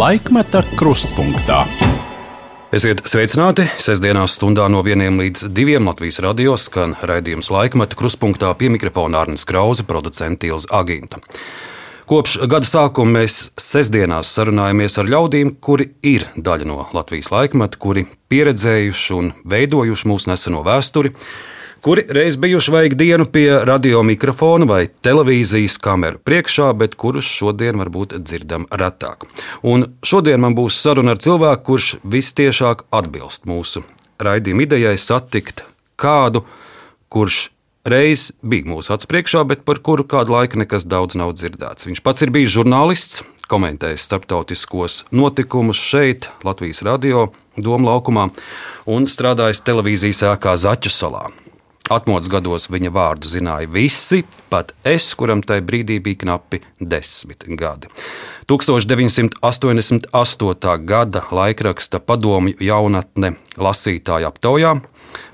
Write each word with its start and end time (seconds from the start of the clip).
Laikmeta 0.00 0.62
krustpunktā. 0.80 1.58
Esiet 2.72 3.02
sveicināti! 3.10 3.66
Sestdienās 3.82 4.38
stundā 4.38 4.64
no 4.72 4.80
vieniem 4.86 5.18
līdz 5.20 5.50
diviem 5.52 5.90
Latvijas 5.90 6.22
radio 6.24 6.54
skan 6.56 6.94
raidījums 7.04 7.50
laikmeta 7.52 7.98
krustpunktā 8.00 8.54
pie 8.56 8.70
mikrofona 8.72 9.20
Arnijas 9.20 9.44
Krause, 9.50 9.84
producents 9.84 10.46
Ilza 10.48 10.70
Agīnta. 10.78 11.20
Kopš 12.08 12.38
gada 12.48 12.70
sākuma 12.70 13.18
mēs 13.18 13.50
sestdienās 13.60 14.30
sarunājamies 14.38 14.96
ar 15.02 15.10
ļaudīm, 15.10 15.52
kuri 15.60 15.90
ir 16.00 16.24
daļa 16.32 16.70
no 16.70 16.86
Latvijas 16.96 17.28
laikmeta, 17.34 17.76
kuri 17.76 18.06
pieredzējuši 18.32 19.18
un 19.18 19.34
veidojuši 19.52 20.08
mūsu 20.08 20.32
neseno 20.32 20.64
vēsturi, 20.64 21.12
kuri 21.80 22.04
reiz 22.08 22.36
bijuši 22.36 22.72
vajag 22.72 22.94
dienu 22.94 23.26
pie 23.32 23.60
radio 23.64 24.02
mikrofona 24.02 24.66
vai 24.68 24.82
televīzijas 24.88 25.78
kameru 25.80 26.20
priekšā, 26.24 26.72
bet 26.76 26.94
kurus 27.00 27.28
šodien 27.28 27.80
varbūt 27.80 28.18
dzirdam 28.18 28.66
retāk. 28.70 29.24
Un 29.62 29.86
šodien 30.04 30.40
man 30.40 30.56
būs 30.58 30.80
saruna 30.82 31.16
ar 31.16 31.22
cilvēku, 31.22 31.64
kurš 31.70 31.94
vistiešāk 32.04 32.84
atbilst 32.90 33.48
mūsu 33.48 33.84
raidījuma 34.20 34.66
idejai 34.66 34.96
satikt 35.00 35.64
kādu, 36.00 36.44
kurš 37.08 37.48
reiz 37.88 38.30
bija 38.42 38.68
mūsu 38.68 38.94
acu 38.94 39.08
priekšā, 39.10 39.44
bet 39.48 39.64
par 39.64 39.80
kuru 39.80 40.04
kādu 40.04 40.36
laiku 40.36 40.60
nekas 40.60 40.84
daudz 40.84 41.16
nav 41.16 41.34
dzirdēts. 41.36 41.88
Viņš 41.88 42.02
pats 42.04 42.26
ir 42.26 42.32
bijis 42.34 42.52
žurnālists, 42.58 43.22
komentējis 43.50 44.04
starptautiskos 44.06 45.04
notikumus 45.10 45.80
šeit, 45.80 46.28
Latvijas 46.46 46.84
radio, 46.86 47.30
Doma 47.60 47.90
laukumā, 47.90 48.28
un 48.88 49.08
strādājis 49.10 49.64
televīzijas 49.66 50.22
ēkā 50.34 50.54
Zaķu 50.60 50.92
salā. 50.92 51.26
Atmodas 51.90 52.30
gados 52.30 52.68
viņa 52.70 52.86
vārdu 52.94 53.26
zināja 53.26 53.66
visi, 53.66 54.22
pat 54.50 54.70
es, 54.86 55.14
kuram 55.18 55.42
tajā 55.42 55.62
brīdī 55.66 55.98
bija 56.02 56.16
knapi 56.22 56.60
desmit 56.78 57.42
gadi. 57.58 57.86
1988. 58.50 60.84
gada 60.86 61.22
laikraksta 61.34 61.98
padomju 61.98 62.54
jaunatne 62.62 63.34
lasītāja 63.58 64.26
aptaujā 64.30 64.80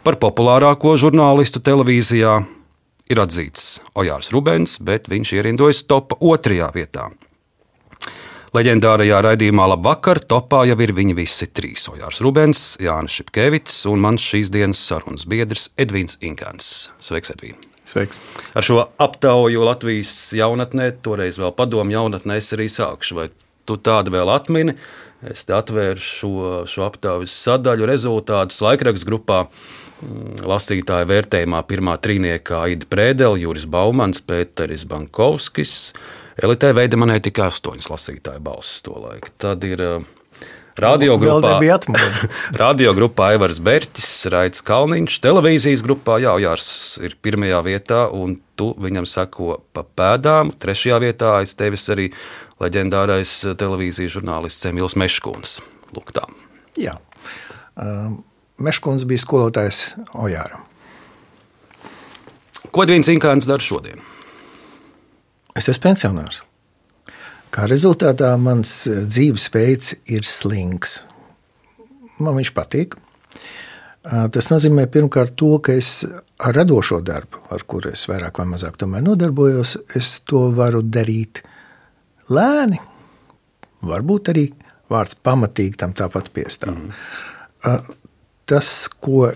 par 0.05 0.15
populārāko 0.23 0.97
žurnālistu 1.01 1.59
televīzijā 1.61 2.45
ir 3.13 3.19
atzīts 3.21 3.81
Ojārs 3.95 4.33
Rubens, 4.33 4.79
bet 4.81 5.09
viņš 5.13 5.33
ierindojas 5.37 5.85
topa 5.85 6.17
otrajā 6.21 6.73
vietā. 6.75 7.11
Leģendārajā 8.57 9.19
raidījumā 9.21 9.67
Labvakar 9.69 10.17
topā 10.25 10.63
jau 10.65 10.77
ir 10.81 10.95
viņi 10.97 11.13
visi 11.19 11.45
trīs- 11.53 11.83
Ojārs 11.93 12.23
Rubens, 12.25 12.61
Jānis 12.81 13.19
Šepkevits 13.19 13.83
un 13.91 14.01
mans 14.01 14.23
šīs 14.25 14.49
dienas 14.55 14.81
sarunas 14.81 15.27
biedrs 15.29 15.67
Edvins 15.77 16.17
Inkants. 16.25 16.89
Sveiks, 16.99 17.35
Edvīn! 17.35 17.59
Sveiks. 17.85 18.17
Ar 18.57 18.65
šo 18.65 18.79
aptauju 18.97 19.61
Latvijas 19.61 20.33
jaunatnē, 20.33 20.89
toreiz 21.05 21.37
vēl 21.37 21.53
padomu 21.53 21.93
jaunatnē, 21.93 22.39
es 22.41 22.49
arī 22.57 22.71
sākšu. 22.73 23.19
Vai 23.19 23.29
tu 23.67 23.77
tādu 23.77 24.15
vēl 24.15 24.33
atmini? 24.33 24.79
Es 25.21 25.45
te 25.45 25.53
atvēru 25.53 26.01
šo, 26.01 26.33
šo 26.65 26.89
aptaujas 26.89 27.37
sadaļu 27.37 27.85
rezultātus 27.93 28.63
laikraksta 28.65 29.11
grupā. 29.11 29.47
Mm, 30.01 30.47
lasītāja 30.49 31.05
vērtējumā 31.09 31.61
pirmā 31.69 32.01
trīniekā 32.01 32.65
Aida 32.71 32.89
Prēdele, 32.89 33.41
Juris 33.45 33.69
Baumans, 33.69 34.21
Pēteris 34.25 34.89
Bankovskis, 34.89 35.93
Elitē 36.37 36.75
veida 36.77 36.99
manai 37.01 37.17
tikai 37.25 37.49
astoņas 37.49 37.89
lasītāju 37.89 38.43
balsis 38.45 38.85
to 38.85 38.97
laiku. 39.01 39.31
Tad 39.41 39.63
ir 39.65 39.81
uh, 39.81 40.03
radiogrupā, 40.77 41.57
radiogrupā 42.63 43.31
Aivars 43.33 43.61
Berķis, 43.65 44.11
Raits 44.33 44.65
Kalniņš, 44.67 45.17
televīzijas 45.25 45.85
grupā 45.87 46.19
Jāujārs 46.21 46.69
ir 47.07 47.17
pirmajā 47.25 47.63
vietā, 47.65 48.03
un 48.13 48.37
tu 48.59 48.73
viņam 48.81 49.09
sako 49.09 49.61
pa 49.73 49.87
pēdām. 49.87 50.53
Trešajā 50.61 51.01
vietā 51.07 51.33
aiz 51.41 51.57
tevis 51.57 51.89
arī 51.93 52.11
leģendārais 52.61 53.33
televīzijas 53.57 54.19
žurnālists 54.19 54.69
Emīls 54.69 54.97
Meškuns. 55.01 55.61
Lūk 55.97 56.13
tā. 56.17 56.27
Jā. 56.81 56.99
Um, 57.81 58.21
Meškuns 58.61 59.05
bija 59.09 59.25
skolotājs 59.25 59.81
Ojāram. 60.17 60.65
Ko 62.73 62.85
Dvīns 62.85 63.09
Inkāns 63.09 63.49
dara 63.49 63.65
šodien? 63.65 64.05
Es 65.57 65.71
esmu 65.73 65.89
pensionārs. 65.89 66.43
Kā 67.55 67.65
rezultātā 67.71 68.35
mans 68.41 68.83
eh, 68.91 69.05
dzīvesveids 69.09 69.97
ir 70.13 70.27
slings. 70.29 71.01
Man 72.19 72.39
viņš 72.39 72.53
patīk. 72.57 72.97
Tas 74.07 74.47
nozīmē 74.53 74.85
pirmkārt 74.87 75.33
to, 75.35 75.57
ka 75.59 75.75
es 75.75 76.05
ar 76.39 76.55
radošo 76.55 77.01
darbu, 77.03 77.41
ar 77.51 77.65
kuru 77.67 77.91
es 77.91 78.05
vairāk 78.07 78.39
vai 78.39 78.47
mazāk 78.53 78.79
nodarbojos, 78.87 79.77
es 79.99 80.21
to 80.23 80.47
varu 80.55 80.83
darīt 80.83 81.43
lēni. 82.31 82.79
Varbūt 83.83 84.31
arī 84.31 84.45
vārds 84.91 85.19
pamatīgi 85.19 85.81
tam 85.83 85.93
tāpat 85.93 86.31
piestāv. 86.31 86.79
Mm. 86.79 87.91
Tas, 88.47 88.89
ko 88.89 89.33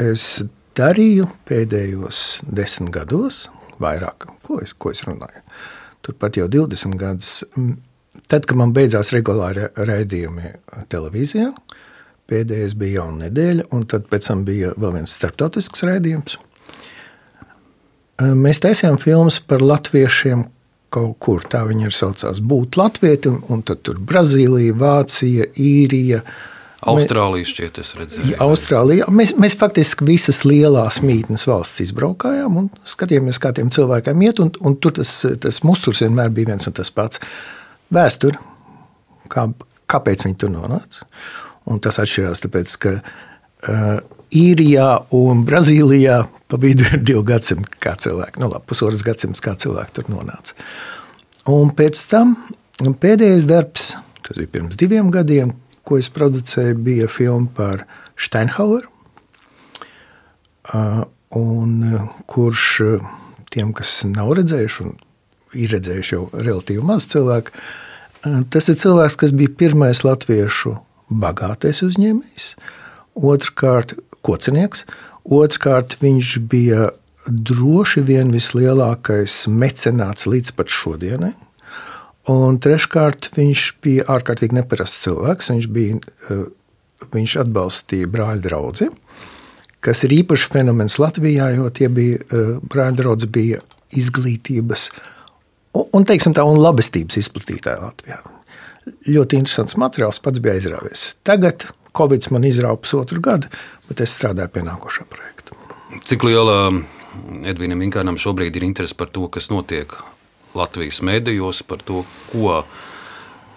es 0.00 0.44
darīju 0.78 1.28
pēdējos 1.44 2.40
desmit 2.48 2.94
gados, 2.94 3.50
vairāk, 3.82 4.28
ko 4.46 4.60
es, 4.64 4.74
ko 4.78 4.92
es 4.94 5.02
runāju. 5.06 5.42
Turpat 6.04 6.38
jau 6.40 6.46
20 6.50 6.96
gadus, 7.00 7.32
tad, 8.30 8.46
kad 8.46 8.56
man 8.58 8.74
beidzās 8.76 9.12
regulāri 9.14 9.68
raidījumi 9.76 10.54
televīzijā, 10.92 11.50
pēdējais 12.30 12.76
bija 12.78 13.00
jauna 13.00 13.26
nedēļa, 13.26 13.66
un 13.74 13.84
tad 13.90 14.06
pēc 14.12 14.30
tam 14.30 14.46
bija 14.46 14.72
vēl 14.80 14.96
viens 15.00 15.16
starptautisks 15.18 15.84
raidījums. 15.88 16.38
Mēs 18.20 18.60
taisījām 18.60 19.00
filmas 19.00 19.40
par 19.40 19.64
latviešiem 19.64 20.44
kaut 20.92 21.16
kur, 21.22 21.44
tā 21.46 21.62
viņi 21.68 21.86
ir 21.86 21.94
saucās, 21.94 22.40
būt 22.42 22.76
latvieti, 22.80 23.30
un, 23.30 23.42
un 23.52 23.60
tad 23.64 23.84
tur 23.86 24.00
Brazīlija, 24.02 24.74
Vācija, 24.76 25.46
Īrija, 25.62 26.24
uh, 26.24 26.59
Austrālija 26.88 27.44
šķiet, 27.44 27.78
es 27.82 27.90
redzēju. 27.98 28.36
Austrālijā. 28.40 29.08
Mēs, 29.12 29.34
mēs 29.40 29.56
faktiski 29.60 30.06
visas 30.08 30.40
lielās 30.48 31.02
mītnes 31.04 31.44
valsts 31.48 31.82
izbraukājām 31.84 32.56
un 32.56 32.70
skatījāmies, 32.88 33.40
kā 33.42 33.52
tiem 33.56 33.68
cilvēkiem 33.74 34.24
iet. 34.24 34.40
Un, 34.40 34.52
un 34.64 34.76
tur 34.80 34.94
tas, 34.96 35.12
tas 35.42 35.60
musturs 35.66 36.00
vienmēr 36.04 36.32
bija 36.32 36.54
viens 36.54 36.70
un 36.70 36.76
tas 36.76 36.92
pats. 36.94 37.20
Vēsture, 37.92 38.40
kā, 39.32 39.50
kāpēc 39.92 40.24
viņi 40.24 40.40
tur 40.40 40.54
nonāca. 40.54 41.04
Un 41.70 41.82
tas 41.84 42.00
atšķirās, 42.00 42.40
tāpēc, 42.46 42.76
ka 42.80 42.96
uh, 42.96 44.00
Īrijā 44.30 44.88
un 45.18 45.44
Brazīlijā 45.46 46.20
pa 46.50 46.58
vidu 46.62 46.86
ir 46.86 47.00
divi 47.02 47.22
gadsimti, 47.26 47.76
kā 47.82 47.96
cilvēki, 48.00 48.40
nu, 48.42 48.48
labi, 48.50 48.66
pusotras 48.70 49.02
gadsimts, 49.06 49.42
kā 49.44 49.56
cilvēki 49.58 49.96
tur 49.98 50.12
nonāca. 50.12 50.54
Un 51.50 51.72
pēc 51.76 52.00
tam 52.10 52.36
pēdējais 52.80 53.48
darbs, 53.50 53.90
tas 54.24 54.38
bija 54.38 54.54
pirms 54.54 54.78
diviem 54.78 55.10
gadiem, 55.12 55.52
ko 55.90 55.98
es 55.98 56.06
producēju, 56.14 56.78
bija 56.86 57.10
filma 57.10 57.50
par 57.56 57.84
Steinhaueru. 58.14 58.86
Un 61.34 61.72
kurš 62.30 62.66
tiem, 63.50 63.72
kas 63.74 64.04
nav 64.06 64.30
redzējuši, 64.38 64.86
un 64.86 65.58
ir 65.58 65.74
redzējuši 65.74 66.14
jau 66.14 66.28
relatīvi 66.36 66.84
maz 66.86 67.08
cilvēku, 67.10 67.54
tas 68.54 68.70
ir 68.70 68.78
cilvēks, 68.78 69.18
kas 69.18 69.34
bija 69.34 69.50
pirmais 69.62 70.04
latviešu 70.06 70.76
bagātais 71.10 71.82
uzņēmējs, 71.82 72.52
otrkārt, 73.18 73.96
kocinieks, 74.26 74.86
otrkārt, 75.26 75.98
viņš 76.02 76.36
bija 76.50 76.92
droši 77.26 78.04
vien 78.06 78.30
vislielākais 78.34 79.42
mecenāts 79.50 80.30
līdz 80.30 80.54
pat 80.54 80.70
šodienai. 80.72 81.34
Un 82.28 82.58
treškārt, 82.60 83.30
viņš 83.36 83.62
bija 83.80 84.04
ārkārtīgi 84.12 84.58
neparasts 84.58 85.06
cilvēks. 85.06 85.52
Viņš, 85.54 85.68
bija, 85.72 86.00
eh, 86.28 86.42
viņš 87.14 87.36
atbalstīja 87.44 88.10
brāļa 88.12 88.44
draugu, 88.44 88.90
kas 89.80 90.04
ir 90.04 90.10
īpašs 90.20 90.50
fenomens 90.52 90.98
Latvijā, 91.00 91.54
jo 91.56 91.70
tie 91.70 91.88
bija 91.88 92.20
eh, 92.20 92.58
brāļa 92.60 92.96
draugi, 93.00 93.26
bija 93.26 93.62
izglītības 93.96 94.90
un, 95.72 95.88
un, 95.96 96.04
tā, 96.04 96.44
un 96.44 96.60
labestības 96.60 97.16
izplatītāji 97.16 97.82
Latvijā. 97.82 98.20
Ļoti 99.08 99.40
interesants 99.40 99.76
materiāls, 99.80 100.20
pats 100.20 100.42
bija 100.42 100.58
aizrāvies. 100.58 101.16
Tagad 101.24 101.70
Covid 101.96 102.30
man 102.30 102.44
izrāva 102.44 102.78
pusotru 102.80 103.20
gadu, 103.24 103.50
bet 103.88 104.00
es 104.04 104.14
strādāju 104.14 104.52
pie 104.54 104.62
nākošā 104.66 105.06
projekta. 105.10 105.56
Cik 106.06 106.22
liela 106.28 106.70
Edvīnam 107.50 107.82
Inkārnam 107.82 108.18
šobrīd 108.20 108.56
ir 108.56 108.66
interese 108.68 108.94
par 108.94 109.10
to, 109.10 109.26
kas 109.32 109.50
notiek 109.50 109.96
Latvijas 110.54 111.02
medijos 111.02 111.62
par 111.62 111.82
to, 111.86 112.04
ko 112.32 112.62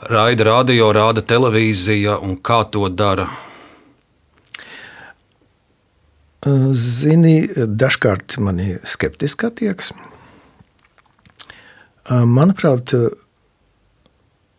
raida 0.09 0.43
radio, 0.49 0.91
rāda 0.93 1.23
televīzija 1.25 2.19
un 2.21 2.37
kā 2.37 2.63
to 2.69 2.87
dara. 2.89 3.27
Zini, 6.75 7.47
dažkārt 7.55 8.37
man 8.43 8.59
ir 8.59 8.81
skeptiska 8.83 9.47
attieksme. 9.47 10.11
Manuprāt, 12.27 12.91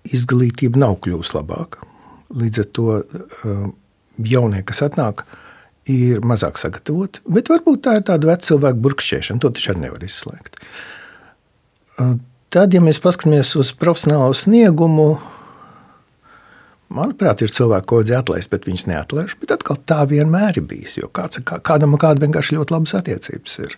izglītība 0.08 0.80
nav 0.80 0.96
kļuvusi 1.04 1.36
labāka. 1.36 1.84
Līdz 2.34 2.62
ar 2.62 2.70
to 2.76 2.86
jaunie, 4.24 4.62
kas 4.64 4.80
atnāk, 4.86 5.26
ir 5.92 6.24
mazāk 6.24 6.56
sagatavoti. 6.60 7.20
Bet 7.28 7.52
varbūt 7.52 7.84
tā 7.84 7.98
ir 7.98 8.06
tāda 8.08 8.32
veca 8.32 8.48
cilvēka 8.48 8.80
burkšķēšana. 8.86 9.44
To 9.44 9.52
taču 9.52 9.74
arī 9.74 9.84
nevar 9.84 10.06
izslēgt. 10.06 10.56
Tad, 11.94 12.74
ja 12.74 12.82
mēs 12.82 13.00
paskatāmies 13.02 13.54
uz 13.58 13.72
profesionālo 13.78 14.34
sniegumu, 14.36 15.14
Manuprāt, 16.94 17.40
ir 17.42 17.50
cilvēki, 17.50 17.88
ko 17.90 17.98
vajadzēja 17.98 18.20
atlaist, 18.22 18.50
bet 18.52 18.66
viņus 18.68 18.84
neatlaiž. 18.86 19.36
Bet 19.40 19.54
atkal 19.56 19.80
tā 19.88 20.02
vienmēr 20.06 20.60
ir 20.60 20.66
bijis. 20.68 20.98
Jo 21.00 21.08
kāds, 21.14 21.40
kā, 21.46 21.58
kādam 21.64 21.96
un 21.96 22.00
kādam 22.00 22.28
vienkārši 22.28 22.58
ļoti 22.58 22.74
labas 22.74 22.94
attiecības 23.00 23.56
ir. 23.64 23.74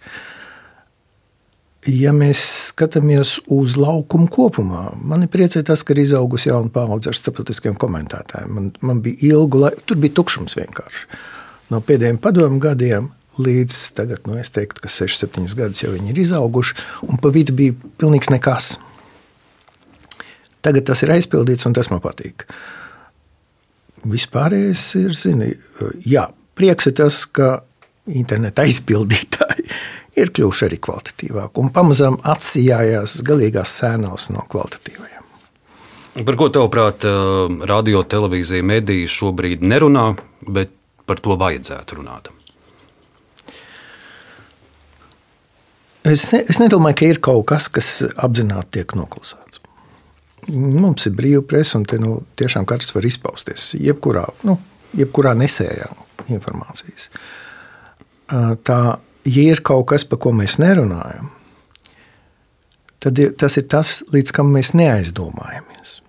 Ja 1.87 2.11
mēs 2.13 2.43
skatāmies 2.73 3.37
uz 3.55 3.77
laukumu 3.79 4.27
kopumā, 4.33 4.89
man 4.99 5.23
ir 5.23 5.31
priecē 5.31 5.63
tas, 5.65 5.85
ka 5.87 5.95
ir 5.95 6.03
izaugusi 6.03 6.51
jauna 6.51 6.73
paudze 6.75 7.13
ar 7.13 7.17
starptautiskiem 7.17 7.77
komentētājiem. 7.79 8.53
Man, 8.53 8.73
man 8.83 9.03
bija 9.05 9.31
ilgu 9.31 9.63
laiku, 9.63 9.87
tur 9.87 10.01
bija 10.03 10.17
tukšums 10.19 10.59
vienkārši. 10.59 11.07
No 11.71 11.81
pēdējiem 11.87 12.19
padomu 12.23 12.59
gadiem 12.63 13.13
līdz 13.43 13.79
tagad, 13.97 14.25
nu, 14.29 14.39
es 14.41 14.51
teiktu, 14.55 14.83
ka 14.85 14.91
6, 14.93 15.21
7 15.27 15.47
gadus 15.59 15.83
jau 15.85 15.93
viņi 15.93 16.13
ir 16.13 16.21
izauguši, 16.25 16.77
un 17.07 17.21
pa 17.23 17.33
vidu 17.35 17.55
bija 17.57 17.77
pilnīgs 18.01 18.31
nekas. 18.33 18.77
Tagad 20.65 20.89
tas 20.89 21.05
ir 21.05 21.13
aizpildīts, 21.15 21.67
un 21.69 21.77
tas 21.77 21.91
man 21.93 22.03
patīk. 22.03 22.47
Vispārējais 24.07 24.87
ir, 25.01 25.15
zini, 25.19 25.51
jā, 26.07 26.27
prieks 26.59 26.91
ir 26.91 26.97
tas, 26.99 27.25
ka 27.27 27.61
interneta 28.07 28.65
aizpildītāji 28.67 29.67
ir 30.21 30.33
kļuvuši 30.35 30.69
arī 30.69 30.81
kvalitatīvāki 30.83 31.63
un 31.63 31.75
pamazām 31.75 32.21
atsijājās 32.35 33.21
galīgās 33.27 33.77
sēnās 33.83 34.31
no 34.35 34.47
kvalitatīvajiem. 34.49 35.13
Par 36.17 36.39
ko 36.41 36.49
tavuprāt, 36.49 37.05
radio, 37.69 38.01
televīzija, 38.09 38.65
mediji 38.65 39.11
šobrīd 39.13 39.61
nerunā, 39.61 40.07
bet 40.49 40.73
par 41.05 41.21
to 41.21 41.37
vajadzētu 41.37 41.99
runāt? 41.99 42.31
Es, 46.07 46.29
ne, 46.31 46.43
es 46.47 46.61
nedomāju, 46.63 46.99
ka 46.99 47.09
ir 47.11 47.21
kaut 47.25 47.47
kas, 47.51 47.67
kas 47.73 47.91
apzināti 48.15 48.79
tiek 48.79 48.95
noklusēts. 48.99 49.63
Mums 50.55 51.09
ir 51.09 51.17
brīva 51.19 51.43
presa, 51.43 51.81
un 51.81 51.87
te 51.89 51.99
nu, 51.99 52.21
tiešām 52.39 52.69
katrs 52.69 52.93
var 52.95 53.09
izpausties 53.09 53.73
jebkurā, 53.75 54.29
nu, 54.47 54.55
jebkurā 54.95 55.33
nesējā 55.39 55.89
informācijas. 56.31 57.09
Tā 58.67 58.79
ja 59.27 59.43
ir 59.43 59.63
kaut 59.67 59.89
kas, 59.91 60.07
par 60.07 60.21
ko 60.23 60.33
mēs 60.37 60.59
nerunājam, 60.63 61.33
tad 63.03 63.19
tas 63.41 63.59
ir 63.59 63.67
tas, 63.71 63.99
līdz 64.15 64.35
kam 64.37 64.55
mēs 64.55 64.73
neaizdomājamies. 64.79 66.01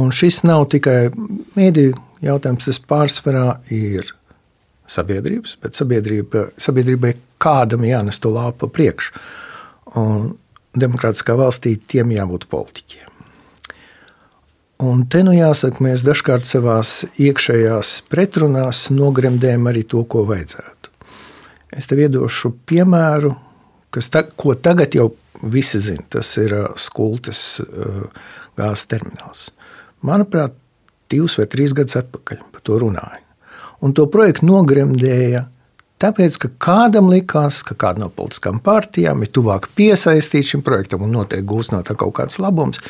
Un 0.00 0.14
šis 0.14 0.40
nav 0.46 0.68
tikai 0.72 1.10
mēdīju 1.58 1.98
jautājums, 2.24 2.68
tas 2.68 2.80
pārsvarā 2.88 3.58
ir 3.74 4.14
sabiedrības, 4.90 5.56
bet 5.62 5.78
sabiedrība, 5.78 6.46
sabiedrībai 6.60 7.12
kādam 7.42 7.86
jānes 7.86 8.20
to 8.22 8.32
lāpu 8.32 8.70
priekšu. 8.72 9.16
Un 9.98 10.34
demokrātiskā 10.78 11.36
valstī 11.36 11.74
tiem 11.90 12.14
jābūt 12.14 12.46
politiķiem. 12.52 13.08
Un 14.82 15.04
te 15.06 15.20
nu 15.22 15.34
jāsaka, 15.34 15.82
mēs 15.84 16.02
dažkārt 16.02 16.48
savā 16.48 16.80
iekšējās 17.22 17.90
pretrunās 18.10 18.88
nogremdējam 18.90 19.68
arī 19.70 19.84
to, 19.86 20.02
ko 20.02 20.24
vajadzētu. 20.26 20.90
Es 21.78 21.86
tev 21.88 22.02
iedošu 22.02 22.50
piemēru, 22.68 23.30
kas 23.94 24.10
ta, 24.10 24.24
ko 24.26 24.56
tagad 24.58 24.96
jau 24.96 25.12
visi 25.54 25.78
zina. 25.82 26.02
Tas 26.10 26.34
ir 26.40 26.56
skultes 26.80 27.60
gāzes 28.58 28.88
termināls. 28.90 29.46
Manuprāt, 30.02 30.56
divus 31.12 31.38
vai 31.38 31.46
trīs 31.52 31.76
gadus 31.76 32.00
atpakaļ 32.02 32.42
par 32.50 32.64
to 32.66 32.80
runāja. 32.82 33.22
Un 33.82 33.94
to 33.94 34.08
projektu 34.10 34.48
nogremdēja 34.50 35.46
tāpēc, 36.02 36.38
ka 36.42 36.50
kādam 36.62 37.10
likās, 37.12 37.62
ka 37.66 37.76
kāda 37.78 38.04
no 38.04 38.10
politiskām 38.12 38.60
partijām 38.64 39.22
ir 39.24 39.32
tuvāk 39.34 39.70
piesaistīta 39.78 40.52
šim 40.52 40.64
projektam 40.66 41.06
un 41.06 41.14
noteikti 41.16 41.48
gūs 41.48 41.72
no 41.74 41.82
tā 41.86 41.96
kaut 41.98 42.16
kāds 42.18 42.40
labums 42.42 42.82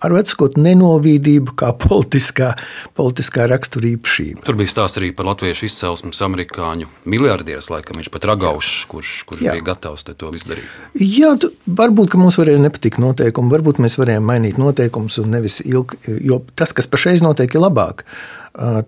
ar 0.00 0.14
vecāku 0.14 0.48
nenovīdību, 0.60 1.54
kā 1.60 1.72
politiskā, 1.76 2.54
politiskā 2.96 3.46
raksturība. 3.50 4.40
Tur 4.46 4.58
bija 4.58 4.72
stāsts 4.72 5.00
arī 5.00 5.12
par 5.16 5.28
latviešu 5.30 5.68
izcelsmes 5.68 6.20
amerikāņu 6.24 6.88
miljardieru, 7.10 7.62
laikam 7.74 8.00
viņš 8.00 8.10
pat 8.14 8.26
ragaušs, 8.30 8.72
kurš, 8.90 9.14
kurš 9.28 9.44
Jā. 9.44 9.54
bija 9.56 9.68
gatavs 9.72 10.06
to 10.08 10.32
izdarīt. 10.36 10.68
Jā, 10.98 11.34
tu, 11.40 11.52
varbūt 11.66 12.16
mums 12.20 12.40
varēja 12.40 12.62
nepatikt 12.64 13.00
noteikumi, 13.02 13.52
varbūt 13.52 13.82
mēs 13.84 13.98
varējām 14.00 14.26
mainīt 14.26 14.60
noteikumus, 14.60 15.20
un 15.22 15.34
nevis 15.36 15.60
ilgi, 15.64 16.00
jo 16.24 16.40
tas, 16.58 16.74
kas 16.76 16.88
pašreiz 16.90 17.24
notiek, 17.24 17.52
ir 17.52 17.64
labāk. 17.66 18.06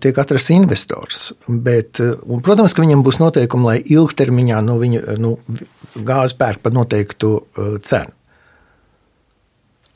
Tiek 0.03 0.17
atrasts 0.19 0.51
investors, 0.51 1.21
bet, 1.47 2.01
un, 2.01 2.41
protams, 2.43 2.73
ka 2.75 2.83
viņam 2.83 3.05
būs 3.05 3.21
noteikumi, 3.21 3.69
lai 3.69 3.77
ilgtermiņā 3.95 4.59
no 4.65 4.75
viņa 4.81 5.15
nu, 5.23 5.37
gāzi 6.03 6.35
pērk 6.41 6.59
par 6.65 6.75
noteiktu 6.75 7.37
cenu 7.85 8.11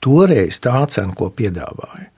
toreiz 0.04 0.60
tā 0.64 0.80
cena, 0.92 1.16
ko 1.18 1.30
piedāvāja, 1.34 2.12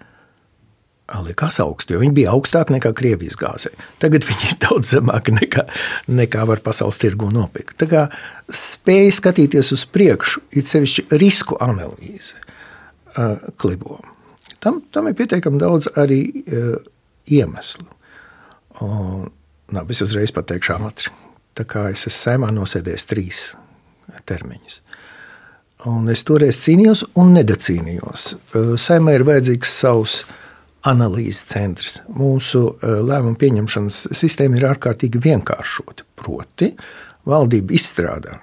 likās 1.26 1.58
augstu, 1.64 1.96
jo 1.96 2.02
viņi 2.04 2.14
bija 2.20 2.34
augstāki 2.36 2.76
nekā 2.76 2.92
Krievijas 2.98 3.38
gāzē. 3.40 3.72
Tagad 4.02 4.28
viņi 4.30 4.52
ir 4.52 4.58
daudz 4.62 4.92
zemāki 4.94 5.34
nekā, 5.36 5.66
nekā 6.12 6.46
var 6.50 6.62
pasaules 6.66 7.00
tirgu 7.02 7.31
nopirkt. 7.34 7.78
Tā 7.81 7.90
kā 7.90 8.06
spēja 8.54 9.16
skatīties 9.18 9.74
uz 9.76 9.88
priekšu, 9.90 10.46
ir 10.54 10.68
sevišķi 10.70 11.08
risku 11.22 11.58
analīze 11.64 12.38
uh, 12.38 13.40
klibo. 13.62 14.00
Tam, 14.60 14.84
tam 14.94 15.10
ir 15.10 15.18
pietiekami 15.18 15.62
daudz 15.62 15.90
arī 15.98 16.22
uh, 16.30 16.75
iemeslu. 17.32 17.88
Un, 18.86 19.25
nā, 19.74 19.86
es 19.90 20.04
uzreiz 20.06 20.34
pateikšu 20.36 20.78
ātri. 20.78 21.16
Tā 21.58 21.66
kā 21.68 21.90
es 21.92 22.06
esmu 22.06 22.16
saimā 22.16 22.52
nosēdējis 22.56 23.10
trīs 23.10 23.42
termiņus. 24.30 24.82
Un 25.88 26.10
es 26.12 26.26
toreiz 26.28 26.58
cīnījos 26.60 27.06
un 27.22 27.31
nedacīnījos. 27.38 28.34
Saimē 28.84 29.14
ir 29.16 29.24
vajadzīgs 29.28 29.78
savs 29.80 30.16
analīzes 30.90 31.46
centrs. 31.48 32.02
Mūsu 32.12 32.66
lēmumu 32.84 33.40
pieņemšanas 33.40 34.02
sistēma 34.20 34.60
ir 34.60 34.68
ārkārtīgi 34.74 35.22
vienkāršota. 35.24 36.04
Proti, 36.20 36.74
valdība 37.30 37.78
izstrādā 37.78 38.42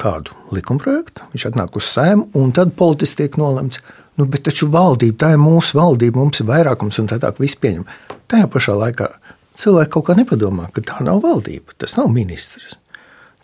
kādu 0.00 0.34
likumprojektu, 0.56 1.28
viņš 1.30 1.46
atnāk 1.50 1.78
uz 1.78 1.86
sēmu, 1.92 2.30
un 2.40 2.50
tad 2.56 2.72
politiski 2.78 3.22
tiek 3.22 3.36
nolemts, 3.38 3.78
nu, 4.18 4.26
bet 4.26 4.42
taču 4.48 4.66
valdība, 4.72 5.18
tā 5.20 5.32
ir 5.36 5.42
mūsu 5.42 5.78
valdība, 5.78 6.18
mums 6.18 6.40
ir 6.42 6.48
vairākums 6.48 6.98
un 6.98 7.10
tā 7.10 7.20
tālāk, 7.20 7.38
viss 7.44 7.58
pieņem. 7.60 7.84
Tajā 8.30 8.48
pašā 8.50 8.74
laikā 8.80 9.12
cilvēki 9.60 9.92
kaut 9.94 10.08
kā 10.08 10.16
nepadomā, 10.18 10.70
ka 10.74 10.82
tā 10.88 11.04
nav 11.06 11.20
valdība, 11.22 11.76
tas 11.78 11.94
nav 12.00 12.10
ministrs. 12.10 12.78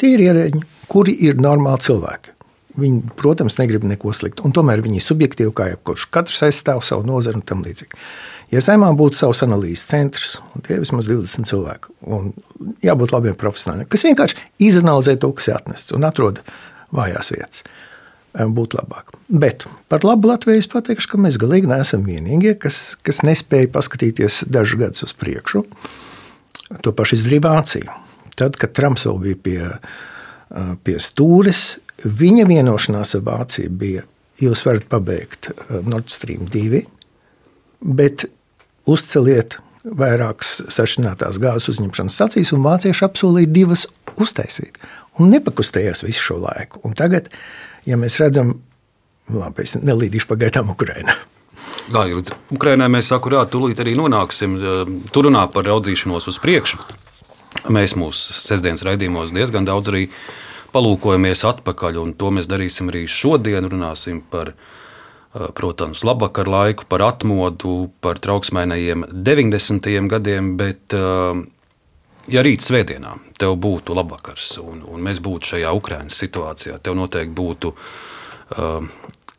Tie 0.01 0.17
ir 0.17 0.25
ierēģi, 0.25 0.65
kuri 0.91 1.15
ir 1.29 1.39
normāli 1.39 1.85
cilvēki. 1.87 2.36
Viņi, 2.77 3.15
protams, 3.17 3.57
negrib 3.57 3.87
neko 3.89 4.13
sliktu, 4.13 4.45
un 4.45 4.53
tomēr 4.53 4.83
viņi 4.85 4.99
ir 5.01 5.05
subjektīvi, 5.05 5.53
kā 5.57 5.71
jebkurš. 5.71 6.11
Katrs 6.13 6.43
aizstāv 6.45 6.83
savu 6.85 7.07
nozari 7.09 7.41
un 7.41 7.45
tam 7.49 7.63
līdzīgi. 7.65 7.97
Ja 8.53 8.61
saimā 8.63 8.91
būtu 8.95 9.19
savs 9.19 9.41
analīzes 9.47 9.89
centrs, 9.91 10.37
un 10.55 10.63
tie 10.67 10.77
ir 10.77 10.83
vismaz 10.85 11.09
20 11.09 11.49
cilvēki, 11.49 11.95
un 12.15 12.31
jābūt 12.85 13.15
labiem 13.15 13.39
profesionāļiem, 13.41 13.89
kas 13.91 14.05
vienkārši 14.07 14.45
izanalizē 14.69 15.17
to, 15.23 15.33
kas 15.39 15.49
ir 15.49 15.57
atnests 15.57 15.95
un 15.97 16.07
atrod 16.07 16.43
vājās 16.95 17.33
vietas, 17.35 17.65
būtu 18.37 18.79
labāk. 18.79 19.17
Bet 19.27 19.65
par 19.91 20.05
labu 20.07 20.31
Latviju 20.31 20.61
es 20.61 20.69
pateikšu, 20.71 21.15
ka 21.15 21.23
mēs 21.25 21.41
galīgi 21.43 21.71
neesam 21.71 22.05
vienīgie, 22.07 22.55
kas, 22.61 22.99
kas 23.03 23.25
nespēja 23.27 23.73
paskatīties 23.75 24.45
dažus 24.53 24.83
gadus 24.85 25.09
uz 25.09 25.17
priekšu. 25.17 25.65
To 26.85 26.93
pašu 26.95 27.19
izdarīja 27.19 27.47
Vācija. 27.49 27.99
Tad, 28.37 28.61
kad 28.61 28.77
Trumps 28.77 29.07
vēl 29.09 29.19
bija 29.23 29.41
pie, 29.43 29.59
pie 30.85 30.97
stūres, 31.03 31.79
Viņa 32.05 32.45
vienošanās 32.49 33.15
ar 33.17 33.23
Vāciju 33.25 33.73
bija, 33.73 34.03
jūs 34.43 34.65
varat 34.67 34.85
pabeigt 34.91 35.49
uh, 35.53 35.79
Nord 35.87 36.11
Stream 36.13 36.45
2, 36.53 36.83
bet 37.81 38.27
uzceliet 38.87 39.57
vairākas 39.87 40.59
sašķinātās 40.73 41.39
gāzes 41.41 41.71
uzņemšanas 41.77 42.19
stacijas, 42.19 42.53
un 42.53 42.65
vācieši 42.67 43.07
apsolīja 43.07 43.53
divas 43.53 43.87
uztaisīt. 44.21 44.81
Un 45.17 45.31
nepakustējās 45.33 46.05
visu 46.05 46.25
šo 46.25 46.41
laiku. 46.43 46.83
Un 46.85 46.97
tagad, 46.99 47.31
ja 47.89 47.97
mēs 48.01 48.19
redzam, 48.21 48.57
labi, 49.33 49.65
es 49.65 49.79
nelīdīšu 49.79 50.29
pagaidām 50.33 50.75
Ukraiņā. 50.75 51.17
Kā 51.87 52.03
jau 52.11 52.19
līdz 52.19 52.33
Ukraiņai 52.57 52.89
mēs 52.93 53.13
jā, 53.15 53.45
tūlīt 53.53 53.81
arī 53.81 53.95
nonāksim. 53.97 54.57
Tur 55.15 55.29
runā 55.31 55.47
par 55.55 55.69
raudzīšanos 55.71 56.27
uz 56.33 56.41
priekšu. 56.43 56.83
Mēs 57.73 57.95
mūsu 57.97 58.35
sestdienas 58.37 58.85
raidījumos 58.85 59.33
diezgan 59.33 59.65
daudz 59.65 59.89
arī 59.93 60.09
uh, 60.09 60.19
palūkojamies 60.75 61.45
atpakaļ, 61.49 62.01
un 62.03 62.15
to 62.19 62.33
mēs 62.35 62.49
darīsim 62.51 62.91
arī 62.93 63.05
šodien. 63.11 63.67
Runāsim 63.71 64.23
par, 64.31 64.53
protams, 65.59 66.05
labvakar 66.07 66.49
laiku, 66.51 66.87
par 66.89 67.05
atmodu, 67.07 67.91
par 68.05 68.21
trauksmēnajiem 68.23 69.07
90. 69.13 69.91
gadiem, 70.13 70.55
bet, 70.61 70.97
ja 72.33 72.47
rīt 72.47 72.65
svētdienā 72.67 73.17
tev 73.39 73.59
būtu 73.61 73.97
labvakars, 73.97 74.57
un, 74.63 74.83
un 74.89 75.05
mēs 75.05 75.21
būtu 75.25 75.55
šajā 75.55 75.73
Ukraiņas 75.77 76.23
situācijā, 76.25 76.79
tev 76.81 76.97
noteikti 76.99 77.37
būtu 77.37 77.75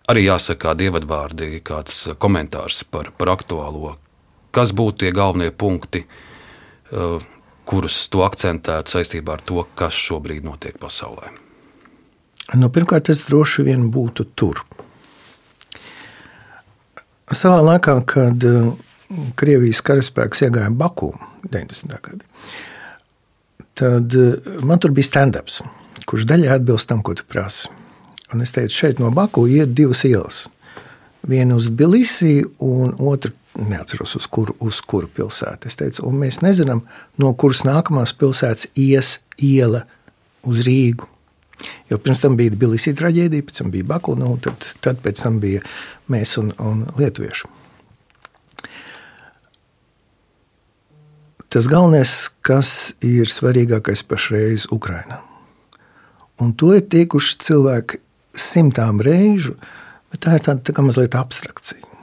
arī 0.08 0.28
jāsaka 0.28 0.70
kādi 0.70 0.88
ievadvārdi, 0.88 1.62
kāds 1.66 2.06
komentārs 2.20 2.84
par, 2.92 3.12
par 3.18 3.34
aktuālo. 3.34 3.98
Kas 4.56 4.72
būtu 4.76 5.04
tie 5.04 5.12
galvenie 5.16 5.52
punkti? 5.52 6.06
Kurus 7.68 8.00
to 8.12 8.24
akcentētu 8.26 8.96
saistībā 8.96 9.38
ar 9.38 9.44
to, 9.46 9.66
kas 9.78 9.98
šobrīd 10.08 10.48
notiek 10.48 10.78
pasaulē? 10.82 11.34
Nu, 12.56 12.70
pirmkārt, 12.72 13.12
es 13.12 13.26
droši 13.28 13.68
vien 13.68 13.90
būtu 13.92 14.30
tur. 14.40 14.64
Savā 17.36 17.60
laikā, 17.60 17.98
kad 18.08 18.46
uh, 18.48 18.70
Krievijas 19.40 19.82
karaspēks 19.84 20.46
iegāja 20.48 20.72
Baku 20.72 21.12
90. 21.48 21.92
gadā, 22.04 22.24
tad 23.78 24.16
man 24.64 24.80
tur 24.84 24.96
bija 24.96 25.08
stand-ups, 25.10 25.62
kurš 26.08 26.28
daļai 26.28 26.56
atbilst 26.56 26.90
tam, 26.90 27.04
ko 27.04 27.16
tu 27.20 27.28
prasi. 27.28 27.68
Un 28.34 28.44
es 28.44 28.52
teicu, 28.56 28.76
šeit 28.76 29.00
no 29.00 29.12
Baku 29.16 29.46
iet 29.48 29.72
divas 29.76 30.04
ielas. 30.08 30.46
Viena 31.28 31.56
uz 31.56 31.70
Tbilisi, 31.72 32.42
un 32.64 32.96
otra 33.12 33.32
neatceros, 33.58 34.16
uz 34.20 34.28
kuru, 34.30 34.56
uz 34.64 34.80
kuru 34.86 35.10
pilsētu. 35.12 35.70
Es 35.70 35.80
teicu, 35.80 36.06
un 36.08 36.18
mēs 36.22 36.42
nezinām, 36.46 36.84
no 37.22 37.34
kuras 37.40 37.64
nākamās 37.68 38.14
pilsētas 38.18 38.70
ies 38.78 39.18
iela 39.42 39.86
uz 40.48 40.64
Rīgu. 40.68 41.08
Jo 41.90 41.98
pirms 41.98 42.22
tam 42.22 42.36
bija 42.38 42.54
Tbilisi 42.54 42.94
traģēdija, 42.98 43.46
pēc 43.48 43.62
tam 43.64 43.72
bija 43.74 43.88
Baku, 43.90 44.14
nu, 44.20 44.36
tad, 44.44 44.62
tad 44.86 45.00
pēc 45.02 45.24
tam 45.24 45.40
bija 45.42 45.64
mēs 46.14 46.36
un, 46.42 46.52
un 46.62 46.86
Lietuvieši. 47.00 47.50
Tas 51.48 51.70
galvenais, 51.72 52.12
kas 52.44 52.70
ir 53.02 53.32
svarīgākais 53.32 54.04
pašreiz 54.06 54.68
Ukrainā. 54.76 55.22
Un 56.44 56.52
to 56.54 56.74
ir 56.76 56.84
tiekuši 56.92 57.38
cilvēki 57.42 58.02
simtām 58.38 59.00
reižu, 59.02 59.56
bet 60.12 60.26
tā 60.28 60.38
ir 60.38 60.44
tāda 60.46 60.76
tā 60.76 60.84
mazliet 60.86 61.16
abstrakcija. 61.18 61.97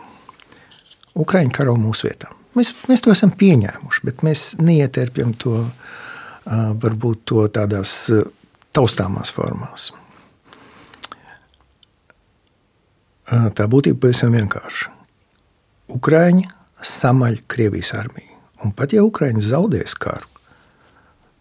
Ukraiņi 1.14 1.52
karo 1.54 1.76
mūsu 1.78 2.08
vietā. 2.08 2.30
Mēs, 2.58 2.72
mēs 2.90 3.02
to 3.02 3.12
esam 3.14 3.32
pieņēmuši, 3.34 4.02
bet 4.06 4.22
mēs 4.26 4.54
neieterpjam 4.62 5.34
to 5.38 5.64
varbūt 6.44 7.24
to 7.30 7.46
tādās 7.54 7.94
taustāmās 8.74 9.32
formās. 9.34 9.90
Tā 13.24 13.66
būtība 13.70 14.04
pavisam 14.04 14.34
vienkārša. 14.36 14.92
Ukraiņi 15.94 16.46
samaļ 16.84 17.40
Krievijas 17.48 17.94
armiju. 17.96 18.30
Un 18.64 18.72
pat 18.76 18.92
ja 18.96 19.04
Ukraiņi 19.04 19.42
zaudēs 19.44 19.96
karu, 20.00 20.28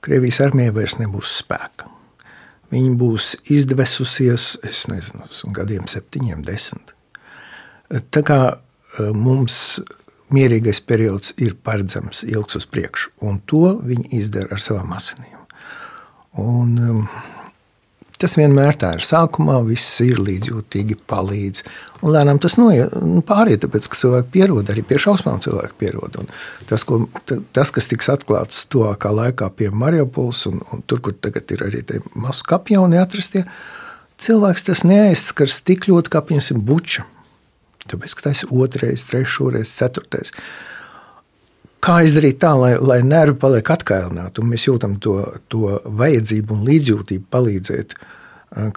Krievijas 0.03 0.41
armijai 0.43 0.73
vairs 0.75 0.97
nebūs 0.99 1.37
spēka. 1.39 1.87
Viņa 2.73 2.95
būs 2.99 3.29
izdvesusies, 3.53 4.47
es 4.65 4.81
nezinu, 4.89 5.27
gadiem 5.55 5.85
septiņiem, 5.87 6.41
desmit. 6.43 6.91
Tā 8.11 8.23
kā 8.25 8.39
mums 8.99 9.79
mierīgais 10.33 10.81
periods 10.85 11.33
ir 11.41 11.55
paredzams 11.55 12.23
ilgs 12.25 12.57
uz 12.59 12.67
priekšu, 12.69 13.13
un 13.25 13.39
to 13.49 13.77
viņi 13.83 14.09
izdara 14.19 14.55
ar 14.55 14.63
savām 14.63 14.93
asinīm. 14.95 15.39
Un, 16.41 17.05
tas 18.23 18.37
vienmēr 18.39 18.77
tā 18.79 18.93
ir. 18.97 19.03
Sākumā 19.05 19.59
viss 19.67 19.99
ir 20.03 20.21
līdzjūtīgi, 20.23 20.97
palīdz. 21.09 21.63
Un 22.03 22.13
lēnām 22.15 22.39
tas 22.41 22.55
noiet, 22.59 22.95
nu, 23.03 23.21
pāriet, 23.25 23.61
tāpēc 23.63 23.89
ka 23.91 23.99
cilvēki 23.99 24.31
pierod, 24.33 24.71
arī 24.71 24.83
pie 24.87 24.99
šausmām 25.01 25.41
cilvēki 25.43 25.77
pierod. 25.79 26.17
Un 26.21 26.31
tas, 26.69 26.85
ko, 26.87 27.03
tas, 27.27 27.71
kas 27.75 27.89
tiks 27.91 28.09
atklāts 28.13 28.65
tuvākā 28.71 29.11
laikā 29.13 29.49
pie 29.57 29.69
Mariupols, 29.69 30.45
un, 30.49 30.61
un 30.73 30.83
tur, 30.87 31.03
kur 31.05 31.15
tagad 31.19 31.51
ir 31.55 31.65
arī 31.67 31.83
masu 32.15 32.47
kapjauni 32.49 32.99
atrastie, 33.01 33.45
cilvēks 34.23 34.69
tas 34.69 34.85
neaizskars 34.87 35.61
tik 35.67 35.89
ļoti 35.91 36.13
kā, 36.13 36.23
piemēram, 36.29 36.63
buča. 36.63 37.07
Tāpēc, 37.89 38.15
ka 38.15 38.29
tas 38.29 38.43
ir 38.45 38.53
otrais, 38.55 39.03
trešais, 39.09 39.73
ceturtais. 39.77 40.31
Kā 41.83 41.97
izdarīt 42.07 42.39
tā, 42.39 42.53
lai, 42.55 42.77
lai 42.79 43.01
nervi 43.03 43.35
paliek 43.41 43.73
atkailināti, 43.75 44.39
un 44.39 44.53
mēs 44.53 44.69
jūtam 44.69 44.95
to, 45.03 45.17
to 45.51 45.81
vajadzību 45.83 46.55
un 46.55 46.63
līdzjūtību 46.69 47.27
palīdzēt 47.33 47.97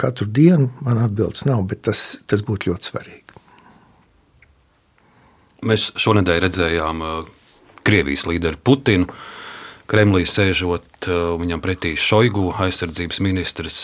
katru 0.00 0.26
dienu? 0.26 0.72
Man 0.82 0.98
atbildes 1.04 1.46
nav, 1.46 1.62
bet 1.70 1.84
tas, 1.86 2.16
tas 2.26 2.42
būtu 2.42 2.72
ļoti 2.72 2.90
svarīgi. 2.90 3.22
Mēs 5.66 5.92
šonadēļ 6.02 6.42
redzējām 6.48 7.06
Krievijas 7.86 8.26
līderi 8.26 8.58
Putinu. 8.58 9.06
Kremlī 9.86 10.25
sēžot 10.26 11.06
viņam 11.38 11.62
pretī 11.62 11.94
Šoigu, 11.94 12.48
aizsardzības 12.58 13.22
ministrs. 13.22 13.78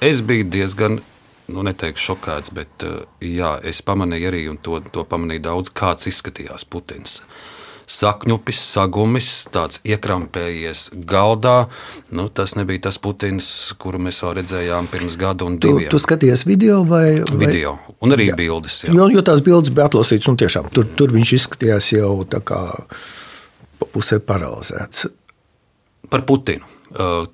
Es 0.00 0.24
biju 0.24 0.48
diezgan 0.48 1.02
nu, 1.52 1.64
neteikšu 1.66 2.12
šokēts, 2.12 2.52
bet 2.56 2.86
eh, 2.86 3.00
jā, 3.38 3.56
es 3.68 3.82
pamanīju 3.86 4.30
arī, 4.30 4.44
un 4.52 4.60
to, 4.62 4.80
to 4.94 5.04
pamanīja 5.08 5.48
daudz, 5.50 5.72
kāds 5.76 6.08
izskatījās 6.10 6.66
Putins. 6.68 7.20
Sakņupis, 7.92 8.60
sagumis, 8.72 9.28
tāds 9.52 9.80
iekrampējies 9.84 10.84
galdā. 11.08 11.66
Nu, 12.14 12.28
tas 12.32 12.54
nebija 12.56 12.86
tas 12.86 12.96
Putins, 13.02 13.48
kuru 13.82 14.00
mēs 14.00 14.22
vēl 14.22 14.36
redzējām 14.38 14.88
pirms 14.92 15.18
gada 15.20 15.44
un 15.48 15.58
diviem. 15.60 15.90
Tu, 15.90 15.98
tu 15.98 16.00
skaties 16.00 16.46
video 16.48 16.80
vai? 16.88 17.20
Video, 17.34 17.74
un 18.00 18.14
arī 18.16 18.30
jā. 18.30 18.38
bildes. 18.38 18.78
Jā. 18.86 18.94
Jo, 18.96 19.10
jo 19.12 19.24
tās 19.26 19.42
bildes 19.44 19.74
bija 19.74 19.90
atlasītas, 19.90 20.30
un 20.30 20.38
tiešām 20.40 20.70
tur, 20.72 20.88
tur 20.96 21.12
viņš 21.12 21.34
izskatījās 21.40 21.90
jau 21.98 22.14
tā 22.32 22.40
kā 22.46 22.62
pusē 23.92 24.22
paralizēts. 24.24 25.10
Par 26.08 26.24
Putinu. 26.28 26.64
Eh, 26.92 27.28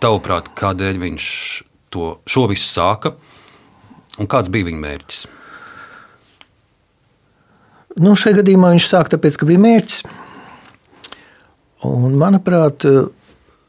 tavuprāt, 0.00 0.50
kādēļ 0.56 1.00
viņš 1.02 1.28
to, 1.94 2.16
šo 2.28 2.48
visu 2.50 2.68
sāka 2.68 3.14
un 4.20 4.30
kāds 4.30 4.50
bija 4.52 4.68
viņa 4.68 4.82
mērķis? 4.84 5.24
Nu, 7.94 8.16
šajā 8.18 8.40
gadījumā 8.40 8.72
viņš 8.74 8.86
sāka 8.90 9.14
tāpēc, 9.14 9.38
ka 9.38 9.46
bija 9.46 9.62
mērķis. 9.62 10.00
Un, 11.86 12.16
manuprāt, 12.18 12.86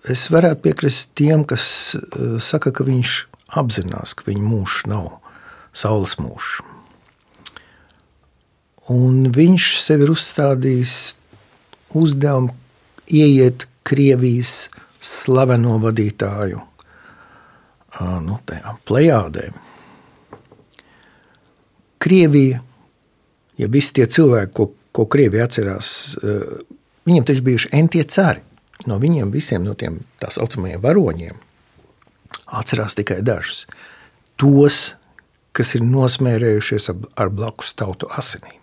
es 0.10 0.24
varētu 0.34 0.64
piekrist 0.64 1.12
tiem, 1.20 1.44
kas 1.48 1.68
eh, 1.98 2.38
saka, 2.42 2.74
ka 2.74 2.88
viņš 2.88 3.18
apzinās, 3.60 4.16
ka 4.18 4.26
viņa 4.30 4.46
mūžs 4.46 4.86
nav 4.90 5.12
saules 5.76 6.16
mūžs. 6.22 6.64
Un 8.94 9.30
viņš 9.34 9.68
sev 9.82 10.06
ir 10.06 10.14
uzstādījis 10.14 10.96
uzdevumu 11.98 12.54
ieiet 13.10 13.66
Krievijas 13.86 14.70
slaveno 15.02 15.78
vadītāju 15.82 16.62
nu, 18.26 18.38
plējādēm. 18.90 19.58
Krievija, 22.06 22.62
ja 23.58 23.70
visi 23.72 23.96
tie 23.98 24.06
cilvēki, 24.12 24.54
ko, 24.56 24.70
ko 24.96 25.08
Krievija 25.12 25.48
atcerās, 25.48 25.90
viņiem 27.08 27.26
taču 27.28 27.46
bijuši 27.46 27.72
entie 27.78 28.04
cari. 28.12 28.44
No 28.86 29.00
viņiem 29.02 29.32
visiem, 29.34 29.64
no 29.66 29.74
tiem 29.74 30.02
tā 30.22 30.30
saucamajiem 30.36 30.82
varoņiem, 30.84 31.38
atcerās 32.60 32.98
tikai 32.98 33.22
dažus. 33.26 33.64
Tos, 34.38 34.94
kas 35.56 35.72
ir 35.78 35.86
nosmērējušies 35.88 36.92
ar 36.92 37.32
blakus 37.34 37.72
tautu 37.80 38.12
asinīm. 38.14 38.60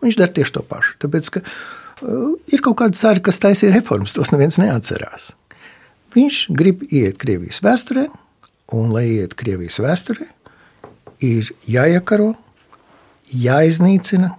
Un 0.00 0.08
viņš 0.08 0.18
dara 0.18 0.34
tieši 0.36 0.56
to 0.56 0.64
pašu. 0.66 0.96
Tāpēc, 1.04 1.30
ka 1.32 1.44
uh, 1.44 2.34
ir 2.50 2.64
kaut 2.64 2.80
kādi 2.82 2.98
cari, 3.00 3.22
kas 3.24 3.40
taisīja 3.40 3.76
reformas, 3.78 4.12
tos 4.16 4.34
neviens 4.34 4.58
neatcerās. 4.60 5.30
Viņš 6.12 6.42
grib 6.58 6.82
iet 6.90 7.20
Krievijas 7.22 7.62
vēsturē, 7.64 8.08
Un, 8.70 8.92
lai 8.94 9.08
iet 9.16 9.34
Krievijas 9.38 9.80
vēsturē, 9.82 10.28
ir 11.26 11.48
jāiekaro, 11.66 12.34
jāiznīcina, 13.30 14.30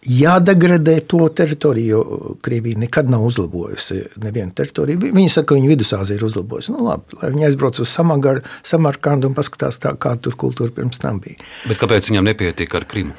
jādegradē 0.00 0.94
to 1.08 1.28
teritoriju, 1.28 1.88
jo 1.88 2.34
Krievija 2.42 2.78
nekad 2.80 3.10
nav 3.10 3.24
uzlabojusi 3.26 4.00
nevienu 4.24 4.54
teritoriju. 4.56 5.00
Viņi 5.12 5.32
saka, 5.32 5.50
ka 5.50 5.58
viņa 5.58 5.72
vidusāzija 5.74 6.16
ir 6.16 6.24
uzlabojusi. 6.24 6.72
Nu, 6.72 6.84
labi, 6.86 7.18
lai 7.20 7.32
viņi 7.34 7.48
aizbrauc 7.50 7.80
uz 7.82 7.92
Samarkandu 7.92 9.28
un 9.28 9.36
paskatās, 9.36 9.80
tā, 9.82 9.92
kā 10.00 10.14
tur 10.22 10.38
kultūra 10.40 10.72
pirms 10.76 11.02
tam 11.02 11.20
bija. 11.20 11.36
Bet 11.68 11.82
kāpēc 11.82 12.08
viņam 12.10 12.30
nepietiek 12.30 12.78
ar 12.78 12.88
Krimu? 12.88 13.16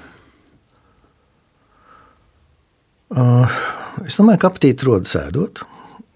Uh, 3.11 3.61
es 4.07 4.15
domāju, 4.15 4.39
ka 4.41 4.49
apetīti 4.49 4.87
rodas 4.87 5.13
ēdot. 5.19 5.65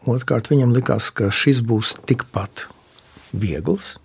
Otrkārt, 0.10 0.50
viņam 0.52 0.74
likās, 0.74 1.10
ka 1.12 1.28
šis 1.34 1.60
būs 1.66 1.96
tikpat 2.08 2.68
viegls, 3.36 3.96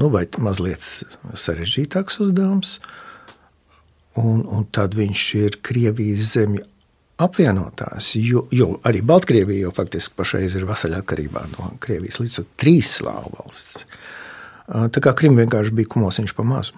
nu, 0.00 0.08
vai 0.10 0.24
mazliet 0.40 0.82
sarežģītāks 1.38 2.18
uzdevums. 2.24 2.78
Un, 4.18 4.42
un 4.42 4.66
tad 4.74 4.96
viņš 4.98 5.24
ir 5.38 5.58
Krievijas 5.62 6.34
zemju 6.34 6.64
apvienotājs, 7.18 8.12
jo, 8.22 8.44
jo 8.54 8.76
arī 8.86 9.02
Baltkrievija 9.06 9.66
jau 9.66 9.74
faktiski 9.74 10.14
pašreiz 10.18 10.54
ir 10.58 10.66
vasaļatkarībā 10.68 11.44
no 11.56 11.72
Krievijas 11.82 12.20
līdz 12.22 12.42
trīs 12.60 12.92
slāvu 13.00 13.34
valsts. 13.40 13.84
Tā 14.68 15.02
kā 15.02 15.14
Krim 15.16 15.38
vienkārši 15.38 15.74
bija 15.74 15.90
kumosiņš 15.94 16.34
pa 16.36 16.44
mazu. 16.46 16.76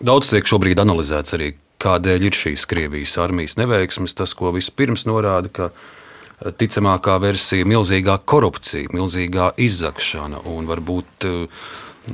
Daudz 0.00 0.30
tiek 0.32 0.46
šobrīd 0.48 0.80
analizēts 0.80 1.34
arī, 1.36 1.50
kādēļ 1.82 2.28
ir 2.28 2.36
šīs 2.38 2.64
Krievijas 2.70 3.18
armijas 3.20 3.58
neveiksmes. 3.60 4.14
Tas, 4.16 4.32
ko 4.36 4.54
vispirms 4.54 5.04
norāda, 5.08 5.50
ka 5.52 6.52
ticamākā 6.56 7.18
versija- 7.20 7.68
milzīgā 7.72 8.16
korupcija, 8.24 8.94
milzīgā 8.96 9.50
izzakšana. 9.60 10.40
Un 10.46 10.70
varbūt 10.70 11.28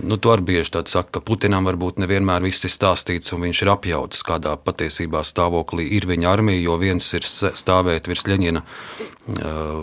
nu, 0.02 0.16
to 0.16 0.32
arī 0.34 0.42
bieži 0.50 0.82
saka, 0.86 1.18
ka 1.18 1.20
Putinam 1.20 1.68
varbūt 1.68 2.00
nevienmēr 2.02 2.42
viss 2.42 2.66
ir 2.66 2.72
stāstīts, 2.74 3.32
un 3.32 3.46
viņš 3.46 3.62
ir 3.62 3.72
apjauts, 3.72 4.24
kādā 4.26 4.56
patiesībā 4.56 5.22
stāvoklī 5.24 5.86
ir 5.96 6.06
viņa 6.06 6.32
armija. 6.32 6.64
Jo 6.64 6.76
viens 6.82 7.06
ir 7.14 7.26
stāvēt 7.26 8.08
virs 8.10 8.26
Leņķina 8.26 8.64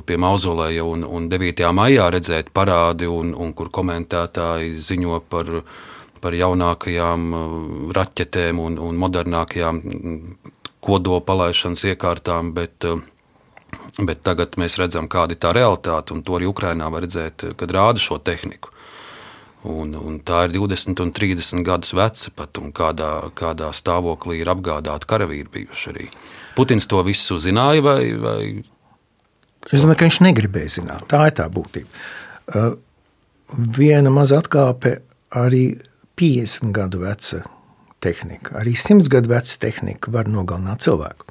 pie 0.06 0.18
mauzolēja 0.20 0.84
un, 0.88 1.04
un 1.04 1.30
9. 1.32 1.66
maijā 1.76 2.10
redzēt 2.14 2.54
parādi, 2.56 3.08
un, 3.08 3.34
un 3.36 3.54
kur 3.54 3.72
komentētāji 3.74 4.78
ziņo 4.80 5.24
par 5.30 5.52
par 6.24 6.36
jaunākajām 6.40 7.34
raķetēm 7.96 8.60
un, 8.64 8.78
un 8.80 9.00
modernākajām 9.02 9.82
kodola 10.84 11.24
palaišanas 11.24 11.86
iekārtām, 11.94 12.52
bet, 12.56 12.88
bet 14.00 14.24
tagad 14.26 14.58
mēs 14.60 14.78
redzam, 14.80 15.10
kāda 15.12 15.36
ir 15.36 15.42
tā 15.44 15.54
realitāte, 15.56 16.16
un 16.16 16.24
to 16.26 16.38
arī 16.38 16.50
Ukrainā 16.52 16.90
var 16.94 17.06
redzēt, 17.06 17.48
kad 17.60 17.76
rāda 17.76 18.04
šo 18.04 18.20
tehniku. 18.24 18.73
Un, 19.63 19.93
un 19.96 20.17
tā 20.20 20.41
ir 20.50 20.58
20 20.58 21.00
un 21.00 21.12
30 21.15 21.63
gadus 21.63 21.93
veca 21.96 22.32
pat, 22.36 22.60
un 22.60 22.74
kādā, 22.75 23.12
kādā 23.38 23.70
stāvoklī 23.72 24.41
ir 24.41 24.51
apgādāti 24.51 25.08
karavīri 25.08 25.48
bijuši 25.53 25.91
arī. 25.93 26.08
Putins 26.58 26.88
to 26.91 27.00
visu 27.08 27.39
zināja, 27.39 27.84
vai, 27.86 28.01
vai 28.20 28.39
Es 29.72 29.79
domāju, 29.79 30.01
ka 30.01 30.08
viņš 30.10 30.20
negribēja 30.25 30.74
zināt. 30.82 31.05
Tā 31.12 31.22
ir 31.29 31.36
tā 31.38 31.46
būtība. 31.51 32.01
Uh, 32.51 32.74
viena 33.77 34.12
maza 34.12 34.41
atkāpe 34.43 34.98
arī 35.39 35.77
50 36.20 36.74
gadu 36.75 37.03
veca 37.05 37.43
tehnika, 38.03 38.58
arī 38.60 38.75
100 38.75 39.08
gadu 39.12 39.32
veca 39.32 39.60
tehnika 39.63 40.12
var 40.12 40.27
nogalināt 40.32 40.84
cilvēku. 40.84 41.29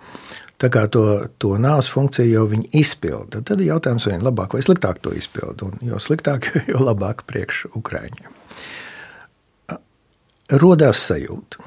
Tā 0.62 0.68
kā 0.70 0.84
to, 0.86 1.02
to 1.42 1.56
nāves 1.58 1.88
funkciju 1.90 2.28
jau 2.30 2.44
viņi 2.46 2.68
izpilda, 2.78 3.40
tad 3.42 3.58
ir 3.58 3.72
jautājums, 3.72 4.06
vai 4.06 4.14
viņi 4.14 4.26
labāk 4.28 4.54
vai 4.54 4.62
sliktāk 4.62 5.00
to 5.02 5.14
izpilda. 5.18 5.66
Un 5.66 5.88
jo 5.88 5.98
sliktāk, 6.02 6.46
jo 6.70 6.84
labāk 6.86 7.24
priekš 7.26 7.64
Ukraiņiem. 7.74 8.30
Rodās 10.62 11.00
sajūta, 11.08 11.64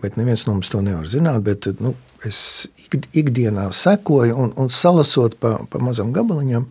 bet 0.00 0.16
neviens 0.16 0.46
no 0.46 0.54
mums 0.56 0.72
to 0.72 0.80
nevar 0.84 1.08
zināt. 1.10 1.42
Bet, 1.44 1.68
nu, 1.84 1.92
es 2.24 2.70
ikdienā 2.90 3.66
sekoju 3.76 4.38
un, 4.38 4.54
un 4.56 4.72
salasot 4.72 5.36
pa, 5.42 5.58
pa 5.68 5.80
mazam 5.82 6.14
gabaliņam, 6.16 6.68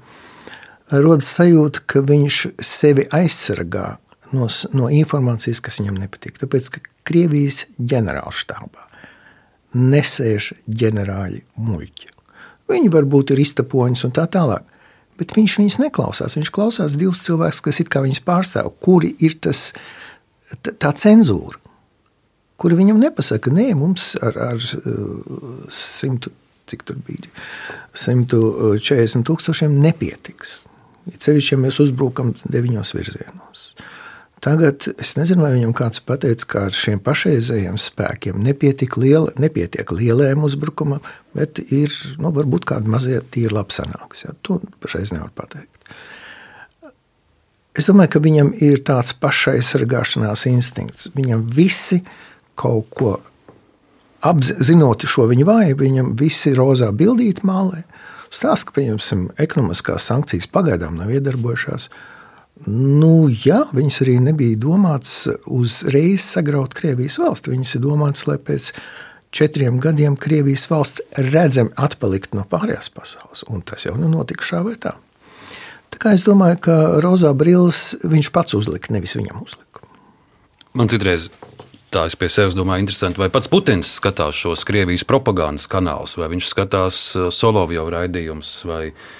rodas 1.06 1.30
sajūta, 1.38 1.86
ka 1.86 2.02
viņš 2.06 2.44
sevi 2.66 3.06
aizsargā 3.14 3.88
no, 4.34 4.50
no 4.74 4.90
informācijas, 4.90 5.62
kas 5.62 5.82
viņam 5.84 6.02
nepatīk. 6.02 6.42
Tāpēc, 6.42 6.74
ka 6.74 6.88
Krievijas 7.10 7.66
ģenerālštābā 7.78 8.89
nesēž 9.76 10.54
ģenerāļi 10.68 11.44
muļķi. 11.62 12.12
Viņi 12.70 12.92
varbūt 12.94 13.34
ir 13.34 13.42
iztapoņas 13.44 14.06
un 14.08 14.14
tā 14.18 14.26
tālāk. 14.30 14.66
Bet 15.20 15.34
viņš 15.36 15.56
viņus 15.60 15.80
neklausās. 15.82 16.38
Viņš 16.38 16.52
klausās 16.56 16.96
divus 17.00 17.24
cilvēkus, 17.26 17.64
kas 17.66 17.82
it 17.84 17.90
kā 17.92 18.04
viņus 18.06 18.22
pārstāv. 18.24 18.72
Kuri 18.84 19.12
ir 19.26 19.36
tas, 19.44 19.72
tā 20.64 20.94
cenzūra? 20.96 21.60
Kuri 22.60 22.78
viņam 22.80 23.00
nepasaka, 23.00 23.52
nē, 23.56 23.72
mums 23.80 24.14
ar, 24.24 24.36
ar 24.52 24.64
simtu, 25.72 26.32
cik 26.68 26.84
tur 26.88 26.98
bija, 27.08 27.32
140 27.96 29.28
tūkstošiem 29.28 29.78
nepietiks. 29.84 30.60
Ceļš, 31.10 31.54
ja 31.54 31.60
mēs 31.60 31.80
uzbrukam 31.82 32.34
deviņos 32.44 32.92
virzienos. 32.98 33.64
Tagad 34.40 34.86
es 34.96 35.18
nezinu, 35.20 35.44
vai 35.44 35.52
viņam 35.58 35.74
kāds 35.76 36.00
pateica, 36.04 36.46
ka 36.48 36.62
ar 36.70 36.76
šiem 36.76 37.02
pašreizējiem 37.04 37.76
spēkiem 37.82 38.40
nepietiek, 38.44 38.96
liela, 39.00 39.34
nepietiek 39.40 39.92
lielajam 39.92 40.46
uzbrukumam, 40.48 41.04
bet 41.36 41.60
ir 41.66 41.92
nu, 42.24 42.32
varbūt 42.36 42.68
kāda 42.70 42.88
mazliet 42.92 43.28
tīra 43.36 43.58
labi 43.60 43.76
sanāks. 43.76 44.24
Ja? 44.24 44.36
To 44.48 44.62
pašreiz 44.80 45.12
nevar 45.16 45.34
pateikt. 45.36 45.76
Es 47.80 47.88
domāju, 47.88 48.16
ka 48.16 48.22
viņam 48.24 48.54
ir 48.64 48.82
tāds 48.88 49.12
pašaizsargāšanās 49.20 50.46
instinkts. 50.50 51.12
Viņam 51.16 51.44
visi 51.56 52.00
kaut 52.60 52.90
ko 52.96 53.18
apzinot 54.26 55.06
šo 55.08 55.28
viņa 55.30 55.48
vājību, 55.48 55.84
viņam 55.84 56.14
visi 56.20 56.56
rozā 56.58 56.90
bildīti 56.96 57.46
mālē. 57.48 57.84
Stāsta, 58.30 58.70
ka, 58.70 58.76
pieņemsim, 58.78 59.30
ekonomiskās 59.42 60.10
sankcijas 60.10 60.50
pagaidām 60.52 60.98
nav 61.00 61.12
iedarbojušās. 61.16 61.88
Nu, 62.68 63.30
jā, 63.32 63.62
viņas 63.72 64.02
arī 64.04 64.18
nebija 64.24 64.58
domātas 64.60 65.30
uzreiz 65.48 66.26
sagraut 66.26 66.74
Krievijas 66.76 67.20
valsti. 67.22 67.54
Viņas 67.54 67.76
ir 67.78 67.84
domātas, 67.86 68.26
lai 68.28 68.36
pēc 68.36 68.72
četriem 69.36 69.78
gadiem 69.80 70.18
Krievijas 70.20 70.66
valsts 70.72 71.06
redzami 71.16 71.72
atpalikt 71.80 72.36
no 72.36 72.44
pārējās 72.50 72.92
pasaules. 72.92 73.46
Un 73.48 73.64
tas 73.64 73.86
jau 73.88 73.96
nu 74.00 74.10
notika 74.12 74.44
šā 74.44 74.64
vai 74.66 74.76
tā. 74.82 74.98
Tā 75.90 76.02
kā 76.02 76.14
es 76.18 76.26
domāju, 76.28 76.60
ka 76.68 76.76
rozā 77.04 77.32
brilles 77.38 77.96
viņš 78.04 78.32
pats 78.36 78.58
uzlika, 78.60 78.92
nevis 78.94 79.16
viņam 79.18 79.40
uzlika. 79.42 79.88
Man 80.78 80.92
citreiz 80.92 81.30
tā 81.90 82.04
es 82.06 82.20
pie 82.20 82.28
sevis 82.30 82.54
domāju, 82.58 82.84
interesanti, 82.84 83.18
vai 83.24 83.32
pats 83.34 83.50
Putins 83.50 83.96
skatās 83.98 84.38
šos 84.38 84.68
Krievijas 84.68 85.08
propagandas 85.08 85.66
kanālus, 85.72 86.20
vai 86.20 86.30
viņš 86.36 86.52
skatās 86.52 87.00
Solovjovu 87.34 87.96
raidījumus, 87.96 88.54
vai 88.70 88.84
viņa 88.92 89.19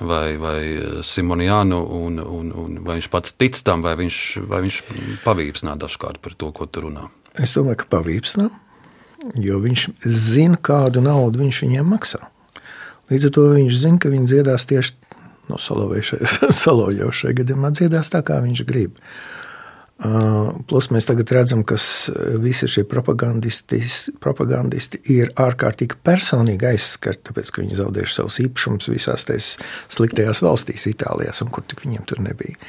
vai, 0.00 0.36
vai 0.40 0.60
Simonijānu, 1.06 1.80
un, 1.98 2.20
un, 2.20 2.52
un 2.52 2.78
vai 2.84 2.98
viņš 2.98 3.10
pats 3.12 3.36
tic 3.38 3.58
tam, 3.66 3.84
vai 3.86 3.96
viņš, 4.00 4.20
vai 4.50 4.62
viņš 4.66 4.80
pavīpsnā 5.24 5.76
dažkārt 5.80 6.20
par 6.24 6.36
to, 6.38 6.52
ko 6.56 6.68
tur 6.68 6.88
runā. 6.88 7.08
Es 7.40 7.56
domāju, 7.56 7.82
ka 7.82 7.90
pavīpsnā, 7.98 8.48
jo 9.42 9.60
viņš 9.64 9.88
zina, 10.04 10.56
kādu 10.56 11.04
naudu 11.04 11.44
viņš 11.44 11.62
viņiem 11.66 11.94
maksā. 11.94 12.22
Līdz 13.12 13.28
ar 13.28 13.34
to 13.36 13.48
viņš 13.54 13.80
zina, 13.80 14.02
ka 14.02 14.10
viņi 14.12 14.32
dziedās 14.32 14.66
tieši 14.68 14.96
no 15.46 15.60
Solovjau 15.62 17.12
šajā 17.20 17.36
gadījumā 17.42 17.70
dziedās 17.76 18.10
tā, 18.10 18.24
kā 18.26 18.40
viņš 18.42 18.64
grib. 18.66 18.96
Uh, 18.96 19.36
Plus 19.96 20.90
mēs 20.92 21.06
tagad 21.08 21.30
redzam, 21.32 21.62
ka 21.64 21.78
visi 22.42 22.68
šie 22.68 22.82
propagandisti, 22.84 23.80
ir 25.14 25.32
ārkārtīgi 25.40 25.96
personīgi 26.04 26.68
aizskarti, 26.68 27.30
tāpēc 27.30 27.48
ka 27.48 27.62
viņi 27.62 27.78
zaudējuši 27.78 28.16
savus 28.18 28.36
īpašumus 28.44 28.90
visās 28.92 29.24
tās 29.24 29.54
sliktajās 29.96 30.44
valstīs, 30.44 30.84
Itālijās, 30.92 31.40
un 31.40 31.48
kur 31.54 31.64
tik 31.64 31.80
viņiem 31.86 32.04
tur 32.08 32.20
nebija. 32.20 32.60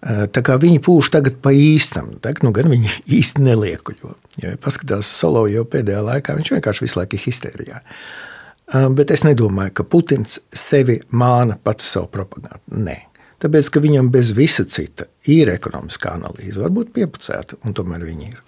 Tā 0.00 0.40
kā 0.44 0.60
viņi 0.60 0.80
pūš 0.84 1.10
tagad 1.16 1.40
pa 1.44 1.52
īstam, 1.52 2.14
tagad 2.24 2.44
nu 2.44 2.52
gan 2.56 2.68
viņi 2.72 2.92
īsti 3.18 3.44
neliekuļo. 3.44 4.14
Ja 4.44 4.54
paskatās 4.60 5.08
solo 5.08 5.46
jau 5.48 5.64
pēdējā 5.68 6.04
laikā, 6.04 6.36
viņš 6.36 6.54
vienkārši 6.58 6.84
visu 6.86 7.00
laiku 7.00 7.16
ir 7.16 7.24
histērijā. 7.24 7.80
Bet 8.96 9.10
es 9.10 9.24
nedomāju, 9.26 9.74
ka 9.80 9.84
Putins 9.84 10.38
sevi 10.52 11.00
māna 11.10 11.56
pats 11.56 11.88
savu 11.96 12.12
propagandu. 12.12 12.62
Nē. 12.84 13.09
Tāpēc, 13.40 13.70
ka 13.72 13.80
viņam 13.80 14.10
bez 14.12 14.34
visa 14.36 14.66
cita 14.68 15.06
ir 15.30 15.48
ekonomiskā 15.48 16.12
analīze, 16.18 16.60
varbūt 16.60 16.92
piepucēta, 16.96 17.60
un 17.64 17.76
tomēr 17.76 18.04
viņi 18.04 18.28
ir. 18.28 18.40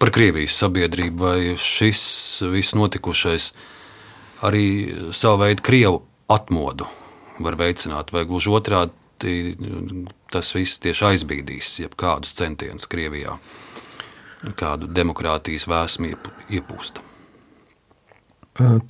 Par 0.00 0.12
Krievijas 0.12 0.56
sabiedrību 0.60 1.24
vai 1.24 1.56
šis 1.60 2.00
viss 2.52 2.76
notikušais 2.76 3.50
arī 4.44 4.64
savu 5.16 5.42
veidu 5.42 5.64
krievu 5.64 6.00
atmodu 6.32 6.88
var 7.40 7.56
veicināt, 7.60 8.12
vai 8.12 8.26
gluži 8.28 8.52
otrādi 8.52 8.92
tas 10.32 10.52
viss 10.54 10.80
tieši 10.82 11.06
aizbīdīs 11.12 11.78
jebkādus 11.82 12.36
centienus 12.38 12.88
Krievijā, 12.90 13.36
kādu 14.60 14.88
demokrātijas 14.92 15.66
vēsmu 15.70 16.12
iepūst. 16.54 17.00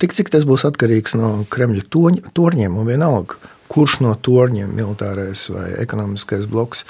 Tik 0.01 0.15
cik 0.17 0.31
tas 0.33 0.45
būs 0.49 0.65
atkarīgs 0.65 1.15
no 1.17 1.45
Kremļa 1.49 1.87
torņiem, 1.93 2.77
un 2.77 2.87
vienalga, 2.89 3.37
kurš 3.69 3.99
no 4.03 4.13
torņiem, 4.15 4.71
militārais 4.75 5.45
vai 5.53 5.67
ekonomiskais 5.83 6.47
bloks, 6.49 6.85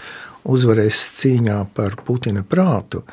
uzvarēs 0.48 1.02
cīņā 1.20 1.60
par 1.76 1.98
Putina 2.06 2.46
prātu, 2.48 3.04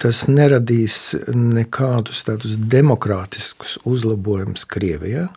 tas 0.00 0.22
neradīs 0.30 1.12
nekādus 1.28 2.24
tādus 2.24 2.56
demokrātiskus 2.56 3.76
uzlabojumus 3.88 4.64
Krievijā. 4.68 5.28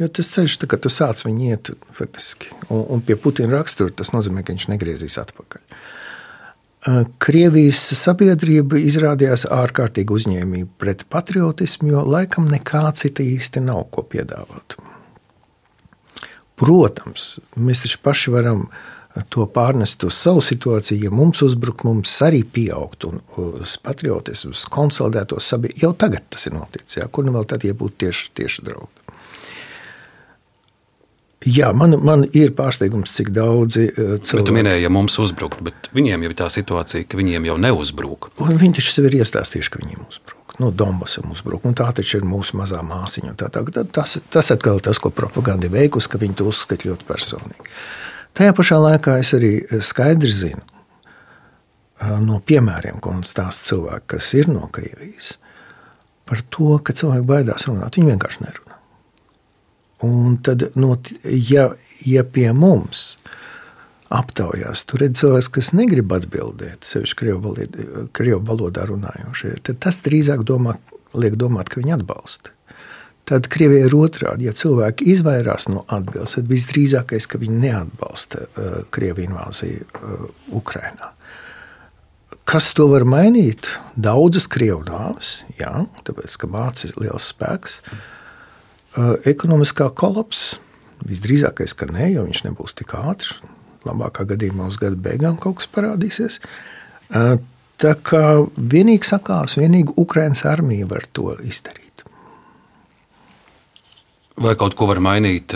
Jo 0.00 0.08
tas 0.10 0.28
ceļš, 0.34 0.58
kad 0.66 0.82
tu 0.82 0.90
sāc 0.90 1.22
viņu 1.22 1.50
iet, 1.54 1.70
faktiski, 1.94 2.50
un, 2.66 2.82
un 2.96 3.02
pie 3.04 3.16
Putina 3.16 3.54
rakstura 3.54 3.94
tas 3.94 4.10
nozīmē, 4.12 4.42
ka 4.42 4.52
viņš 4.52 4.70
negriezīs 4.72 5.20
atpakaļ. 5.22 5.62
Krievijas 7.22 7.78
sabiedrība 7.96 8.76
izrādījās 8.82 9.46
ārkārtīgi 9.48 10.12
uzņēmīga 10.18 10.66
pret 10.82 11.06
patriotismu, 11.08 11.94
jo 11.94 12.02
laikam 12.04 12.50
nekā 12.52 12.90
cita 12.98 13.24
īsti 13.24 13.62
nav 13.64 13.86
ko 13.94 14.04
piedāvāt. 14.04 14.76
Protams, 16.60 17.38
mēs 17.58 17.82
taču 17.82 17.98
paši 18.04 18.34
varam 18.34 18.66
to 19.30 19.46
pārnest 19.50 20.02
uz 20.06 20.16
savu 20.18 20.42
situāciju. 20.42 21.06
Ja 21.06 21.14
mums 21.14 21.42
uzbruk, 21.46 21.84
mums 21.86 22.12
arī 22.26 22.42
pieaugt 22.46 23.06
un 23.08 23.20
uz 23.38 23.76
patriotismu, 23.82 24.54
konsolidēto 24.74 25.38
sabiedrību. 25.42 25.84
Jau 25.86 25.94
tagad 25.98 26.26
tas 26.34 26.46
ir 26.48 26.56
noticis. 26.56 26.98
Jā. 26.98 27.08
Kur 27.10 27.26
nu 27.26 27.34
vēl 27.34 27.46
tad, 27.50 27.66
ja 27.66 27.74
būtu 27.78 28.04
tieši, 28.04 28.30
tieši 28.40 28.66
draugi? 28.66 28.90
Jā, 31.44 31.74
man, 31.76 31.98
man 32.00 32.22
ir 32.32 32.54
pārsteigums, 32.56 33.12
cik 33.18 33.28
daudzi 33.36 33.90
cilvēki. 33.92 34.38
Bet 34.38 34.46
tu 34.48 34.54
minēji, 34.56 34.86
ja 34.86 34.90
mums 34.94 35.18
uzbrukt, 35.20 35.60
bet 35.66 35.90
viņiem 35.92 36.24
jau 36.24 36.30
ir 36.30 36.38
tā 36.38 36.48
situācija, 36.54 37.04
ka 37.04 37.20
viņiem 37.20 37.50
jau 37.50 37.58
neuzbruk. 37.60 38.30
Un 38.40 38.56
viņi 38.62 38.78
taču 38.78 38.94
sev 38.94 39.10
ir 39.10 39.18
iestāstījuši, 39.20 39.74
ka 39.74 39.82
viņiem 39.82 40.06
uzbruk 40.08 40.43
nu, 40.60 40.70
Donbasam 40.70 41.32
uzbruk. 41.34 41.64
Un 41.66 41.76
tā 41.78 41.88
taču 41.96 42.20
ir 42.20 42.26
mūsu 42.28 42.58
mazā 42.58 42.82
māsiņa. 42.86 43.34
Tā, 43.40 43.50
tā, 43.52 43.84
tas, 43.94 44.18
tas 44.30 44.52
atkal 44.54 44.78
ir 44.78 44.86
tas, 44.86 45.00
ko 45.02 45.10
propaganda 45.14 45.68
ir 45.68 45.74
veikusi, 45.74 46.10
ka 46.10 46.20
viņi 46.22 46.38
to 46.40 46.48
uzskata 46.50 46.88
ļoti 46.90 47.08
personīgi. 47.08 47.74
Tajā 48.34 48.54
pašā 48.56 48.78
laikā 48.82 49.18
es 49.22 49.30
arī 49.36 49.52
skaidri 49.84 50.32
zinu 50.34 50.62
no 52.20 52.40
piemēriem, 52.44 52.98
ko 53.00 53.14
stāsta 53.24 53.70
cilvēki, 53.70 54.06
kas 54.16 54.32
ir 54.36 54.50
no 54.50 54.66
Krievijas, 54.74 55.36
par 56.28 56.42
to, 56.52 56.78
ka 56.84 56.92
cilvēki 56.96 57.26
baidās 57.28 57.68
runāt. 57.68 57.96
Viņi 57.96 58.10
vienkārši 58.12 58.44
nerunā. 58.44 58.78
Un 60.04 60.36
tad, 60.44 60.66
no, 60.76 60.96
ja, 61.24 61.70
ja 62.04 62.24
pie 62.26 62.50
mums 62.52 63.14
aptaujās, 64.14 64.84
tur 64.88 65.02
redz 65.02 65.22
cilvēks, 65.22 65.50
kas 65.56 65.72
negrib 65.76 66.12
atbildēt, 66.14 66.86
sevišķi 66.86 67.20
krievu, 67.20 67.54
krievu 68.16 68.42
valodā 68.46 68.86
runājošie, 68.90 69.56
tad 69.66 69.80
tas 69.84 70.02
drīzāk 70.06 70.44
domā, 70.46 70.76
liek 71.18 71.38
domāt, 71.40 71.70
ka 71.72 71.82
viņi 71.82 71.96
atbalsta. 71.98 72.54
Tad 73.24 73.46
Krievija 73.48 73.86
ir 73.88 73.94
otrādi. 73.96 74.44
Ja 74.44 74.52
cilvēki 74.52 75.06
izvairās 75.14 75.64
no 75.72 75.86
atbildes, 75.88 76.34
tad 76.36 76.48
visdrīzākais, 76.50 77.24
ka 77.24 77.40
viņi 77.40 77.60
neatbalsta 77.62 78.42
uh, 78.44 78.74
Krievijas 78.92 79.30
invāziju 79.30 79.86
uh, 79.86 80.26
Ukrajinā. 80.60 81.08
Kas 82.44 82.74
to 82.76 82.90
var 82.90 83.06
mainīt? 83.08 83.70
Daudzas 83.96 84.44
krievu 84.52 84.82
nāves, 84.84 85.38
jā, 85.56 85.86
tāpēc 86.04 86.36
ka 86.36 86.50
mācis 86.52 86.92
ir 86.92 87.00
liels 87.06 87.30
spēks. 87.32 87.78
Uh, 88.92 89.14
ekonomiskā 89.24 89.88
kolapsa 89.96 90.60
visdrīzākais, 91.08 91.72
ka 91.72 91.88
nē, 91.88 92.10
jo 92.18 92.26
viņš 92.28 92.44
nebūs 92.50 92.76
tik 92.76 92.92
ātrs. 93.00 93.38
Labākā 93.84 94.26
gadījumā 94.34 94.68
uz 94.72 94.78
gada 94.80 94.96
beigām 94.96 95.38
kaut 95.40 95.60
kas 95.60 95.70
parādīsies. 95.74 96.40
Uh, 97.10 97.36
tā 97.80 97.94
kā 98.06 98.24
vienīgi 98.56 99.08
sakās, 99.08 99.58
vienīgi 99.60 99.96
Ukraiņas 100.00 100.44
armija 100.50 100.88
var 100.90 101.08
to 101.12 101.34
izdarīt. 101.44 101.84
Vai 104.34 104.56
kaut 104.58 104.74
ko 104.74 104.88
var 104.90 104.98
mainīt, 104.98 105.54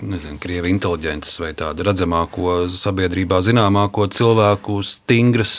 nezinu, 0.00 0.38
krievi 0.40 0.70
inteliģences 0.72 1.42
vai 1.42 1.50
tādu 1.58 1.84
redzamāko 1.84 2.62
sabiedrībā 2.72 3.42
zināmāko 3.44 4.06
cilvēku 4.08 4.78
stingras, 4.88 5.52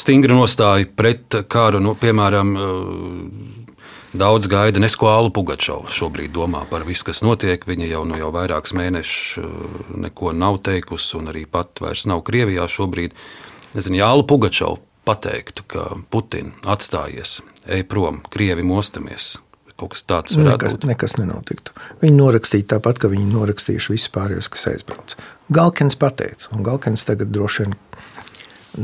stingra 0.00 0.38
nostāja 0.38 0.88
pret 0.96 1.36
kāru, 1.52 1.82
nu, 1.84 1.92
piemēram, 2.00 2.54
Daudz 4.12 4.48
gaida 4.50 4.80
Neskolu 4.82 5.30
Pugačovu. 5.30 5.86
Šobrīd 5.94 6.32
domā 6.34 6.64
par 6.70 6.82
visu, 6.82 7.04
kas 7.06 7.20
notiek. 7.22 7.62
Viņa 7.62 7.86
jau, 7.92 8.00
nu, 8.08 8.16
jau 8.18 8.32
vairākus 8.34 8.74
mēnešus 8.74 9.98
neko 10.02 10.32
nav 10.34 10.58
teikusi, 10.66 11.12
un 11.20 11.30
arī 11.30 11.44
pat 11.46 11.78
vairs 11.82 12.08
nav 12.10 12.24
Krievijā 12.26 12.66
šobrīd. 12.66 13.14
Nezinu, 13.76 14.00
Jālu 14.00 14.26
Pugačovu 14.26 14.80
pateiktu, 15.06 15.62
ka 15.70 15.86
Putina 16.10 16.50
atstājies, 16.74 17.38
ej 17.70 17.86
prom, 17.86 18.18
Krievi 18.34 18.66
mostamies. 18.66 19.36
Kaut 19.80 19.94
kas 19.94 20.02
tāds 20.04 20.34
varētu 20.36 20.50
nekas, 20.50 20.74
būt. 20.74 20.88
Nekas 20.90 21.16
nenotiktu. 21.16 21.72
Viņi 22.02 22.18
norakstīja 22.18 22.66
tāpat, 22.74 22.98
ka 23.00 23.08
viņi 23.08 23.30
norakstījuši 23.30 23.94
visus 23.94 24.10
pārējos, 24.12 24.50
kas 24.52 24.66
aizbrauc. 24.74 25.14
Galkins 25.54 25.96
pateica, 25.96 26.50
un 26.52 26.66
Galkins 26.66 27.06
tagad 27.08 27.30
droši 27.32 27.64
vien. 27.64 27.78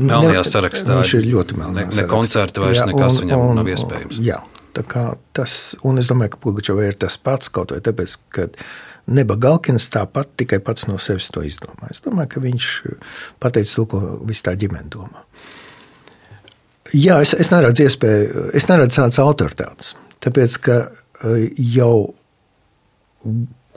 Melnajā 0.07 0.41
sarakstā. 0.47 0.97
Viņš 1.03 1.13
ir 1.19 1.27
ļoti 1.35 1.59
melnajā. 1.59 1.91
Ne, 1.91 2.01
ne 2.01 2.07
koncerta 2.09 2.63
vairs 2.63 2.81
jā, 2.81 2.87
nekas 2.89 3.19
un, 3.19 3.27
viņam 3.27 3.43
un, 3.43 3.59
nav 3.59 3.69
iespējams. 3.75 4.17
Jā, 4.25 4.41
tas, 5.37 5.75
un 5.87 6.01
es 6.01 6.09
domāju, 6.09 6.35
ka 6.35 6.41
Pugačovai 6.43 6.91
ir 6.91 6.99
tas 6.99 7.17
pats 7.17 7.49
kaut 7.53 7.73
vai 7.73 7.81
tāpēc, 7.85 8.17
ka 8.33 8.47
Neba 9.07 9.37
Galkins 9.39 9.87
tāpat 9.93 10.33
tikai 10.41 10.59
pats 10.59 10.87
no 10.89 10.97
sevis 10.99 11.29
to 11.31 11.43
izdomā. 11.47 11.87
Es 11.93 12.03
domāju, 12.03 12.33
ka 12.33 12.43
viņš 12.43 12.71
pateica 13.39 13.77
to, 13.77 13.85
ko 13.93 14.01
viss 14.27 14.43
tā 14.43 14.57
ģimene 14.59 14.91
domā. 14.91 15.23
Jā, 16.95 17.21
es, 17.23 17.33
es 17.35 17.51
neredzu 17.51 17.87
iespēju, 17.87 18.47
es 18.55 18.67
neredzu 18.67 19.01
tādas 19.01 19.19
autoritātes. 19.23 19.93
Tāpēc, 20.23 20.57
ka 20.63 20.77
e, 20.87 21.49
jau 21.75 22.09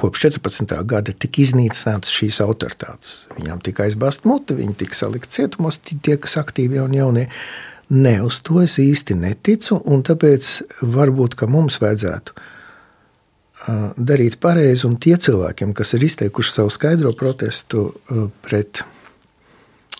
kopš 0.00 0.26
14. 0.30 0.74
gada 0.88 1.12
tika 1.12 1.42
iznīcināts 1.42 2.12
šīs 2.14 2.40
autoritātes. 2.44 3.24
Viņām 3.36 3.60
tika 3.66 3.84
aizbāzta 3.86 4.30
mute, 4.30 4.56
viņi 4.58 4.78
tika 4.82 4.96
salikt 4.96 5.34
cietumos, 5.34 5.80
tie, 5.84 6.16
kas 6.20 6.38
aktīvi 6.40 6.80
un 6.82 6.94
jaunie. 6.96 7.26
Nē, 7.90 8.20
uz 8.22 8.38
to 8.46 8.60
es 8.62 8.76
īsti 8.78 9.16
neticu, 9.18 9.80
un 9.90 10.04
tāpēc 10.06 10.48
varbūt 10.94 11.34
mums 11.50 11.80
vajadzētu 11.82 12.34
e, 12.36 12.42
darīt 13.98 14.38
pareizi, 14.38 14.86
un 14.86 14.94
tie 15.02 15.16
cilvēkiem, 15.18 15.74
kas 15.74 15.96
ir 15.98 16.06
izteikuši 16.06 16.54
savu 16.54 16.70
skaidro 16.70 17.10
protestu 17.18 17.88
e, 17.90 18.28
pret, 18.46 18.84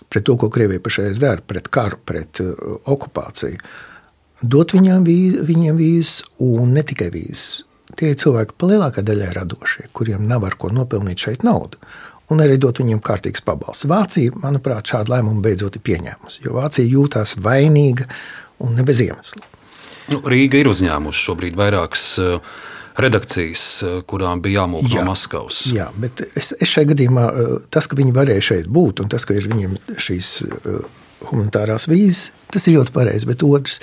pret 0.07 0.26
to, 0.29 0.37
ko 0.38 0.50
Krievija 0.55 0.83
pašreiz 0.85 1.18
dara, 1.18 1.42
pret 1.42 1.66
karu, 1.66 1.98
pret 2.07 2.38
okupāciju, 2.40 3.59
dot 4.42 4.76
viņām 4.76 5.11
vīz, 5.11 5.42
viņiem 5.50 5.83
vīzes, 5.83 6.22
un 6.46 6.70
ne 6.76 6.87
tikai 6.87 7.11
vīzes. 7.11 7.64
Tie 7.98 8.12
ir 8.12 8.20
cilvēki, 8.22 8.55
pa 8.55 8.68
lielākā 8.70 9.03
daļa 9.03 9.33
radošie, 9.35 9.88
kuriem 9.96 10.29
nav 10.31 10.46
ar 10.46 10.55
ko 10.61 10.70
nopelnīt 10.70 11.26
šeit 11.26 11.42
naudu. 11.42 11.81
Un 12.30 12.42
arī 12.44 12.58
dot 12.62 12.78
viņiem 12.78 13.00
kārtīgs 13.02 13.42
pabalsts. 13.46 13.88
Vācija, 13.90 14.34
manuprāt, 14.42 14.92
šādu 14.92 15.14
lēmumu 15.14 15.42
beidzot 15.44 15.78
ir 15.78 15.84
pieņēmusi, 15.86 16.44
jo 16.46 16.56
Vācija 16.58 16.86
jūtās 16.86 17.36
vainīga 17.42 18.06
un 18.62 18.76
ne 18.78 18.86
bez 18.86 19.02
iemesla. 19.02 19.46
Nu, 20.10 20.20
Rīga 20.26 20.60
ir 20.60 20.70
uzņēmusi 20.70 21.24
šobrīd 21.26 21.58
vairākas 21.58 22.04
uh, 22.22 22.54
redakcijas, 22.98 23.64
uh, 23.82 23.98
kurām 24.06 24.42
bija 24.44 24.62
jāmūk 24.62 24.88
no 24.90 25.04
Maskavas. 25.10 25.64
Jā, 25.74 25.90
bet 25.98 26.22
es, 26.30 26.52
es 26.54 26.70
šajā 26.70 26.92
gadījumā 26.92 27.26
uh, 27.30 27.52
tas, 27.70 27.90
ka 27.90 27.98
viņi 27.98 28.14
varēja 28.16 28.46
šeit 28.52 28.70
būt 28.70 29.04
un 29.04 29.10
tas, 29.12 29.26
ka 29.26 29.36
ir 29.38 29.50
viņiem 29.50 29.76
šīs 29.98 30.32
humanitārās 31.28 31.86
vīzes, 31.90 32.30
tas 32.52 32.66
ir 32.66 32.78
ļoti 32.78 32.94
pareizi. 32.94 33.28
Bet 33.28 33.44
otrs, 33.46 33.80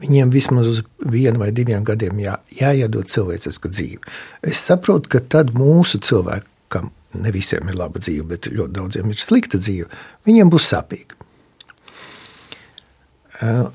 viņiem 0.00 0.32
vismaz 0.32 0.68
uz 0.70 0.82
vienu 1.12 1.42
vai 1.42 1.50
diviem 1.54 1.84
gadiem 1.86 2.20
jā, 2.22 2.38
jāiedod 2.56 3.10
cilvēciska 3.10 3.70
dzīve. 3.72 4.14
Es 4.46 4.62
saprotu, 4.68 5.12
ka 5.12 5.22
tad 5.22 5.52
mūsu 5.56 6.00
cilvēkam, 6.04 6.90
ne 7.14 7.32
visiem 7.34 7.68
ir 7.70 7.78
laba 7.78 8.02
dzīve, 8.02 8.26
bet 8.34 8.50
ļoti 8.52 8.76
daudziem 8.76 9.10
ir 9.10 9.18
slikta 9.18 9.58
dzīve, 9.60 9.88
viņiem 10.28 10.52
būs 10.52 10.68
sāpīgi. 10.70 11.18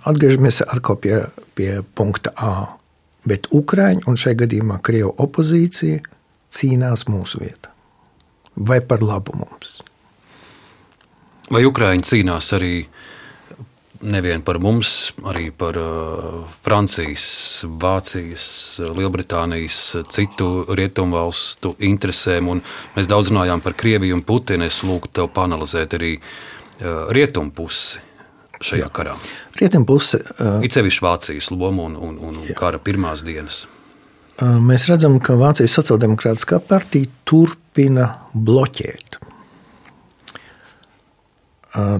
Atgriežamies 0.06 0.62
atkal 0.68 1.00
pie, 1.02 1.16
pie 1.58 1.80
punkta 1.98 2.36
A. 2.38 2.56
Bet 3.26 3.48
Ukrāņi 3.56 4.06
un 4.06 4.20
šajā 4.22 4.44
gadījumā 4.44 4.78
Krievijas 4.86 5.18
opozīcija 5.26 6.04
cīnās 6.54 7.08
mūsu 7.10 7.42
vietā. 7.42 7.72
Vai 8.56 8.78
par 8.86 9.02
labu 9.02 9.34
mums? 9.40 9.80
Vai 11.50 11.64
Ukrāņi 11.66 12.06
cīnās 12.06 12.52
arī 12.58 12.86
nevien 14.06 14.42
par 14.46 14.60
mums, 14.62 15.12
arī 15.26 15.50
par 15.56 15.78
uh, 15.80 16.46
Francijas, 16.66 17.26
Vācijas, 17.66 18.48
Lielbritānijas, 18.80 19.80
citu 20.14 20.66
rietumvalstu 20.78 21.76
interesēm. 21.86 22.52
Un 22.54 22.64
mēs 22.96 23.10
daudz 23.12 23.34
runājām 23.34 23.64
par 23.66 23.78
Krieviju 23.78 24.20
un 24.20 24.26
Putinu. 24.26 24.68
Es 24.70 24.84
lūgtu 24.86 25.14
tev 25.22 25.32
panelizēt 25.36 25.98
arī 25.98 26.16
uh, 26.20 27.08
rietumu 27.16 27.54
pusi 27.56 28.04
šajā 28.66 28.90
karā. 28.96 29.18
Rietumu 29.60 29.90
puse. 29.90 30.22
Uh, 30.38 30.62
It 30.66 30.76
sevišķi 30.76 31.06
Vācijas 31.06 31.52
lomu 31.54 31.90
un, 31.90 31.98
un, 32.00 32.18
un 32.30 32.42
jā. 32.46 32.56
kara 32.58 32.80
pirmās 32.82 33.26
dienas. 33.28 33.66
Uh, 34.36 34.58
mēs 34.64 34.88
redzam, 34.92 35.20
ka 35.24 35.38
Vācijas 35.40 35.76
sociāldemokrātiskā 35.80 36.60
partija 36.64 37.12
turpina 37.28 38.12
bloķēt 38.36 39.25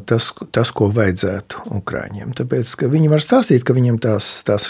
tas, 0.08 0.32
tas, 0.56 0.72
ko 0.76 0.90
vajadzētu 0.96 1.68
Ukrāņiem. 1.80 2.34
Tāpēc 2.38 2.76
viņi 2.92 3.12
var 3.12 3.24
stāstīt, 3.24 3.66
ka 3.68 3.76
viņiem 3.76 4.00
tās, 4.04 4.28
tās 4.48 4.70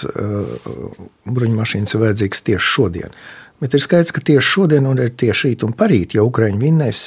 bruņmašīnas 1.25 1.95
ir 1.95 2.05
vajadzīgas 2.05 2.45
tieši 2.49 2.71
šodien. 2.75 3.17
Bet 3.63 3.71
ir 3.71 3.79
skaidrs, 3.79 4.11
ka 4.11 4.19
tieši 4.25 4.49
šodien 4.49 4.87
un 4.89 4.99
tieši 4.99 5.47
rīt 5.47 5.61
un 5.63 5.71
parīt, 5.79 6.17
ja 6.17 6.25
Ukrāņi 6.27 6.59
vinnēs, 6.59 7.03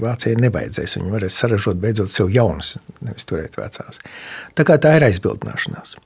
Vācijai 0.00 0.38
nevajadzēs. 0.40 0.96
Viņi 0.96 1.12
varēs 1.12 1.36
saražot 1.42 1.82
beidzot 1.82 2.14
sev 2.14 2.32
jaunas, 2.32 2.78
nevis 3.04 3.28
turēt 3.28 3.58
vecās. 3.60 4.00
Tā 4.56 4.64
kā 4.68 4.78
tā 4.80 4.94
ir 4.96 5.04
aizbildināšanās. 5.10 5.98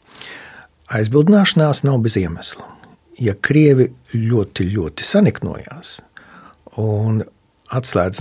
Aizbildināšanās 0.97 1.85
nav 1.87 2.01
bez 2.03 2.19
iemesla. 2.19 2.67
Ja 3.23 3.37
Krievi 3.39 3.93
ļoti, 4.13 4.67
ļoti 4.75 5.07
saniknojās 5.07 5.97
un 6.83 7.23
atslēdz, 7.75 8.21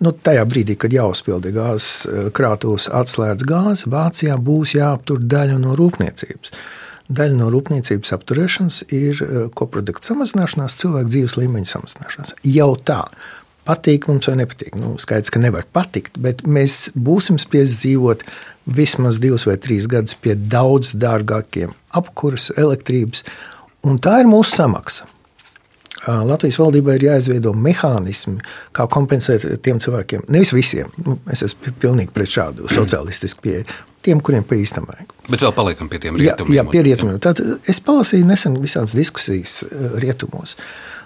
nu, 0.00 0.12
tajā 0.24 0.44
brīdī, 0.48 0.76
kad 0.80 0.94
jāuzpilda 0.94 1.52
gāzes 1.54 2.06
krātuves, 2.36 2.88
atslēdz 2.88 3.44
gāzi, 3.48 3.90
Vācijā 3.92 4.38
būs 4.40 4.76
jāaptur 4.78 5.20
daļa 5.20 5.58
no 5.62 5.76
rūpniecības. 5.78 6.54
Daļa 7.12 7.36
no 7.36 7.50
rūpniecības 7.52 8.14
apturēšanas 8.16 8.80
ir 8.94 9.20
koprodukta 9.58 10.12
samazināšanās, 10.12 10.78
cilvēku 10.80 11.12
dzīves 11.12 11.36
līmeņa 11.40 11.72
samazināšanās. 11.74 12.36
Jau 12.48 12.72
tā. 12.80 13.02
Patīk 13.68 14.08
mums 14.10 14.26
vai 14.26 14.40
nepatīk. 14.40 14.74
Nu, 14.74 14.96
skaidrs, 14.98 15.30
ka 15.30 15.38
nevar 15.42 15.66
patikt, 15.70 16.16
bet 16.22 16.40
mēs 16.42 16.88
būsim 16.98 17.38
spiest 17.38 17.78
dzīvot 17.82 18.24
vismaz 18.66 19.20
divus 19.22 19.44
vai 19.46 19.58
trīs 19.62 19.86
gadus 19.90 20.16
pie 20.18 20.34
daudz 20.34 20.96
dārgākiem 20.98 21.74
apkurses, 21.94 22.56
elektrības, 22.58 23.22
un 23.86 24.00
tā 24.02 24.22
ir 24.22 24.30
mūsu 24.30 24.56
samaksa. 24.56 25.06
Latvijas 26.06 26.58
valdībai 26.58 26.96
ir 26.98 27.06
jāizveido 27.06 27.52
mehānismi, 27.54 28.40
kā 28.74 28.88
kompensēt 28.90 29.44
tiem 29.62 29.78
cilvēkiem, 29.82 30.24
nevis 30.34 30.50
visiem. 30.54 30.90
Nu, 31.04 31.18
es 31.30 31.44
esmu 31.46 31.74
pilnīgi 31.82 32.10
pret 32.14 32.30
šādu 32.32 32.70
sociālistisku 32.72 33.44
pieeju. 33.44 33.66
Tiem, 34.02 34.18
kuriem 34.24 34.42
pa 34.42 34.56
īstam 34.58 34.88
vajag. 34.88 35.12
Bet 35.28 35.44
vēl 35.44 35.52
paliekam 35.54 35.90
pie 35.90 36.00
tiem 36.02 36.16
rietumiem. 36.18 36.56
Jā, 36.56 36.64
jā 36.64 36.70
pie 36.72 36.80
rietumiem. 36.88 37.20
Tad 37.22 37.38
es 37.70 37.78
palasīju 37.86 38.26
nesen 38.26 38.56
visādas 38.58 38.96
diskusijas 38.98 39.60
rietumos, 40.02 40.56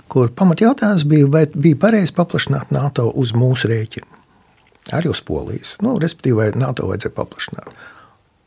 kur 0.09 0.31
pamatjautājums 0.33 1.05
bija, 1.09 1.29
vai 1.29 1.45
bija 1.53 1.77
pareizi 1.83 2.17
paplašināt 2.17 2.73
NATO 2.73 3.11
uz 3.13 3.35
mūsu 3.37 3.69
rēķinu. 3.69 4.09
Arī 4.97 5.11
uz 5.13 5.21
Polijas. 5.27 5.75
Nu, 5.85 5.99
respektīvi, 6.01 6.39
vai 6.39 6.49
NATO 6.57 6.89
vajadzēja 6.89 7.19
paplašināt. 7.19 7.85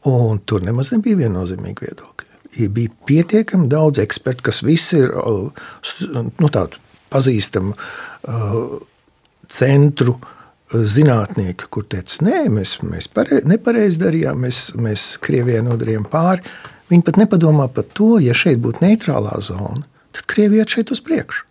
Un 0.09 0.41
tur 0.49 0.65
nemaz 0.65 0.89
nebija 0.95 1.19
viennozīmīga 1.19 1.85
viedokļa 1.85 2.28
bija 2.57 2.91
pietiekami 3.07 3.69
daudz 3.71 4.01
ekspertu, 4.01 4.43
kas 4.49 4.63
visi 4.65 5.03
ir 5.03 5.13
nu, 5.13 6.49
tādi 6.49 6.79
pazīstami 7.13 7.75
centru 9.49 10.17
zinātnieki, 10.69 11.69
kur 11.73 11.85
teica, 11.89 12.19
nē, 12.27 12.43
mēs, 12.53 12.75
mēs 12.85 13.09
pare, 13.13 13.41
nepareizi 13.49 14.01
darījām, 14.03 14.43
mēs, 14.45 14.59
mēs 14.77 15.15
Krievijai 15.23 15.63
nodarījām 15.65 16.05
pāri. 16.09 16.45
Viņi 16.89 17.05
pat 17.05 17.17
nepadomā 17.21 17.67
par 17.73 17.87
to, 17.97 18.17
ja 18.21 18.35
šeit 18.37 18.61
būtu 18.61 18.83
neitrālā 18.85 19.37
zona, 19.45 19.81
tad 20.13 20.27
Krievija 20.29 20.65
iet 20.65 20.75
šeit 20.75 20.93
uz 20.93 21.01
priekšu. 21.05 21.45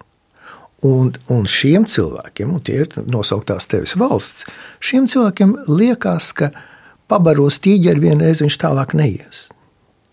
Un, 0.87 1.11
un 1.35 1.47
šiem 1.51 1.89
cilvēkiem, 1.91 2.53
un 2.55 2.63
tie 2.63 2.85
ir 2.85 2.93
nosauktās 3.11 3.67
tevis 3.67 3.97
valsts, 3.99 4.47
šiem 4.79 5.09
cilvēkiem 5.11 5.57
liekas, 5.67 6.31
ka 6.39 6.53
pabaros 7.11 7.59
tīģeri 7.65 8.05
vienreiz 8.05 8.45
viņš 8.45 8.59
tālāk 8.63 8.95
neies. 8.99 9.49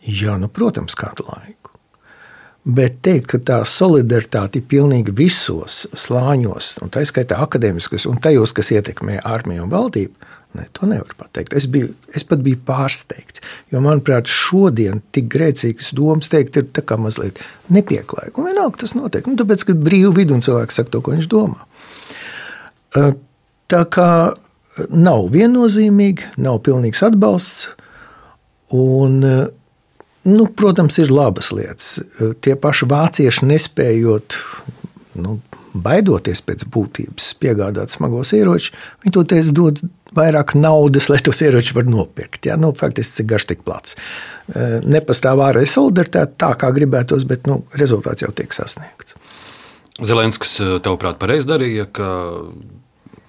Jā, 0.05 0.35
nu, 0.37 0.49
protams, 0.53 0.97
kādu 0.97 1.25
laiku. 1.29 1.73
Bet 2.65 3.03
teikt, 3.05 3.27
ka 3.29 3.39
tā 3.45 3.59
solidaritāte 3.69 4.57
ir 4.57 4.69
pilnīgi 4.69 5.13
visos 5.13 5.83
slāņos, 5.93 6.71
un 6.81 6.89
tā 6.93 7.03
skaitā 7.05 7.37
akadēmiskos, 7.43 8.07
un 8.09 8.17
tajos, 8.21 8.55
kas 8.57 8.71
ietekmē 8.73 9.19
armiju 9.21 9.67
un 9.67 9.73
valdību, 9.73 10.31
ne, 10.57 10.65
to 10.73 10.89
nevar 10.89 11.13
pateikt. 11.19 11.53
Es, 11.57 11.67
biju, 11.69 11.91
es 12.15 12.25
pat 12.25 12.41
biju 12.45 12.57
pārsteigts. 12.65 13.43
Jo, 13.73 13.83
manuprāt, 13.85 14.29
šodien 14.31 15.03
tik 15.13 15.27
grēcīgas 15.33 15.91
domas 15.97 16.31
teikt, 16.31 16.57
ir 16.57 16.97
mazliet 17.01 17.41
nepieklājīgi. 17.75 18.33
Un 18.39 18.49
vienalga 18.49 18.81
tas 18.81 18.95
notiek. 18.97 19.27
Nu, 19.29 19.37
tāpēc, 19.41 19.67
ka 19.67 19.77
brīvi 19.77 20.13
vidu 20.21 20.37
un 20.37 20.41
cilvēks 20.45 20.81
saka 20.81 20.95
to, 20.95 21.03
ko 21.05 21.13
viņš 21.13 21.29
domā. 21.31 21.67
Tā 23.69 23.81
kā 23.91 24.09
nav 24.89 25.29
viennozīmīgi, 25.33 26.33
nav 26.41 26.61
pilnīgs 26.65 27.03
atbalsts. 27.05 27.69
Un, 28.73 29.21
Nu, 30.25 30.47
protams, 30.49 30.97
ir 30.97 31.11
labas 31.13 31.51
lietas. 31.53 31.99
Tie 32.41 32.55
paši 32.57 32.87
vācieši 32.89 33.45
nespējot, 33.45 34.37
nu, 35.21 35.37
baidoties 35.75 36.41
pēc 36.45 36.65
būtības, 36.71 37.33
piegādāt 37.41 37.93
smagos 37.93 38.31
ieročus, 38.35 38.73
viņi 39.03 39.13
to 39.15 39.23
teica, 39.29 39.53
dod 39.55 39.81
vairāk 40.15 40.55
naudas, 40.57 41.09
lai 41.11 41.19
tos 41.23 41.41
ieročus 41.43 41.75
var 41.75 41.89
nopirkt. 41.89 42.47
Ja? 42.47 42.55
Nu, 42.59 42.71
faktiski, 42.75 43.19
cik 43.19 43.29
garš 43.33 43.47
tik 43.51 43.65
plats. 43.67 43.97
E, 44.47 44.79
nepastāv 44.85 45.43
ārēja 45.45 45.73
solidaritāte 45.75 46.39
tā, 46.41 46.53
kā 46.59 46.71
gribētos, 46.75 47.27
bet 47.27 47.49
nu, 47.49 47.61
rezultāts 47.77 48.25
jau 48.25 48.31
tiek 48.35 48.55
sasniegts. 48.55 49.17
Zelenskis, 50.01 50.57
e, 50.63 50.71
tavuprāt, 50.83 51.19
pareizi 51.21 51.51
darīja, 51.51 51.89
ka 51.91 52.09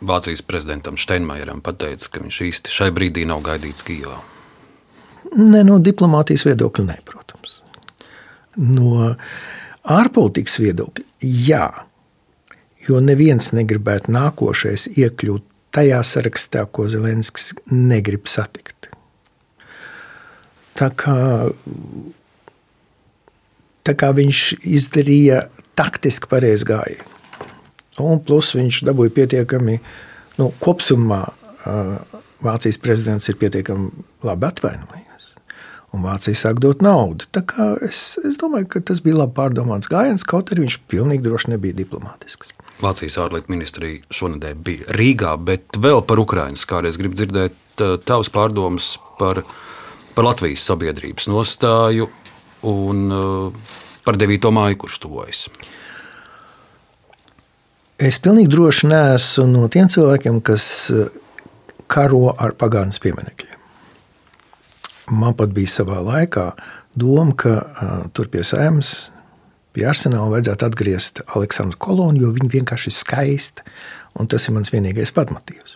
Vācijas 0.06 0.44
prezidentam 0.46 0.98
Steinmeieram 1.00 1.62
pateica, 1.64 2.10
ka 2.12 2.24
viņš 2.24 2.40
īsti 2.50 2.72
šai 2.72 2.90
brīdī 2.94 3.26
nav 3.28 3.42
gaidīts 3.46 3.86
Kijavā. 3.86 4.20
Ne 5.36 5.60
no 5.68 5.76
diplomātijas 5.82 6.46
viedokļa, 6.48 6.84
ne, 6.88 6.96
protams. 7.04 7.58
No 8.56 9.10
ārpolitikas 9.84 10.56
viedokļa, 10.62 11.04
jā. 11.20 11.66
Jo 12.86 13.02
neviens 13.04 13.50
negribētu 13.52 14.14
nākošais 14.14 14.88
iekļūt 14.94 15.44
tajā 15.76 16.00
sarakstā, 16.06 16.64
ko 16.72 16.86
Zelenskis 16.88 17.52
negrib 17.68 18.30
satikt. 18.30 18.88
Tā 20.76 20.88
kā, 20.96 21.16
tā 23.84 23.96
kā 23.96 24.12
viņš 24.16 24.42
izdarīja 24.64 25.46
taktiski 25.76 26.28
pareizi 26.30 26.68
gājienu. 26.68 27.12
Un 28.04 28.20
plus 28.24 28.52
viņš 28.56 28.82
dabūja 28.88 29.12
pietiekami 29.16 29.78
nu, 30.38 30.50
kopumā. 30.60 31.24
Vācijas 32.44 32.78
prezidents 32.78 33.28
ir 33.32 33.40
pietiekami 33.40 33.88
labi 34.24 34.48
atvainojis 34.48 35.05
un 35.94 36.04
Vācija 36.04 36.38
sāk 36.38 36.60
dot 36.62 36.82
naudu. 36.84 37.28
Es, 37.86 38.18
es 38.24 38.38
domāju, 38.40 38.68
ka 38.74 38.82
tas 38.90 39.02
bija 39.04 39.22
labi 39.22 39.36
pārdomāts 39.38 39.90
gājiens, 39.90 40.26
kaut 40.26 40.52
arī 40.52 40.66
viņš 40.66 40.80
pilnīgi 40.90 41.24
droši 41.26 41.52
nebija 41.54 41.76
diplomātisks. 41.78 42.52
Vācijas 42.82 43.16
ārlietu 43.22 43.52
ministrija 43.54 44.02
šonadēļ 44.12 44.58
bija 44.64 44.96
Rīgā, 44.98 45.32
bet 45.40 45.78
vēl 45.80 46.02
par 46.08 46.20
Ukraiņas 46.20 46.66
kārtu 46.68 46.90
es 46.90 46.98
gribu 47.00 47.16
dzirdēt 47.16 47.84
tavas 48.04 48.28
pārdomas 48.32 48.96
par, 49.20 49.40
par 50.16 50.28
Latvijas 50.28 50.64
sabiedrības 50.68 51.30
nostāju 51.32 52.10
un 52.68 53.08
par 54.04 54.20
9. 54.20 54.52
māju, 54.52 54.80
kurš 54.84 55.00
tuvojas. 55.06 55.46
Es 57.96 58.18
pilnīgi 58.20 58.52
droši 58.52 58.90
neesmu 58.92 59.46
no 59.48 59.68
tiem 59.72 59.88
cilvēkiem, 59.88 60.42
kas 60.44 60.66
karo 61.88 62.26
ar 62.36 62.52
pagātnes 62.60 63.00
pieminekļiem. 63.00 63.65
Man 65.10 65.36
pat 65.38 65.52
bija 65.54 65.70
savā 65.70 66.00
laikā 66.02 66.50
doma, 66.98 67.34
ka 67.38 67.54
uh, 67.60 67.98
tur 68.16 68.30
pie 68.32 68.42
sēmas, 68.46 69.10
pie 69.76 69.84
arsenāla 69.86 70.32
vajadzētu 70.32 70.66
atgriezt 70.66 71.22
Aleksandru 71.36 71.78
kolonu, 71.78 72.24
jo 72.24 72.32
viņa 72.34 72.52
vienkārši 72.56 72.90
ir 72.90 72.96
skaista. 72.96 73.66
Tas 74.16 74.46
ir 74.48 74.54
mans 74.56 74.72
vienīgais 74.72 75.12
vadmotīvs. 75.12 75.74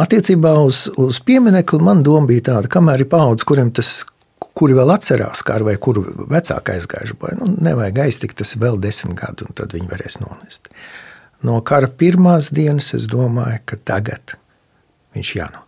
Attiecībā 0.00 0.54
uz, 0.64 0.86
uz 0.96 1.18
pieminiektu 1.20 1.76
man 1.84 2.00
doma 2.00 2.30
bija 2.30 2.46
tāda, 2.46 2.70
kamēr 2.72 3.04
ir 3.04 3.10
paudze, 3.12 3.44
kuriem 3.44 3.68
tas 3.76 3.98
kuri 4.56 4.76
vēl 4.76 4.92
atcerās 4.94 5.42
karu, 5.46 5.68
vai 5.68 5.76
kuru 5.80 6.04
vecāki 6.30 6.76
aizgājuši 6.76 7.16
bojā. 7.20 7.38
Nu, 7.40 7.50
nevajag 7.68 8.02
aiztikt, 8.06 8.38
tas 8.40 8.54
ir 8.54 8.62
vēl 8.64 8.80
desmit 8.82 9.16
gadi, 9.20 9.46
un 9.46 9.58
tad 9.58 9.76
viņi 9.76 9.90
varēs 9.90 10.18
nonest. 10.22 10.72
No 11.44 11.58
kara 11.66 11.90
pirmās 11.90 12.52
dienas 12.54 12.92
es 12.96 13.08
domāju, 13.10 13.60
ka 13.66 13.78
tagad 13.92 14.36
viņš 15.16 15.34
jānones. 15.38 15.61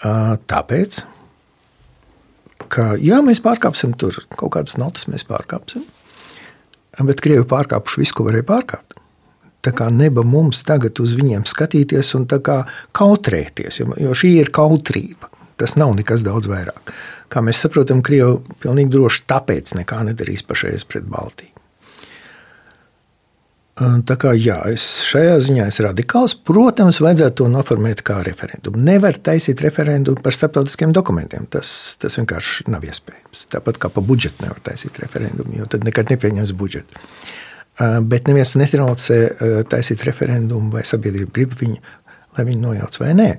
Tāpēc, 0.00 1.02
ka 2.72 2.94
jā, 3.00 3.20
mēs 3.24 3.42
pārkāpsim 3.44 3.92
tur 4.00 4.16
kaut 4.32 4.54
kādas 4.56 4.78
notas, 4.80 5.08
mēs 5.12 5.26
pārkāpsim, 5.28 5.84
bet 7.04 7.20
Krievi 7.24 7.44
pārkāpuši 7.48 8.02
visu, 8.04 8.16
ko 8.16 8.28
varēja 8.30 8.48
pārkāpt. 8.48 8.96
Tā 9.60 9.74
kā 9.76 9.90
neba 9.92 10.24
mums 10.24 10.62
tagad 10.64 10.96
uz 11.04 11.12
viņiem 11.18 11.44
skatīties 11.48 12.14
un 12.16 12.24
kautrēties, 12.96 13.82
jo, 13.82 13.92
jo 14.00 14.16
šī 14.16 14.38
ir 14.40 14.52
kautrība. 14.56 15.28
Tas 15.60 15.76
nav 15.76 15.92
nekas 15.98 16.24
daudz 16.24 16.48
vairāk. 16.48 16.94
Kā 17.28 17.42
mēs 17.44 17.60
saprotam, 17.60 18.00
Krievija 18.00 18.38
pilnīgi 18.62 18.94
droši 18.94 19.26
tāpēc 19.28 19.74
nekā 19.76 20.00
nedarīs 20.08 20.46
pašreiz 20.48 20.86
pret 20.88 21.04
Baltiju. 21.04 21.59
Tā 23.80 24.14
kā 24.20 24.34
jā, 24.36 24.58
es 24.68 24.84
šajā 25.08 25.38
ziņā 25.40 25.66
esmu 25.70 25.86
radikāls. 25.86 26.34
Protams, 26.44 26.98
vajadzētu 27.00 27.38
to 27.40 27.46
noformēt 27.48 28.02
kā 28.04 28.18
referendumu. 28.26 28.76
Nevar 28.84 29.16
taisīt 29.16 29.62
referendumu 29.64 30.20
par 30.20 30.36
starptautiskiem 30.36 30.92
dokumentiem. 30.92 31.46
Tas, 31.48 31.70
tas 32.00 32.18
vienkārši 32.20 32.66
nav 32.68 32.84
iespējams. 32.84 33.46
Tāpat 33.54 33.80
kā 33.80 33.88
par 33.94 34.04
budžetu 34.04 34.44
nevar 34.44 34.60
taisīt 34.66 35.00
referendumu, 35.00 35.56
jo 35.62 35.68
tad 35.70 35.88
nekad 35.88 36.12
nepieņems 36.12 36.52
budžetu. 36.60 37.00
Bet 37.80 38.28
neviens 38.28 38.52
netraucē 38.60 39.20
taisīt 39.72 40.04
referendumu, 40.04 40.68
vai 40.74 40.84
sabiedrība 40.84 41.32
grib 41.38 41.56
viņu, 41.56 41.80
lai 42.36 42.44
viņi 42.50 42.60
nojauc 42.66 43.00
vai 43.00 43.14
nē. 43.16 43.30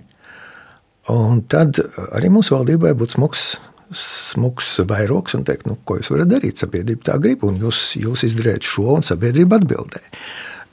Un 1.14 1.44
tad 1.50 1.78
arī 2.10 2.34
mūsu 2.34 2.56
valdībai 2.58 2.96
būtu 2.98 3.20
smags 3.20 3.46
smuks 3.92 4.78
vairogs 4.88 5.36
un 5.38 5.44
teikt, 5.48 5.68
nu, 5.70 5.78
ko 5.86 5.98
jūs 6.00 6.12
varat 6.14 6.32
darīt. 6.32 6.62
Sabiedrība 6.62 7.12
tā 7.12 7.18
grib, 7.22 7.44
un 7.48 7.60
jūs, 7.62 7.92
jūs 8.00 8.26
izdarījat 8.30 8.68
šo, 8.68 8.88
un 8.98 9.06
sabiedrība 9.06 9.60
atbildēja. 9.62 10.10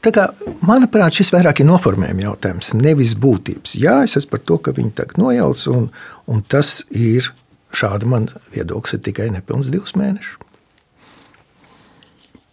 Tā 0.05 0.13
kā, 0.15 0.29
manuprāt, 0.63 1.17
šis 1.19 1.33
vairāk 1.35 1.65
ir 1.65 1.67
noformējuma 1.67 2.29
jautājums, 2.29 2.71
nevis 2.79 3.17
būtības. 3.19 3.75
Jā, 3.83 3.97
es 4.07 4.15
esmu 4.21 4.37
par 4.37 4.45
to, 4.47 4.59
ka 4.63 4.75
viņi 4.77 4.95
tagad 5.01 5.19
nojauc, 5.19 5.65
un, 5.75 5.89
un 6.31 6.45
tas 6.47 6.77
ir 6.95 7.33
šāda 7.75 8.07
man 8.09 8.29
viedoklis, 8.55 8.95
ir 8.95 9.03
tikai 9.09 9.27
nepilns 9.35 9.73
divus 9.75 9.97
mēnešus. 9.99 10.39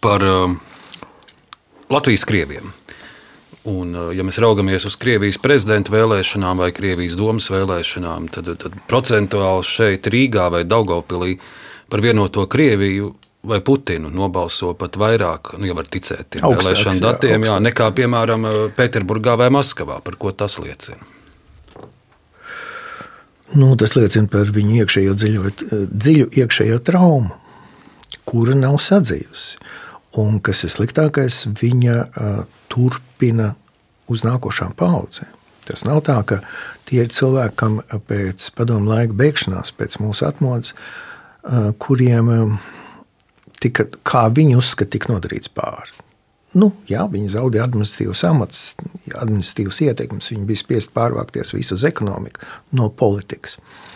Par 0.05 0.25
uh, 0.25 0.57
Latvijas 1.93 2.25
krieviem. 2.29 2.73
Un, 3.65 3.95
ja 4.13 4.21
mēs 4.21 4.37
raugamies 4.41 4.85
uz 4.85 4.93
Krievijas 5.01 5.39
prezidenta 5.41 5.89
vēlēšanām 5.93 6.59
vai 6.61 6.69
Krievijas 6.75 7.15
domas 7.17 7.47
vēlēšanām, 7.49 8.27
tad, 8.35 8.51
tad 8.61 8.75
procentuāli 8.89 9.65
šeit, 9.65 10.09
Rīgā 10.13 10.51
vai 10.53 10.61
Daugopilī 10.69 11.39
par 11.89 12.03
vienoto 12.05 12.45
Krieviju 12.45 13.09
vai 13.45 13.61
Putinu 13.65 14.11
nobalso 14.13 14.73
pat 14.77 14.97
vairāk, 15.01 15.55
nu, 15.57 15.65
ja 15.69 15.75
var 15.77 15.89
ticēt 15.89 16.35
tiem 16.35 16.45
Augstāks, 16.45 16.65
vēlēšanu 16.65 17.01
datiem, 17.01 17.45
jā, 17.45 17.55
jā, 17.55 17.63
nekā, 17.65 17.89
piemēram, 17.97 18.47
Pēterburgā 18.77 19.33
vai 19.41 19.49
Maskavā. 19.53 19.97
Par 20.05 20.17
ko 20.21 20.33
tas 20.33 20.57
liecina? 20.61 21.01
Nu, 23.55 23.71
tas 23.79 23.95
liecina 23.97 24.29
par 24.29 24.49
viņu 24.53 24.81
iekšējo 24.81 25.17
dziļo, 25.17 25.51
dziļu 25.89 26.29
iekšējo 26.41 26.79
traumu, 26.85 27.33
kura 28.29 28.57
nav 28.57 28.77
sadzījusi. 28.81 29.61
Un 30.21 30.39
kas 30.43 30.63
ir 30.63 30.71
sliktākais, 30.71 31.41
viņa 31.59 31.95
uh, 32.05 32.37
turpina 32.71 33.53
uz 34.11 34.23
nākošām 34.23 34.75
paudzēm. 34.79 35.31
Tas 35.65 35.81
nav 35.87 36.03
tā, 36.05 36.19
ka 36.29 36.39
tie 36.85 37.01
ir 37.03 37.11
cilvēki, 37.11 37.57
kam 37.57 37.79
pēc 38.07 38.51
padomu 38.55 38.91
laika 38.93 39.17
beigšanās, 39.17 39.73
pēc 39.75 39.97
mūsu 40.03 40.27
atmodas, 40.27 40.75
uh, 40.75 41.71
kuriem 41.81 42.31
um, 42.31 42.57
tika, 43.59 43.87
kā 44.05 44.27
viņi 44.29 44.59
uzskata, 44.59 44.93
tika 44.95 45.11
nodarīts 45.11 45.51
pāri. 45.51 45.97
Nu, 46.55 46.69
jā, 46.87 47.03
viņi 47.11 47.33
zaudēja 47.33 47.65
administratīvas 47.67 48.21
amats, 48.29 48.61
administratīvas 49.11 49.81
ietekmes, 49.89 50.31
viņi 50.31 50.47
bija 50.47 50.61
spiest 50.61 50.93
pārvākties 50.95 51.51
visu 51.57 51.75
uz 51.75 51.83
ekonomiku 51.89 52.45
no 52.77 52.87
politikas. 52.93 53.57
Uh, 53.59 53.94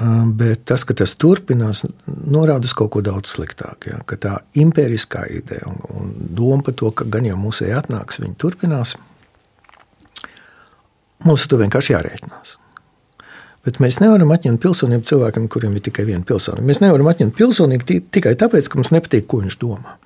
Bet 0.00 0.62
tas, 0.70 0.84
ka 0.88 0.94
tas 0.96 1.12
turpinās, 1.20 1.82
norāda 2.08 2.64
uz 2.64 2.72
kaut 2.76 2.92
ko 2.94 3.02
daudz 3.04 3.34
sliktāku. 3.34 3.90
Ja? 3.92 3.98
Ka 4.08 4.16
tā 4.20 4.36
impēriskā 4.56 5.26
ideja 5.34 5.68
un, 5.68 5.82
un 5.92 6.14
doma 6.36 6.64
par 6.64 6.76
to, 6.80 6.88
ka 6.96 7.04
gan 7.04 7.28
jau 7.28 7.36
mūsēji 7.40 7.76
atnāks, 7.76 8.20
viņi 8.22 8.38
turpinās. 8.40 8.94
Mums 11.26 11.44
ar 11.44 11.52
to 11.52 11.60
vienkārši 11.60 11.92
jārēķinās. 11.92 12.56
Bet 13.66 13.76
mēs 13.84 13.98
nevaram 14.00 14.30
atņemt 14.32 14.62
pilsonību 14.62 15.04
cilvēkam, 15.04 15.50
kuriem 15.52 15.74
ir 15.76 15.84
tikai 15.84 16.06
viena 16.08 16.24
pilsonība. 16.24 16.64
Mēs 16.70 16.80
nevaram 16.80 17.10
atņemt 17.12 17.36
pilsonību 17.36 17.98
tikai 18.14 18.32
tāpēc, 18.40 18.70
ka 18.72 18.80
mums 18.80 18.92
nepatīk, 18.94 19.26
ko 19.28 19.42
viņš 19.42 19.58
domā. 19.60 19.98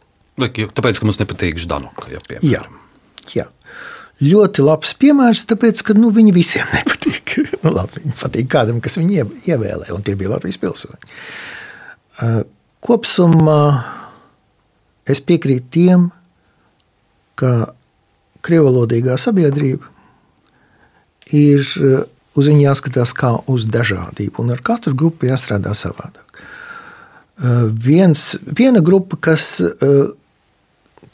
Tāpēc, 0.74 0.98
ka 0.98 1.06
mums 1.06 1.20
nepatīk 1.22 1.60
Ždanuka? 1.62 2.08
Ja, 2.10 2.22
jā, 2.42 2.64
jā. 3.30 3.46
Ļoti 4.22 4.62
labs 4.62 4.92
piemērs, 5.00 5.42
tāpēc, 5.50 5.80
ka 5.88 5.96
nu, 5.98 6.12
viņi 6.14 6.34
visiem 6.34 6.68
nepatīk. 6.70 7.34
nu, 7.64 7.72
labi, 7.74 8.04
viņi 8.04 8.18
patīk 8.20 8.50
kādam, 8.52 8.80
kas 8.84 8.98
viņu 9.00 9.24
ievēlē, 9.48 9.90
un 9.94 10.04
tie 10.06 10.14
bija 10.18 10.36
Latvijas 10.36 10.60
pilsoņi. 10.62 11.10
Kopumā 12.84 13.62
es 15.10 15.20
piekrītu 15.24 15.66
tiem, 15.74 16.06
ka 17.34 17.74
krievalodīgā 18.44 19.16
sabiedrība 19.18 19.90
ir 21.34 21.64
uz 22.34 22.50
viņu 22.50 22.62
jāskatās 22.68 23.14
kā 23.16 23.32
uz 23.50 23.66
dažādību, 23.66 24.44
un 24.44 24.54
ar 24.54 24.62
katru 24.62 24.94
grupu 24.94 25.26
jāstrādā 25.30 25.74
savādāk. 25.74 26.22
Uh, 27.34 27.66
viens, 27.66 28.36
viena 28.46 28.78
grupa, 28.78 29.18
kas, 29.18 29.58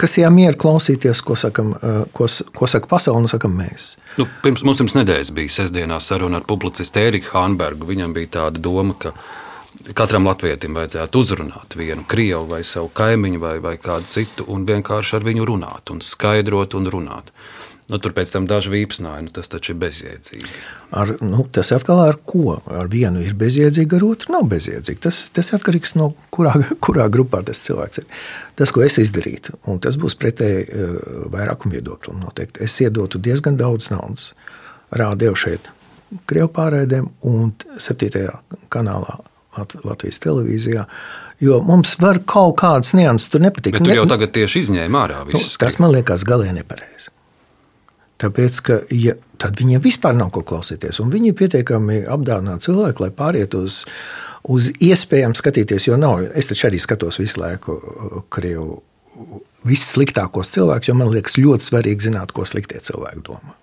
kas 0.01 0.17
jāmieru 0.19 0.59
klausīties, 0.61 1.21
ko, 1.27 1.37
sakam, 1.39 1.75
uh, 1.77 2.01
ko, 2.17 2.27
ko 2.57 2.69
saka 2.71 2.89
pasaule, 2.91 3.23
un 3.23 3.31
sakam 3.31 3.55
mēs. 3.59 3.95
Nu, 4.19 4.27
pirms, 4.45 4.65
mums 4.67 4.81
pirms 4.83 4.97
nedēļas 5.01 5.35
bija 5.37 5.55
sestdienā 5.61 6.01
saruna 6.03 6.41
ar 6.41 6.49
publicistu 6.49 7.03
Eriku 7.05 7.37
Hanbergu. 7.37 7.89
Viņam 7.91 8.17
bija 8.17 8.35
tāda 8.41 8.63
doma, 8.63 8.97
ka 8.99 9.15
katram 9.97 10.27
latvietim 10.29 10.77
vajadzētu 10.77 11.25
uzrunāt 11.25 11.77
vienu 11.79 12.05
krievu 12.09 12.47
vai 12.51 12.63
savu 12.67 12.91
kaimiņu 12.95 13.41
vai, 13.43 13.57
vai 13.65 13.77
kādu 13.81 14.11
citu, 14.11 14.47
un 14.53 14.67
vienkārši 14.69 15.19
ar 15.19 15.27
viņu 15.27 15.47
runāt, 15.49 15.93
un 15.95 16.03
skaidrot 16.05 16.77
un 16.79 16.91
runāt. 16.93 17.33
Nu, 17.91 17.99
tur 17.99 18.15
pēc 18.15 18.31
tam 18.31 18.47
daži 18.51 18.71
vīpsnāja, 18.71 19.25
nu, 19.27 19.33
tas 19.35 19.51
taču 19.51 19.73
ir 19.75 19.81
bezjēdzīgi. 19.83 20.51
Ar, 21.01 21.15
nu, 21.25 21.43
tas 21.51 21.73
atkal 21.75 22.03
ar 22.05 22.21
ko? 22.29 22.61
Ar 22.71 22.91
vienu 22.91 23.23
ir 23.25 23.35
bezjēdzīgi, 23.39 23.99
ar 23.99 24.07
otru 24.07 24.35
nav 24.37 24.47
bezjēdzīgi. 24.53 25.01
Tas, 25.03 25.25
tas 25.35 25.51
atkarīgs 25.57 25.97
no 25.99 26.13
kurā, 26.35 26.55
kurā 26.85 27.09
grupā 27.13 27.43
tas 27.47 27.65
cilvēks 27.67 28.03
ir. 28.03 28.07
Tas, 28.61 28.71
ko 28.75 28.85
es 28.87 29.01
izdarītu, 29.03 29.59
un 29.71 29.83
tas 29.83 29.99
būs 30.01 30.15
pretēji 30.21 30.63
eh, 30.69 30.95
vairākam 31.35 31.75
viedoklim 31.75 32.23
noteikti. 32.23 32.63
Es 32.67 32.79
iedotu 32.85 33.19
diezgan 33.23 33.59
daudz 33.61 33.91
naudas 33.91 34.31
rādīju 34.95 35.37
šeit, 35.39 35.71
Krievijas 36.27 36.55
pārraidēm 36.57 37.07
un 37.31 37.53
7. 37.79 38.25
kanālā 38.73 39.21
Latvijas 39.85 40.19
televīzijā. 40.23 40.85
Jo 41.41 41.61
mums 41.65 41.95
var 42.01 42.21
kaut 42.29 42.59
kādas 42.61 42.93
nianses 42.95 43.31
tur 43.33 43.43
nepatīk. 43.43 43.79
Bet 43.79 43.87
tu 43.87 43.95
jau 43.95 44.07
tagad 44.11 44.35
tieši 44.35 44.65
izņēmi 44.67 45.01
ārā 45.01 45.23
nu, 45.25 45.31
visu. 45.33 45.55
Tas 45.61 45.79
man 45.83 45.95
liekas 45.95 46.27
galīgi 46.29 46.59
nepareizi. 46.59 47.15
Tāpēc, 48.21 48.59
ka 48.67 48.77
ja, 48.93 49.15
tad 49.41 49.61
viņiem 49.61 49.81
vispār 49.85 50.17
nav 50.17 50.33
ko 50.35 50.43
klausīties. 50.47 51.01
Viņi 51.01 51.33
ir 51.33 51.37
pietiekami 51.39 52.03
apdāvināti 52.11 52.69
cilvēki, 52.69 53.05
lai 53.07 53.11
pāriet 53.17 53.57
uz, 53.57 53.85
uz 54.45 54.69
iespējām 54.77 55.37
skatīties. 55.39 55.89
Jo 55.89 55.97
nav, 56.01 56.27
es 56.37 56.51
taču 56.51 56.69
arī 56.69 56.81
skatos 56.83 57.21
visu 57.21 57.41
laiku 57.41 57.79
uh, 57.79 58.19
Krievu 58.33 58.83
vissliktākos 59.69 60.53
cilvēkus, 60.53 60.91
jo 60.91 60.97
man 60.97 61.13
liekas 61.13 61.39
ļoti 61.41 61.67
svarīgi 61.71 62.11
zināt, 62.11 62.35
ko 62.37 62.45
sliktie 62.49 62.81
cilvēki 62.85 63.25
domā. 63.25 63.57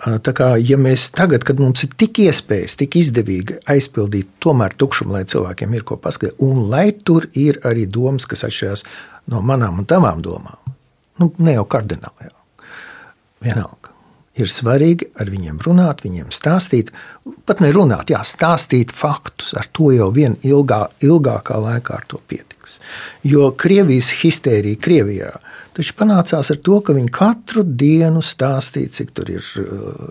Uh, 0.00 0.16
tā 0.24 0.34
kā 0.34 0.50
ja 0.58 0.78
mēs 0.80 1.10
tagad, 1.14 1.46
kad 1.46 1.62
mums 1.62 1.84
ir 1.86 1.94
tik 2.00 2.22
iespējas, 2.24 2.78
tik 2.82 2.98
izdevīgi 2.98 3.60
aizpildīt 3.70 4.32
tomēr 4.42 4.74
tukšumu, 4.80 5.14
lai 5.18 5.22
cilvēkiem 5.30 5.78
ir 5.78 5.86
ko 5.86 6.00
paskaidrot, 6.02 6.42
un 6.46 6.66
lai 6.72 6.88
tur 6.94 7.28
ir 7.38 7.62
arī 7.68 7.86
domas, 7.86 8.26
kas 8.26 8.46
atšķirās 8.48 8.86
no 9.30 9.44
manām 9.44 9.82
un 9.82 9.90
tavām 9.90 10.22
domām, 10.24 10.74
nu, 11.22 11.32
ne 11.38 11.58
jau 11.58 11.66
kardināli. 11.70 12.34
Vienalga. 13.44 13.94
Ir 14.40 14.48
svarīgi 14.48 15.08
ar 15.20 15.28
viņiem 15.28 15.58
runāt, 15.64 16.04
viņiem 16.04 16.28
stāstīt, 16.32 16.92
pat 17.48 17.60
ne 17.60 17.72
runāt, 17.74 18.12
jā, 18.12 18.20
stāstīt 18.24 18.92
faktus. 18.94 19.50
Ar 19.58 19.66
to 19.74 19.90
jau 19.92 20.08
vien 20.14 20.36
ilgā, 20.46 20.84
ilgākā 21.04 21.58
laikā 21.60 21.98
pietiks. 22.30 22.78
Jo 23.26 23.50
Krievijas 23.58 24.12
histērija 24.22 24.78
Krievijā 24.80 25.32
taču 25.76 25.96
panācās 25.98 26.52
ar 26.52 26.58
to, 26.62 26.78
ka 26.84 26.94
viņi 26.96 27.12
katru 27.14 27.64
dienu 27.64 28.22
stāstīja, 28.24 28.94
cik 29.00 29.14
tur 29.16 29.30
ir 29.34 29.44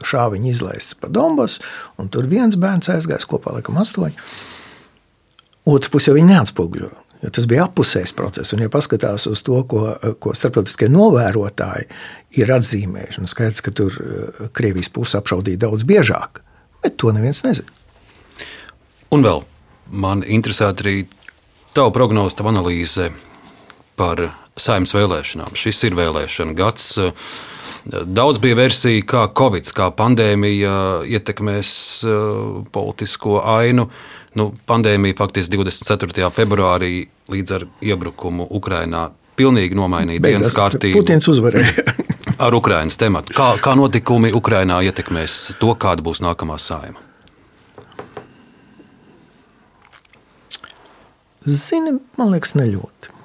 šāviņi 0.07 0.51
izlaists 0.51 0.97
pa 0.99 1.11
Donbass, 1.13 1.61
un 1.99 2.09
tur 2.11 2.29
viens 2.29 2.57
bērns 2.59 2.91
aizgājis 2.91 3.27
kopā, 3.29 3.55
laikam, 3.57 3.79
astoņi. 3.81 4.17
Otru 5.69 5.93
pusi 5.93 6.09
jau 6.09 6.17
viņi 6.17 6.33
neatspoguļoja. 6.33 7.08
Jo 7.19 7.31
tas 7.35 7.47
bija 7.51 7.65
apusējs 7.67 8.13
process. 8.15 8.53
Un, 8.55 8.63
ja 8.63 8.71
paskatās 8.71 9.25
uz 9.27 9.41
to, 9.43 9.59
ko, 9.67 9.89
ko 10.23 10.31
starptautiskie 10.37 10.87
novērotāji 10.91 11.89
ir 12.39 12.51
atzīmējuši, 12.55 13.19
un 13.19 13.27
skaidrs, 13.27 13.63
ka 13.65 13.73
tur 13.75 13.95
eh, 13.99 14.43
Krievijas 14.55 14.91
puse 14.95 15.19
apšaudīja 15.19 15.65
daudz 15.65 15.83
biežāk, 15.87 16.39
bet 16.83 16.95
to 17.01 17.11
neviens 17.15 17.43
nezina. 17.43 17.67
Un 19.11 19.25
vēl 19.25 19.43
man 19.91 20.23
interesē 20.23 20.69
arī 20.71 21.01
tava 21.75 21.91
prognoze, 21.91 22.37
tava 22.39 22.53
analīze 22.53 23.09
par 23.99 24.29
saimnes 24.59 24.95
vēlēšanām. 24.95 25.57
Šis 25.59 25.83
ir 25.89 25.97
vēlēšana 25.99 26.55
gads. 26.55 26.93
Daudz 27.89 28.39
bija 28.43 28.59
versija, 28.59 29.03
kā 29.07 29.25
Covid, 29.35 29.67
kā 29.75 29.89
pandēmija 29.91 31.03
ietekmēs 31.19 31.73
eh, 32.07 32.23
politisko 32.71 33.41
ainu. 33.57 33.89
Uh, 33.89 34.18
Nu, 34.37 34.51
pandēmija 34.69 35.17
faktiski 35.17 35.57
24. 35.57 36.29
februārī 36.35 37.07
līdz 37.31 37.55
ar 37.57 37.65
iebrukumu 37.81 38.45
Ukrajinā 38.59 39.07
pilnīgi 39.39 39.77
nomainīja 39.77 40.21
dienas 40.27 40.53
kārtību. 40.53 41.01
Putins 41.01 41.29
uzvarēja. 41.31 41.85
ar 42.45 42.55
Ukraiņas 42.55 42.99
tematu. 42.99 43.35
Kā, 43.35 43.51
kā 43.63 43.75
notikumi 43.77 44.31
Ukrajinā 44.35 44.79
ietekmēs 44.89 45.55
to, 45.61 45.73
kāda 45.79 46.05
būs 46.05 46.23
nākamā 46.23 46.59
saima? 46.61 47.01
Zini, 51.49 51.95
man 52.19 52.33
liekas, 52.33 52.53
ne 52.59 52.67
ļoti. 52.69 53.15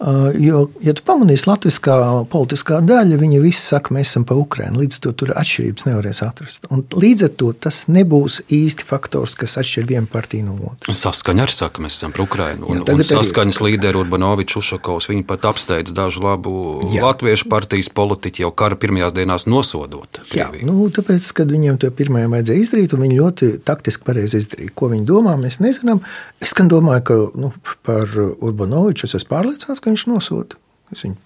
Uh, 0.00 0.30
jo, 0.40 0.62
ja 0.80 0.94
tu 0.96 1.02
pamanīsi, 1.04 1.44
latviskā 1.44 1.94
politiskā 2.32 2.78
daļa, 2.80 3.18
viņi 3.20 3.40
visi 3.42 3.60
saka, 3.60 3.92
mēs 3.92 4.14
esam 4.14 4.24
pa 4.24 4.32
Ukrajinu. 4.38 4.80
Līdz 4.80 4.96
ar 4.96 5.02
to 5.04 5.10
tur 5.20 5.32
atšķirības 5.36 5.84
nevarēs 5.90 6.20
atrast. 6.24 6.64
Un 6.72 6.86
līdz 6.88 7.26
ar 7.26 7.34
to 7.42 7.50
tas 7.66 7.82
nebūs 7.92 8.38
īsti 8.48 8.86
faktors, 8.88 9.34
kas 9.36 9.58
atšķir 9.60 9.84
vienu 9.90 10.08
partiju 10.08 10.46
no 10.46 10.54
otras. 10.70 11.02
Saskaņa 11.04 11.44
arī 11.44 11.52
saka, 11.52 11.84
mēs 11.84 11.98
esam 11.98 12.14
par 12.16 12.24
Ukrajinu. 12.24 12.70
Un, 12.72 12.80
Jā, 12.80 12.94
un 12.96 13.04
saskaņas 13.10 13.60
līderi 13.66 14.00
Urbanovičs, 14.00 14.56
Ušakovs, 14.62 15.10
viņi 15.12 15.26
pat 15.28 15.44
apsteidz 15.50 15.92
dažu 15.92 16.24
labu 16.24 16.54
Jā. 16.94 17.04
latviešu 17.04 17.50
partijas 17.52 17.92
politiķu 17.92 18.46
jau 18.46 18.52
kara 18.56 18.80
pirmajās 18.80 19.12
dienās 19.20 19.44
nosodot. 19.52 20.22
Jā, 20.32 20.48
nu, 20.64 20.88
tāpēc, 20.88 21.28
kad 21.36 21.52
viņiem 21.52 21.76
to 21.84 21.92
pirmajam 21.92 22.38
vajadzēja 22.38 22.64
izdarīt, 22.64 22.96
un 22.96 23.04
viņi 23.04 23.20
ļoti 23.20 23.50
taktiski 23.68 24.08
pareizi 24.08 24.40
izdarīja. 24.40 24.72
Ko 24.80 24.88
viņi 24.94 25.04
domā, 25.12 25.36
mēs 25.44 25.60
nezinām. 25.60 26.00
Es 26.40 26.56
gan 26.56 26.72
domāju, 26.72 27.04
ka 27.04 27.20
nu, 27.36 27.52
par 27.84 28.08
Urbanoviču 28.16 29.04
es 29.04 29.20
esmu 29.20 29.34
pārliecināts, 29.36 29.84
viņš 29.92 30.06
nosūta. 30.10 30.58
Es 30.94 31.04
viņu 31.06 31.18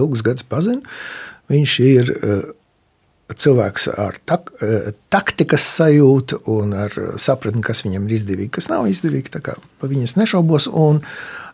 ilgus 0.00 0.24
gadus 0.26 0.46
pazinu. 0.48 0.82
Viņš 1.52 1.76
ir 1.84 2.12
uh, 2.14 2.42
cilvēks 3.34 3.88
ar 3.92 4.18
tak, 4.26 4.50
uh, 4.58 4.90
taktikas 5.12 5.66
sajūtu 5.76 6.42
un 6.54 6.74
ar 6.86 6.94
sapratni, 7.20 7.62
kas 7.64 7.84
viņam 7.86 8.08
ir 8.08 8.18
izdevīgi, 8.18 8.52
kas 8.58 8.70
nav 8.72 8.88
izdevīgi. 8.90 9.32
Par 9.44 9.92
viņu 9.92 10.10
nešaubos. 10.18 10.70
Un 10.70 11.02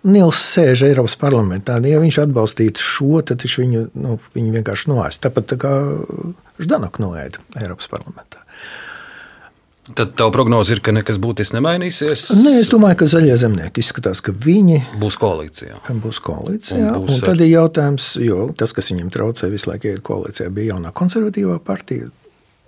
Nils 0.00 0.38
sēž 0.54 0.86
Eiropas 0.86 1.18
parlamentā. 1.20 1.74
Ja 1.84 1.98
viņš 2.00 2.22
atbalstītu 2.22 2.80
šo, 2.80 3.18
tad 3.26 3.42
viņš 3.44 3.56
viņu, 3.60 3.82
nu, 4.00 4.14
viņu 4.32 4.54
vienkārši 4.54 4.88
noēst. 4.88 5.20
Tāpat 5.26 5.50
tā 5.52 5.58
kā 5.60 5.74
Ždanok 6.60 6.96
noēda 7.02 7.42
Eiropas 7.60 7.90
parlamentā. 7.92 8.40
Tad 9.96 10.12
tā 10.18 10.26
prognoze 10.32 10.74
ir, 10.74 10.80
ka 10.84 10.92
nekas 10.94 11.18
būtiski 11.22 11.56
nemainīsies. 11.56 12.26
Nē, 12.38 12.54
es 12.60 12.70
domāju, 12.72 13.00
ka 13.00 13.08
zaļie 13.10 13.36
zemnieki 13.40 13.82
izskatās, 13.82 14.22
ka 14.24 14.34
viņi 14.34 14.78
būs 15.00 15.18
koalīcijā. 15.20 15.80
Būs 16.02 16.20
koalīcijā. 16.24 16.92
Un, 16.94 17.06
būs 17.06 17.16
un 17.16 17.24
tad 17.24 17.42
ir 17.42 17.50
jautājums, 17.52 18.12
jo 18.22 18.48
tas, 18.56 18.74
kas 18.76 18.92
viņiem 18.92 19.10
traucēja 19.14 19.52
visu 19.52 19.70
laiku, 19.70 19.90
ir 19.90 20.02
koalīcijā, 20.06 20.48
bija 20.54 20.74
jaunā 20.74 20.94
konservatīvā 20.96 21.58
partija. 21.66 22.10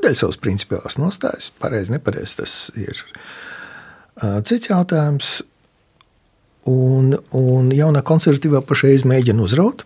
Dēļ 0.03 0.19
savas 0.19 0.41
principiālās 0.43 0.99
nostājas, 0.99 1.53
pareizi, 1.63 1.95
nepareizi 1.95 2.41
tas 2.43 2.57
ir 2.75 3.05
cits 4.49 4.71
jautājums. 4.71 5.41
Un, 6.71 7.17
un 7.35 7.73
jaunā 7.75 8.05
konservatīvā 8.07 8.61
pašreiz 8.67 9.03
mēģina 9.09 9.43
uzraut. 9.43 9.83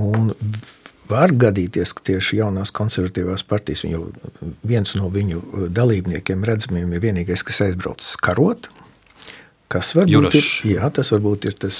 Un 0.00 0.32
Var 1.10 1.32
gadīties, 1.34 1.94
ka 1.96 2.04
tieši 2.10 2.40
jaunās 2.40 2.72
konservatīvās 2.76 3.42
partijas, 3.48 3.84
viņu, 3.86 4.02
viens 4.66 4.94
no 4.98 5.08
viņu 5.12 5.70
dalībniekiem 5.74 6.44
redzamiem 6.46 6.92
ir 6.94 7.02
vienīgais, 7.02 7.42
kas 7.46 7.62
aizbraucis 7.66 8.18
karot. 8.20 8.68
Kas 9.70 9.92
varbūt 9.94 10.34
ir, 10.34 10.46
jā, 10.66 10.88
tas 10.90 11.12
varbūt 11.14 11.46
ir 11.46 11.54
tas, 11.62 11.76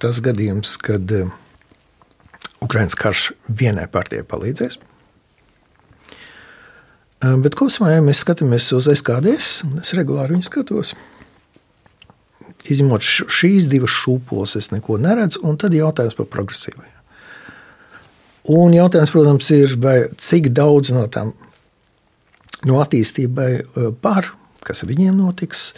tas 0.00 0.20
gadījums, 0.24 0.78
kad 0.80 1.10
eh, 1.12 1.28
Ukraiņas 2.64 2.96
karš 2.96 3.24
vienai 3.60 3.84
partijai 3.92 4.24
palīdzēs. 4.24 4.78
Eh, 7.26 7.36
bet 7.44 7.58
kopumā, 7.58 7.92
ja 7.92 8.04
mēs 8.04 8.24
skatāmies 8.24 8.70
uz 8.76 8.88
SKDS, 8.92 9.50
es 9.82 9.92
regulāri 9.98 10.38
viņu 10.38 10.48
skatos. 10.48 10.96
Izņemot 12.66 13.04
šīs 13.04 13.68
divas 13.70 13.92
šūpoles, 14.00 14.56
es 14.58 14.72
neko 14.72 14.96
neredzu, 14.98 15.44
un 15.46 15.60
tad 15.60 15.76
jautājums 15.76 16.16
par 16.18 16.32
progresīvajiem. 16.32 16.95
Un 18.52 18.74
jautājums, 18.76 19.10
protams, 19.10 19.50
ir, 19.50 19.74
vai 19.82 19.96
cik 20.22 20.52
daudz 20.54 20.92
no 20.94 21.06
tām 21.10 21.32
no 22.66 22.80
attīstībai 22.82 23.50
eh, 23.58 23.88
par, 24.02 24.32
kas 24.66 24.84
viņiem 24.86 25.16
notiks, 25.18 25.72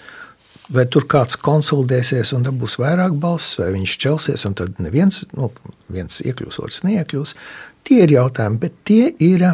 vai 0.73 0.85
tur 0.93 1.07
kāds 1.09 1.39
konsolidēsies 1.41 2.35
un 2.37 2.45
dabūs 2.45 2.77
vairāk 2.81 3.17
balss, 3.21 3.57
vai 3.61 3.71
viņš 3.77 3.97
čelsies 4.05 4.45
un 4.49 4.57
tad 4.59 4.81
neviens 4.85 5.23
nu, 5.33 5.49
viens 5.93 6.21
iekļūs, 6.21 6.61
otrs 6.61 6.83
neiekļūs. 6.85 7.35
Tie 7.89 8.03
ir 8.05 8.13
jautājumi, 8.13 8.61
bet 8.61 8.77
tie 8.89 9.09
ir, 9.25 9.47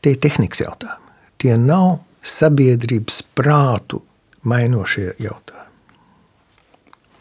tie 0.00 0.14
ir 0.14 0.22
tehnikas 0.24 0.64
jautājumi. 0.64 1.12
Tie 1.44 1.58
nav 1.60 1.98
sabiedrības 2.24 3.20
prātu 3.36 4.00
mainošie 4.48 5.10
jautājumi. 5.20 5.60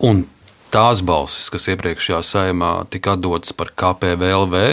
Un 0.07 0.23
tās 0.73 1.03
balsis, 1.05 1.51
kas 1.53 1.69
iepriekšējā 1.73 2.21
saimā 2.25 2.71
tika 2.93 3.13
atdotas 3.17 3.53
par 3.57 3.71
KPVLV, 3.77 4.63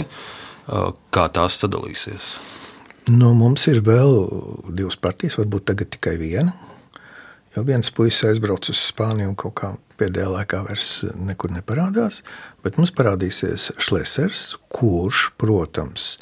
kā 1.13 1.27
tās 1.35 1.59
sadalīsies? 1.61 2.33
Nu, 3.11 3.33
mums 3.37 3.65
ir 3.69 3.81
vēl 3.85 4.13
divas 4.77 4.97
partijas, 5.01 5.39
varbūt 5.41 5.67
tagad 5.71 5.91
tikai 5.93 6.15
viena. 6.21 6.53
Jo 7.51 7.65
viens 7.67 7.91
puisis 7.91 8.29
aizbrauc 8.29 8.69
uz 8.71 8.79
Spāniju 8.79 9.33
un 9.33 9.37
kaut 9.39 9.55
kā 9.59 9.73
pēdējā 9.99 10.29
laikā 10.31 10.61
vairs 10.69 10.91
nekur 11.19 11.51
neparādās. 11.51 12.21
Bet 12.63 12.77
mums 12.79 12.93
parādīsies 12.95 13.73
Šlesers, 13.81 14.53
kurš, 14.71 15.31
protams, 15.41 16.13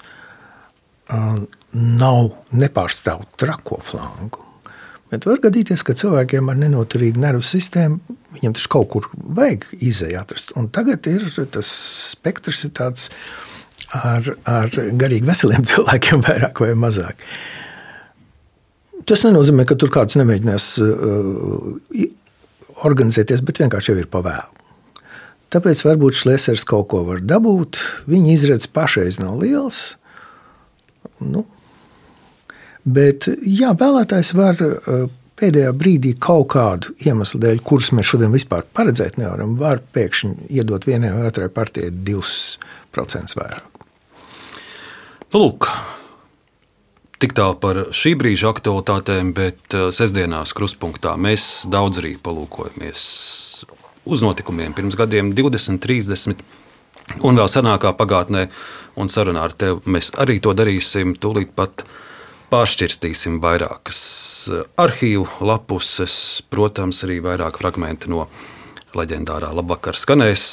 nav 1.10 2.32
nepārstāv 2.50 3.28
trako 3.38 3.78
flangu. 3.86 4.49
Bet 5.10 5.26
var 5.26 5.40
gadīties, 5.42 5.82
ka 5.86 5.96
cilvēkiem 5.98 6.52
ar 6.52 6.58
nenoturīgu 6.60 7.22
nervu 7.22 7.46
sistēmu 7.46 8.18
viņam 8.36 8.56
taču 8.56 8.72
kaut 8.72 8.90
kur 8.94 9.08
vajag 9.16 9.66
izēju 9.80 10.20
atrast. 10.20 10.54
Un 10.60 10.70
tagad 10.74 11.08
ir 11.10 11.26
tas 11.54 11.70
spektrs 12.14 12.66
ir 12.68 12.74
tāds 12.78 13.10
ar, 13.96 14.36
ar 14.46 14.70
garīgi 14.70 15.28
veseliem 15.28 15.66
cilvēkiem, 15.70 16.24
vairāk 16.28 16.62
vai 16.64 16.76
mazāk. 16.78 17.26
Tas 19.10 19.24
nenozīmē, 19.26 19.66
ka 19.66 19.78
tur 19.80 19.90
kāds 19.94 20.18
nemēģinās 20.20 20.66
uh, 20.84 22.08
organizēties, 22.86 23.42
bet 23.46 23.64
vienkārši 23.64 23.94
jau 23.94 24.02
ir 24.02 24.10
pavēlu. 24.12 24.58
Tāpēc 25.50 25.82
varbūt 25.82 26.20
Šlēsers 26.20 26.66
kaut 26.70 26.92
ko 26.92 27.02
var 27.08 27.24
dabūt. 27.26 27.80
Viņa 28.10 28.36
izredzes 28.36 28.70
pašreiz 28.70 29.18
nav 29.18 29.40
liels. 29.42 29.96
Nu, 31.26 31.48
bet 32.96 33.30
jā, 33.46 33.74
vēlētājs 33.78 34.34
var 34.38 34.62
uh, 34.66 35.08
pēdējā 35.40 35.72
brīdī 35.78 36.14
kaut 36.20 36.50
kādu 36.56 36.96
iemeslu 37.06 37.42
dēļ, 37.44 37.62
kurus 37.66 37.94
mēs 37.96 38.12
šodien 38.12 38.34
vispār 38.34 38.66
paredzēt 38.76 39.20
nevaram, 39.22 39.56
var 39.60 39.82
pēkšņi 39.96 40.50
iedot 40.60 40.88
vienai 40.88 41.14
vai 41.16 41.30
otrai 41.30 41.50
partijai 41.54 41.94
2% 41.94 43.40
vairāk. 43.40 43.86
Nu, 45.30 45.44
lūk, 45.44 45.68
tik 47.22 47.36
tālu 47.38 47.58
par 47.62 47.84
šī 47.96 48.16
brīža 48.20 48.50
aktualitātēm, 48.50 49.34
bet 49.38 49.78
eh, 49.78 49.90
sestdienās 49.96 50.56
krustpunktā 50.58 51.14
mēs 51.22 51.68
daudz 51.70 52.02
arī 52.02 52.16
palūkojamies 52.24 53.04
uz 54.10 54.24
notikumiem 54.26 54.74
pirms 54.74 54.98
gadiem, 54.98 55.34
20, 55.38 55.78
30 55.84 56.44
un 57.26 57.40
vēl 57.40 57.50
senākā 57.52 57.94
pagātnē. 58.00 58.48
Un 59.00 59.08
sarunā 59.08 59.46
ar 59.48 59.54
tevi 59.56 59.94
mēs 59.94 60.12
arī 60.20 60.40
to 60.44 60.52
darīsim 60.58 61.14
tūlīt 61.22 61.54
pat 61.56 61.86
pāršķirstīsim 62.50 63.38
vairākas 63.44 64.00
eh, 64.50 64.66
arhīvu 64.82 65.28
lapuses, 65.46 66.16
protams, 66.50 67.04
arī 67.06 67.20
vairāk 67.26 67.62
fragmenti 67.62 68.10
no 68.12 68.28
leģendārā 68.98 69.52
labvakar 69.54 69.98
skanēs. 69.98 70.44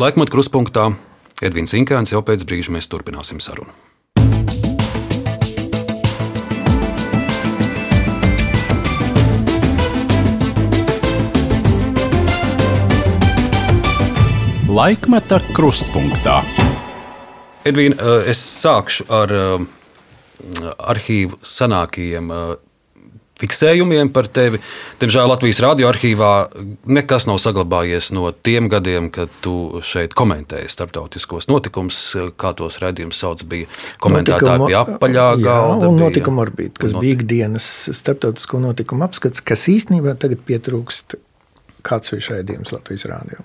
Laikmat 0.00 0.32
kruspunktā 0.34 0.90
Edvins 1.44 1.74
Inkāns 1.78 2.14
jau 2.14 2.22
pēc 2.26 2.44
brīža 2.46 2.74
mēs 2.74 2.90
turpināsim 2.90 3.42
sarunu. 3.42 3.74
Laikmeta 14.74 15.38
krustpunktā. 15.54 16.40
Edvīna, 17.64 17.94
eh, 17.94 18.30
es 18.34 18.42
sākšu 18.42 19.06
ar 19.08 19.30
eh, 19.30 19.66
arhīvu 20.78 21.38
senākajiem 21.46 22.30
eh, 22.34 22.54
fiksējumiem 23.40 24.12
par 24.14 24.28
tevi. 24.30 24.60
Diemžēl 25.00 25.26
Latvijas 25.28 25.58
radioarkīvā 25.64 26.30
nekas 26.86 27.26
nav 27.26 27.40
saglabājies 27.42 28.12
no 28.14 28.30
tiem 28.46 28.70
gadiem, 28.72 29.10
kad 29.14 29.32
tu 29.44 29.82
šeit 29.84 30.14
komentēji 30.16 30.70
starptautiskos 30.70 31.50
notikumus, 31.50 31.98
kā 32.40 32.54
tos 32.56 32.78
raidījumus 32.82 33.20
sauc. 33.24 33.42
Bija 33.50 33.66
komentētāji 34.04 34.70
pie 34.70 34.78
apaļā 34.78 35.26
galda. 35.42 35.90
Un 35.90 35.98
notikuma 36.04 36.46
orbīta, 36.46 36.78
kas 36.86 36.94
bija 36.98 37.18
ikdienas 37.18 37.68
starptautisko 37.98 38.62
notikumu 38.62 39.08
apskats, 39.08 39.42
kas 39.44 39.66
īstenībā 39.72 40.14
tagad 40.20 40.46
pietrūkst 40.46 41.18
kāds 41.84 42.14
viņš 42.14 42.30
raidījums 42.36 42.72
Latvijas 42.72 43.10
rādio 43.10 43.42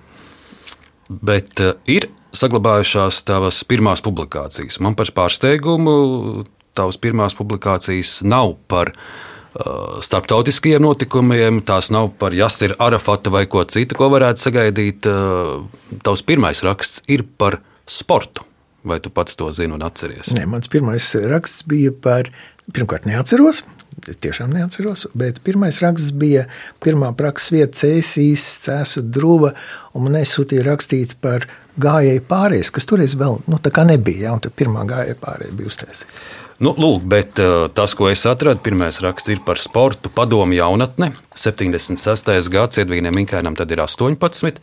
bet 1.09 1.59
eh, 1.59 1.73
ir 1.89 2.07
saglabājušās 2.37 3.23
tavas 3.27 3.63
pirmās 3.67 4.03
publikācijas. 4.05 4.79
Man 4.83 4.95
par 4.97 5.09
pārsteigumu 5.15 6.45
tavas 6.79 6.99
pirmās 7.01 7.35
publikācijas 7.37 8.19
nav 8.27 8.55
par 8.71 8.93
uh, 8.95 9.99
starptautiskiem 10.05 10.81
notikumiem, 10.83 11.61
tās 11.67 11.91
nav 11.93 12.13
par 12.21 12.35
Jasira 12.37 12.77
Arafata 12.81 13.33
vai 13.33 13.45
ko 13.51 13.65
citu, 13.67 13.97
ko 13.99 14.11
varētu 14.15 14.47
sagaidīt. 14.47 15.09
Uh, 15.09 15.99
tavs 16.05 16.23
pirmais 16.25 16.63
raksts 16.65 17.03
ir 17.11 17.27
par 17.39 17.61
sportu. 17.89 18.45
Vai 18.87 19.01
tu 19.03 19.11
pats 19.11 19.35
to 19.35 19.49
zini 19.51 19.75
un 19.75 19.83
atceries? 19.83 20.31
Nē, 20.31 20.45
mans 20.47 20.71
pirmais 20.71 21.11
raksts 21.27 21.65
bija 21.67 21.91
par, 21.91 22.29
pirmkārt, 22.71 23.09
neatceros, 23.09 23.65
tiešām 23.99 24.53
neatceros. 24.55 25.07
Bet 25.17 25.41
pirmais 25.45 25.79
raksts 25.83 26.11
bija 26.15 26.45
pirmā 26.83 27.11
prakses 27.17 27.53
vieta, 27.55 27.77
cēsīs, 27.83 28.45
cēsu 28.65 29.03
druva, 29.05 29.53
un 29.93 30.07
man 30.07 30.19
aizsūtīja 30.21 30.65
rakstīts 30.67 31.17
par 31.21 31.47
gājēju 31.79 32.25
pārējais, 32.27 32.71
kas 32.75 32.87
toreiz 32.89 33.15
vēl 33.19 33.39
nu, 33.47 33.59
nebija. 33.85 34.27
Ja, 34.27 34.35
un 34.35 34.43
tad 34.43 34.55
pirmā 34.57 34.85
gājēja 34.89 35.17
pārējai 35.21 35.55
bija 35.55 35.71
uztaisīta. 35.71 36.13
Nu, 36.59 36.73
lūk, 36.75 37.05
bet 37.07 37.39
uh, 37.39 37.69
tas, 37.71 37.93
ko 37.95 38.09
es 38.11 38.25
atradu, 38.27 38.59
pirmais 38.63 38.99
raksts 38.99 39.31
ir 39.31 39.39
par 39.45 39.61
sportu 39.61 40.11
padomu 40.11 40.57
jaunatne. 40.57 41.13
76. 41.39 42.33
gads 42.51 42.81
Edvīnam 42.83 43.21
Inkainam 43.21 43.55
tad 43.55 43.71
ir 43.71 43.79
18. 43.85 44.59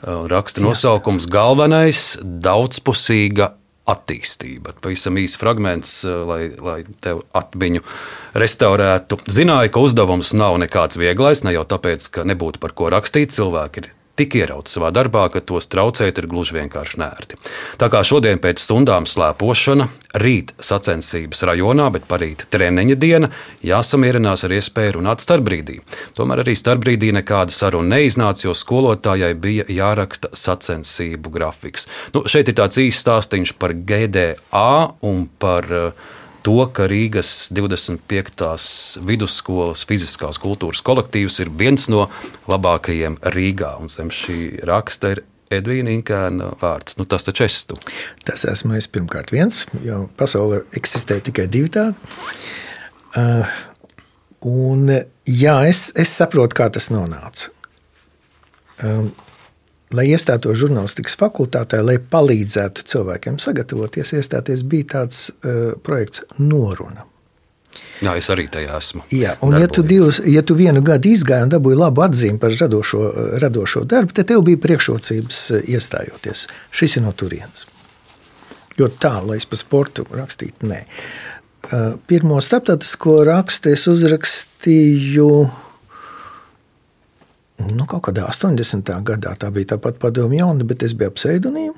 Uh, 0.00 0.26
raksta 0.28 0.60
nosaukums 0.60 1.28
galvenais- 1.32 2.18
daudzpusīga 2.46 3.54
attīstība. 3.90 4.74
Pavisam 4.82 5.18
īsts 5.20 5.40
fragments, 5.40 5.92
eh, 6.04 6.16
lai, 6.30 6.40
lai 6.56 6.80
tev 7.04 7.24
atmiņu 7.36 7.84
restaurētu. 8.38 9.20
Zināju, 9.26 9.74
ka 9.74 9.84
uzdevums 9.84 10.34
nav 10.38 10.58
nekāds 10.62 11.00
vieglais, 11.00 11.44
ne 11.44 11.54
jau 11.56 11.66
tāpēc, 11.68 12.10
ka 12.10 12.26
nebūtu 12.28 12.62
par 12.62 12.76
ko 12.76 12.90
rakstīt. 12.94 13.34
Cilvēki 13.34 13.84
ir 13.84 13.90
tik 14.20 14.36
ierauts 14.42 14.76
savā 14.76 14.92
darbā, 14.92 15.24
ka 15.32 15.40
tos 15.40 15.68
traucēt 15.72 16.20
ir 16.20 16.28
gluži 16.30 16.58
vienkārši 16.58 17.00
nērti. 17.00 17.40
Tā 17.80 17.88
kā 17.92 18.02
šodien 18.04 18.40
pēc 18.42 18.60
stundām 18.60 19.08
slēpošana, 19.08 19.88
rīt 20.20 20.52
sacensības 20.60 21.44
rajonā, 21.48 21.88
bet 21.94 22.06
parīt 22.10 22.44
treniņa 22.52 22.96
diena, 23.00 23.30
jāsamierinās 23.64 24.44
ar 24.44 24.56
iespēju 24.58 24.98
runāt 24.98 25.24
starpbrīdī. 25.24 25.78
Tomēr 26.18 26.44
arī 26.44 26.56
starpbrīdī 26.58 27.12
nekāda 27.20 27.54
saruna 27.54 27.96
neiznāca, 27.96 28.48
jo 28.48 28.56
skolotājai 28.58 29.32
bija 29.40 29.68
jāraksta 29.70 30.32
sacensību 30.36 31.32
grafiks. 31.32 31.88
Nu, 32.14 32.26
šeit 32.28 32.50
ir 32.50 32.58
tāds 32.60 32.80
īsts 32.82 33.06
stāstīns 33.06 33.54
par 33.56 33.72
GDA 33.74 34.90
un 35.06 35.28
par 35.40 35.70
uh, 35.70 36.08
to, 36.46 36.56
ka 36.74 36.86
Rīgas 36.90 37.50
25. 37.54 39.00
vidusskolas 39.06 39.84
fiziskās 39.88 40.40
kultūras 40.40 40.82
kolektīvs 40.86 41.40
ir 41.44 41.52
viens 41.56 41.88
no 41.92 42.06
labākajiem 42.50 43.18
Rīgā. 43.34 43.74
Un 43.80 43.92
zem 43.92 44.12
šī 44.14 44.38
raksta 44.68 45.14
ir 45.14 45.22
Edvīna 45.50 45.90
Inkēna 45.96 46.52
vārds. 46.60 46.96
Nu, 46.98 47.06
tas 47.10 47.26
taču 47.26 47.44
esi 47.48 47.64
tu. 47.72 47.78
Tas 48.26 48.44
esmu 48.48 48.76
es 48.78 48.86
pirmkārt 48.90 49.32
viens, 49.34 49.64
jo 49.84 50.04
pasaulē 50.20 50.62
eksistē 50.78 51.18
tikai 51.26 51.48
divi 51.50 51.72
tādi. 51.74 51.96
Uh, 53.18 53.56
un, 54.46 54.86
jā, 55.26 55.56
es, 55.66 55.88
es 55.98 56.12
saprotu, 56.14 56.54
kā 56.60 56.70
tas 56.70 56.86
nonāca. 56.94 57.50
Um, 58.80 59.10
lai 59.96 60.06
iestātos 60.12 60.58
žurnālistikas 60.60 61.16
fakultātē, 61.20 61.80
lai 61.84 61.98
palīdzētu 61.98 62.84
cilvēkiem 62.92 63.38
sagatavoties, 63.42 64.14
iestāties, 64.18 64.64
bija 64.66 64.90
tāds 64.96 65.30
uh, 65.30 65.72
projekts 65.86 66.24
Noruna. 66.38 67.06
Jā, 68.00 68.14
es 68.16 68.30
arī 68.32 68.46
tajā 68.50 68.78
esmu. 68.80 69.02
Jā, 69.12 69.34
un, 69.44 69.54
ja 69.60 69.66
tu, 69.68 69.82
divus, 69.86 70.22
ja 70.24 70.40
tu 70.46 70.56
vienu 70.56 70.80
gadu 70.84 71.10
izgāji 71.12 71.46
un 71.46 71.52
dabūji 71.52 71.78
labu 71.78 72.02
atzīmi 72.06 72.40
par 72.40 72.54
radošo, 72.56 73.02
radošo 73.42 73.84
darbu, 73.88 74.16
tad 74.16 74.30
tev 74.30 74.46
bija 74.46 74.62
priekšrocības 74.62 75.42
uh, 75.52 75.66
iestājoties. 75.68 76.46
Šis 76.74 76.96
ir 76.96 77.06
no 77.06 77.12
turienes. 77.12 77.66
Jo 78.80 78.88
tā, 78.88 79.18
lai 79.26 79.36
es 79.40 79.46
par 79.48 79.60
sportu 79.60 80.06
rakstītu, 80.08 80.68
nē. 80.70 80.84
Pirmo 82.08 82.38
starptautisko 82.40 83.18
rakstu 83.28 83.74
es 83.74 83.82
uzrakstīju 83.90 85.26
nu, 87.68 87.86
kaut 87.88 88.06
kādā 88.08 88.26
80. 88.30 88.90
gadā. 89.06 89.34
Tā 89.38 89.50
bija 89.54 89.74
tāpat 89.74 90.00
padomju 90.02 90.40
jauna, 90.40 90.66
bet 90.66 90.84
es 90.86 90.94
biju 90.96 91.12
ap 91.12 91.18
pseidonīmu. 91.20 91.76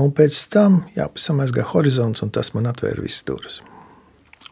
Un 0.00 0.12
pēc 0.14 0.36
tam 0.52 0.84
jā, 0.94 1.08
samazgāja 1.18 1.66
horizonts, 1.72 2.22
un 2.22 2.30
tas 2.30 2.52
man 2.54 2.68
atvēra 2.70 3.02
visas 3.02 3.24
durvis. 3.26 3.58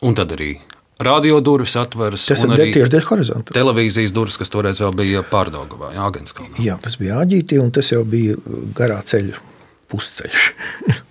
Un 0.03 0.16
tad 0.19 0.33
arī 0.35 0.57
radio 1.03 1.39
durvis 1.45 1.77
atveras. 1.79 2.27
Tas 2.27 2.43
ir 2.43 2.55
tieši 2.75 2.95
dēļ 2.97 3.07
horizonta. 3.12 3.55
televīzijas 3.55 4.14
durvis, 4.14 4.39
kas 4.41 4.51
toreiz 4.51 4.81
vēl 4.83 4.97
bija 4.99 5.23
Pārdaugavā, 5.27 5.93
Agenskalnā. 6.09 6.59
Jā, 6.62 6.79
tas 6.83 6.99
bija 6.99 7.21
āģītī, 7.23 7.61
un 7.62 7.71
tas 7.75 7.93
jau 7.93 8.03
bija 8.07 8.39
garā 8.79 8.99
ceļa 9.07 9.39
pusceļš. 9.93 10.49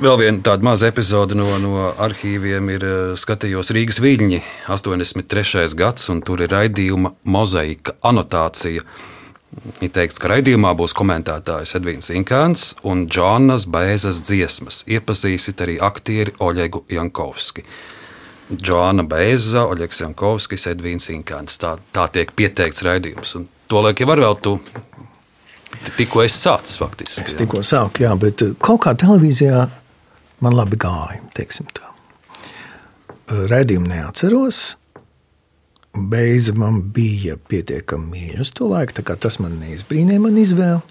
Vēl 0.00 0.16
viena 0.16 0.40
tāda 0.40 0.64
maza 0.64 0.88
epizode 0.88 1.36
no, 1.36 1.44
no 1.60 1.90
arhīviem 2.00 2.70
ir 2.72 2.84
eh, 2.88 2.98
skatījos 3.20 3.68
Rīgas 3.76 3.98
viļņi, 4.00 4.38
83. 4.72 5.66
gads, 5.76 6.06
un 6.08 6.22
tur 6.24 6.40
ir 6.40 6.48
raidījuma 6.54 7.10
mozaika 7.28 7.92
anotācija. 8.08 8.80
Ir 9.84 9.90
teikts, 9.92 10.16
ka 10.22 10.30
raidījumā 10.32 10.70
būs 10.78 10.94
komentētājs 10.96 11.74
Edvins 11.76 12.08
Inkāns 12.16 12.70
un 12.88 13.02
Džonas 13.12 13.66
Bēzas 13.68 14.22
dziesmas. 14.24 14.86
Iepazīsit 14.88 15.60
arī 15.66 15.74
aktieri 15.84 16.32
Oļegu 16.40 16.86
Jankovski. 16.96 17.66
Džoana 18.56 19.04
Bēza, 19.04 19.66
Oļegs 19.68 20.00
Jankovskis, 20.00 20.64
Edvins 20.70 21.10
Inkāns. 21.12 21.58
Tā, 21.60 21.74
tā 21.92 22.06
tiek 22.14 22.32
pieteikts 22.32 22.86
raidījums. 22.88 23.34
Un 23.36 23.44
to 23.68 23.84
liek 23.84 24.00
jau 24.00 24.08
var 24.08 24.24
vēl 24.24 24.40
tu 24.40 24.56
tikko 25.98 26.24
esi 26.24 26.40
sācis 26.40 26.80
faktiski. 26.80 27.26
Es 27.28 27.36
tikko 27.36 27.60
sāku, 27.66 28.06
jā, 28.06 28.14
bet 28.16 28.46
uh, 28.46 28.56
kaut 28.64 28.80
kā 28.86 28.96
televīzijā 28.96 29.66
man 30.44 30.56
labi 30.56 30.78
gāja. 30.80 31.20
Raidījumu 33.30 33.90
neatceros. 33.90 34.62
Beiza 35.90 36.54
man 36.54 36.82
bija 36.94 37.36
pietiekami 37.50 38.10
mīļa 38.14 38.44
uz 38.44 38.52
to 38.54 38.68
laiku, 38.70 39.02
tas 39.02 39.40
man 39.42 39.56
neizbrīnīja, 39.58 40.22
man 40.22 40.36
izvēle. 40.38 40.82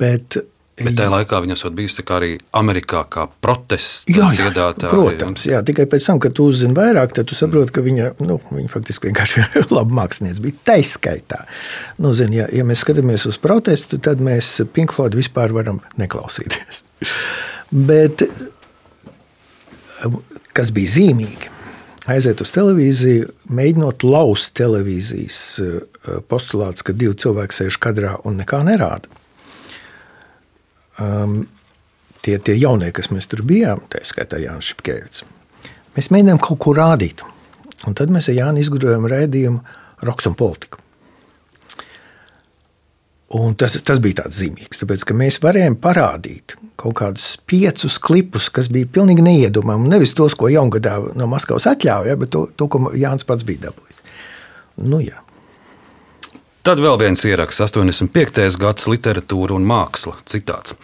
Bet, 0.00 0.38
Bet 0.76 0.92
tajā 0.92 1.08
laikā 1.08 1.38
viņa 1.40 1.54
esot 1.56 1.72
bijusi 1.76 2.02
arī 2.12 2.34
Amerikā 2.56 3.02
kā 3.08 3.22
protesta 3.40 4.12
dziedātāja. 4.12 4.90
protams, 4.92 5.46
jā, 5.48 5.62
tikai 5.64 5.86
pēc 5.88 6.08
tam, 6.10 6.20
kad 6.20 6.34
tu 6.36 6.44
uzzini 6.50 6.76
vairāk, 6.76 7.14
tad 7.16 7.28
tu 7.30 7.36
saproti, 7.36 7.72
ka 7.72 7.84
viņa, 7.84 8.10
nu, 8.20 8.36
viņa 8.52 8.72
faktiski 8.72 9.08
vienkārši 9.08 9.44
ir 9.62 9.72
laba 9.72 9.96
mākslinieca. 10.02 10.44
Bija 10.44 10.60
taiskaitā. 10.72 11.42
Nu, 11.96 12.12
zini, 12.16 12.42
ja, 12.42 12.50
ja 12.52 12.64
mēs 12.68 12.84
skatāmies 12.84 13.24
uz 13.28 13.40
protestu, 13.40 14.00
tad 14.04 14.20
mēs 14.24 14.58
Pink 14.76 14.92
Floyd 14.96 15.16
vispār 15.16 15.56
varam 15.56 15.80
neklausīties. 15.96 16.84
Bet 17.70 18.22
kas 20.56 20.70
bija 20.74 20.92
zīmīgi, 20.94 21.50
aiziet 22.12 22.40
uz 22.40 22.52
televīziju, 22.54 23.28
mēģinot 23.50 24.06
laust 24.06 24.54
televīzijas 24.58 25.38
eh, 25.62 25.78
postulāts, 26.30 26.86
ka 26.86 26.94
divi 26.96 27.16
cilvēki 27.18 27.60
sēž 27.60 27.80
kadrā 27.82 28.16
un 28.24 28.38
nekā 28.40 28.62
nerāda 28.66 29.10
um, 31.00 31.42
tie, 32.22 32.38
tie 32.38 32.56
jaunie, 32.58 32.90
kas 32.94 33.10
mēs 33.12 33.28
tur 33.30 33.44
bijām, 33.46 33.84
tā 33.92 34.02
skaitā 34.06 34.40
Jānis 34.42 34.72
Šepkevits, 34.72 35.24
mēs 35.96 36.10
mēģinājām 36.14 36.42
kaut 36.42 36.62
ko 36.64 36.76
rādīt. 36.76 37.24
Un 37.86 37.94
tad 37.94 38.10
mēs 38.10 38.30
ar 38.32 38.38
Jānu 38.38 38.62
izgudrojām 38.62 39.06
rādījumu 39.10 39.60
Roks 40.06 40.26
un 40.30 40.34
Politiku. 40.38 40.80
Un 43.34 43.56
tas, 43.58 43.74
tas 43.82 43.98
bija 43.98 44.20
tāds 44.22 44.38
zīmīgs, 44.38 44.78
tāpēc 44.78 45.02
ka 45.08 45.14
mēs 45.18 45.40
varējām 45.42 45.74
parādīt 45.82 46.54
kaut 46.78 46.94
kādus 47.00 47.32
piecus 47.48 47.96
klipus, 47.98 48.46
kas 48.54 48.68
bija 48.70 48.86
pilnīgi 48.86 49.24
neiedomājami. 49.26 49.90
Nevis 49.90 50.14
tos, 50.14 50.36
ko 50.38 50.50
jaungadā 50.52 51.00
no 51.18 51.26
Maskavas 51.30 51.66
atļāva, 51.72 52.06
ja, 52.12 52.18
bet 52.20 52.30
to, 52.36 52.44
to, 52.54 52.68
ko 52.70 52.92
Jānis 52.94 53.26
pats 53.26 53.46
bija 53.48 53.66
dabūjis. 53.66 54.02
Nu, 54.86 55.00
jā. 55.02 55.25
Tad 56.66 56.80
vēl 56.82 56.96
viens 56.98 57.20
ieraksts, 57.22 57.62
85. 57.62 58.56
gads 58.58 58.88
literatūra 58.90 59.54
un 59.54 59.62
māksla. 59.70 60.16
Citāts. 60.26 60.74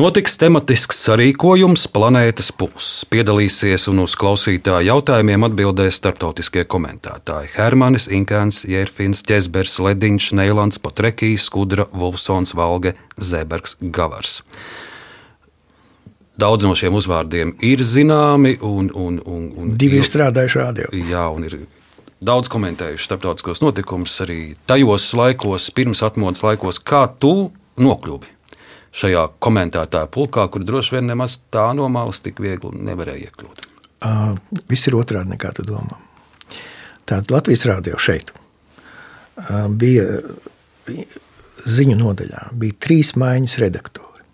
Notiks 0.00 0.38
tematisks 0.40 1.02
sarīkojums 1.04 1.82
Planētas 1.92 2.48
pulss. 2.56 3.02
Piedalīsies 3.12 3.84
un 3.92 4.00
uz 4.06 4.14
klausītāju 4.16 4.88
jautājumiem 4.88 5.44
atbildēs 5.50 5.98
starptautiskie 6.00 6.64
komentētāji- 6.64 7.50
Hermanis, 7.58 8.08
Inkēns, 8.08 8.62
Jērfins, 8.64 9.20
Ķezbers, 9.28 9.76
Lediņš, 9.84 10.30
Neilants, 10.40 10.80
Potrekijs, 10.80 11.50
Skudra, 11.50 11.84
Vulfsons, 11.92 12.54
Valge, 12.56 12.94
Zēbergs, 13.20 13.76
Gavars. 13.92 14.40
Daudz 16.38 16.64
no 16.64 16.72
šiem 16.72 16.96
uzvārdiem 16.96 17.52
ir 17.60 17.84
zināmi, 17.84 18.56
un, 18.62 18.88
un, 18.94 19.20
un, 19.26 19.52
un 19.52 19.76
Divi 19.76 20.00
ir 20.00 20.08
strādājuši 20.08 20.64
radio. 20.64 20.88
Jā, 20.96 21.28
un 21.28 21.44
ir 21.44 21.58
daudz 22.20 22.50
komentējuši 22.52 23.06
starptautiskos 23.08 23.62
notikumus 23.64 24.18
arī 24.24 24.40
tajos 24.68 25.08
laikos, 25.16 25.70
pirms 25.76 26.02
atmodas 26.04 26.44
laikos, 26.44 26.80
kā 26.82 27.06
tu 27.20 27.50
nokļuvi 27.80 28.36
šajā 29.00 29.26
komentētāja 29.42 30.10
pulkā, 30.10 30.46
kur 30.50 30.64
droši 30.66 30.98
vien 30.98 31.10
nemaz 31.12 31.38
tā 31.54 31.70
no 31.76 31.88
malas 31.92 32.22
tik 32.24 32.42
viegli 32.42 32.72
nevarēja 32.90 33.30
iekļūt. 33.30 33.66
Uh, 34.00 34.34
viss 34.68 34.88
ir 34.88 34.96
otrādi 34.98 35.34
nekā 35.34 35.52
tu 35.56 35.64
domā. 35.68 35.98
Tātad 37.04 37.30
Latvijas 37.32 37.66
rādio 37.68 37.98
šeit 38.00 38.32
uh, 38.32 39.68
bija 39.68 40.06
ziņu 41.68 41.96
nodaļā, 42.00 42.48
bija 42.56 42.78
trīs 42.80 43.14
maiņas 43.20 43.58
redaktori, 43.62 44.24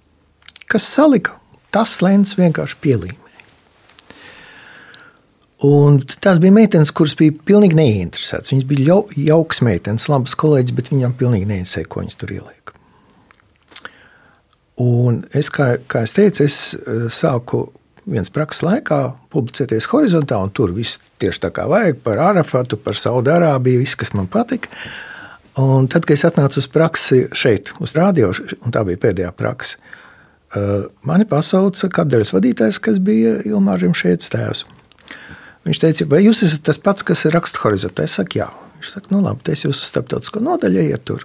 kas 0.71 0.87
salika 0.89 1.39
tas 1.75 1.99
lēns 2.05 2.37
vienkārši 2.39 2.81
pielīmē. 2.83 3.26
Un 5.65 6.03
tās 6.21 6.37
bija 6.37 6.53
meitenes, 6.53 6.93
kuras 6.93 7.15
bija 7.17 7.33
pilnīgi 7.49 7.79
neinteresētas. 7.79 8.53
Viņas 8.53 8.69
bija 8.69 8.89
jau, 8.91 8.99
jauks 9.17 9.63
meitenes, 9.65 10.09
labas 10.13 10.37
kolēģis, 10.37 10.77
bet 10.77 10.93
viņām 10.93 11.17
pilnīgi 11.17 11.49
neinteresēja, 11.49 11.89
ko 11.89 12.03
viņas 12.03 12.19
tur 12.21 12.35
ieliek. 12.35 12.73
Un 14.85 15.23
es, 15.33 15.49
kā, 15.49 15.79
kā 15.89 16.03
es 16.05 16.13
teicu, 16.13 16.45
es 16.45 16.59
eh, 16.77 17.07
sāku 17.09 17.71
viens 18.07 18.29
prakses 18.31 18.67
laikā 18.67 19.01
publicēties 19.33 19.89
horizontā, 19.91 20.37
un 20.45 20.53
tur 20.55 20.75
viss 20.77 21.01
tieši 21.23 21.47
tā 21.47 21.51
kā 21.57 21.65
vajag 21.71 22.05
par 22.05 22.21
Arafatu, 22.23 22.77
par 22.77 23.01
Saudārābiju, 23.01 23.81
viss, 23.81 23.97
kas 23.99 24.13
man 24.15 24.29
patika. 24.31 24.69
Un 25.57 25.89
tad, 25.89 26.05
kad 26.05 26.19
es 26.19 26.27
atnācu 26.29 26.61
uz 26.61 26.69
praksi 26.69 27.25
šeit, 27.33 27.73
uz 27.81 27.97
rādio, 27.97 28.29
un 28.61 28.77
tā 28.77 28.85
bija 28.85 29.01
pēdējā 29.09 29.33
praksa, 29.33 29.81
eh, 30.53 30.85
mani 31.09 31.25
pasauca 31.25 31.89
kapdēļas 31.89 32.37
vadītājs, 32.37 32.83
kas 32.85 33.01
bija 33.01 33.39
Ilmārs 33.49 33.89
Rimšēts 33.89 34.37
tēvs. 34.37 34.67
Viņš 35.67 35.81
teica, 35.83 36.07
vai 36.11 36.23
jūs 36.23 36.45
esat 36.47 36.63
tas 36.69 36.79
pats, 36.79 37.03
kas 37.07 37.25
ir 37.27 37.35
raksta 37.35 37.65
horizontā? 37.65 38.07
Es 38.07 38.17
saku, 38.21 38.39
jā. 38.39 38.47
Viņš 38.77 38.93
saka, 38.93 39.11
nu 39.11 39.23
labi, 39.25 39.43
es 39.51 39.65
jūsu 39.65 39.87
starptautisko 39.89 40.43
nodaļu 40.45 40.85
iet 40.85 41.07
tur. 41.09 41.25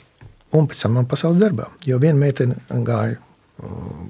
Un 0.57 0.67
pēc 0.67 0.83
tam 0.83 0.97
man 0.97 1.07
pasaules 1.07 1.39
darbā, 1.39 1.67
jo 1.87 1.99
viena 2.01 2.19
meitene 2.19 2.57
gāja 2.87 3.19
um, 3.63 4.09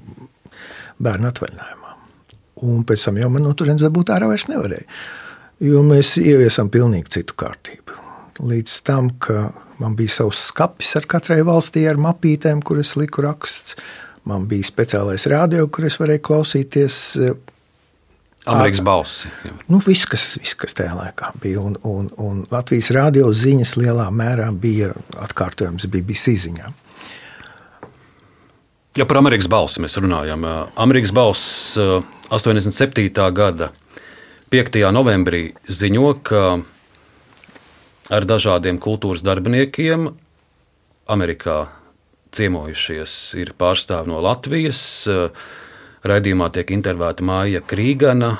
bērnu 1.02 1.28
atvaļinājumā. 1.28 1.96
Un 2.66 2.86
pēc 2.86 3.04
tam 3.06 3.18
jau 3.20 3.28
man 3.34 3.44
no 3.46 3.52
turienes 3.58 3.84
būt 3.94 4.14
ārā 4.14 4.30
vairs 4.30 4.48
nevarēja. 4.50 4.86
Jo 5.62 5.82
mēs 5.86 6.16
ieviesam 6.18 6.70
pilnīgi 6.72 7.18
citu 7.18 7.36
kārtību. 7.38 7.98
Līdz 8.42 8.78
tam, 8.86 9.12
ka 9.22 9.52
man 9.82 9.94
bija 9.98 10.16
savs 10.16 10.40
skats 10.48 10.96
ar 10.98 11.06
katrai 11.10 11.42
valstī 11.46 11.84
ar 11.90 12.00
mapītēm, 12.00 12.62
kuras 12.66 12.96
liku 12.98 13.22
raksts. 13.26 13.76
Man 14.26 14.46
bija 14.50 14.66
speciālais 14.66 15.26
rādio, 15.30 15.66
kur 15.70 15.86
es 15.88 15.98
varēju 15.98 16.22
klausīties 16.26 16.98
Amerikas 18.44 18.80
balsi. 18.82 19.28
Nu, 19.70 19.78
viss, 19.86 20.06
kas, 20.10 20.32
viss, 20.40 20.56
kas 20.58 20.74
tajā 20.74 20.96
laikā 20.98 21.30
bija. 21.42 21.60
Un, 21.62 21.76
un, 21.86 22.08
un 22.18 22.40
Latvijas 22.50 22.90
radio 22.94 23.30
ziņas 23.30 23.76
lielā 23.78 24.08
mērā 24.10 24.48
bija 24.50 24.90
atkārtojums 25.22 25.86
BBC 25.90 26.34
ziņā. 26.46 26.72
Ja 28.98 29.06
par 29.08 29.22
Amerikas 29.22 29.48
balsi 29.48 29.80
mēs 29.80 29.94
runājam, 29.96 30.42
Amerikas 30.76 31.14
balss 31.16 31.78
87. 31.78 33.08
gada 33.32 33.70
5. 34.52 34.82
novembrī 34.92 35.46
ziņo, 35.64 36.10
ka 36.26 36.42
ar 38.12 38.26
dažādiem 38.28 38.82
kultūras 38.82 39.24
darbiniekiem 39.24 40.10
Amerikā 41.08 41.56
ciemojušies 42.36 43.14
ir 43.40 43.54
pārstāvi 43.56 44.12
no 44.12 44.20
Latvijas. 44.24 44.82
Raidījumā 46.02 46.48
tiek 46.50 46.72
intervēta 46.74 47.22
Māja 47.22 47.60
Krīgana, 47.62 48.32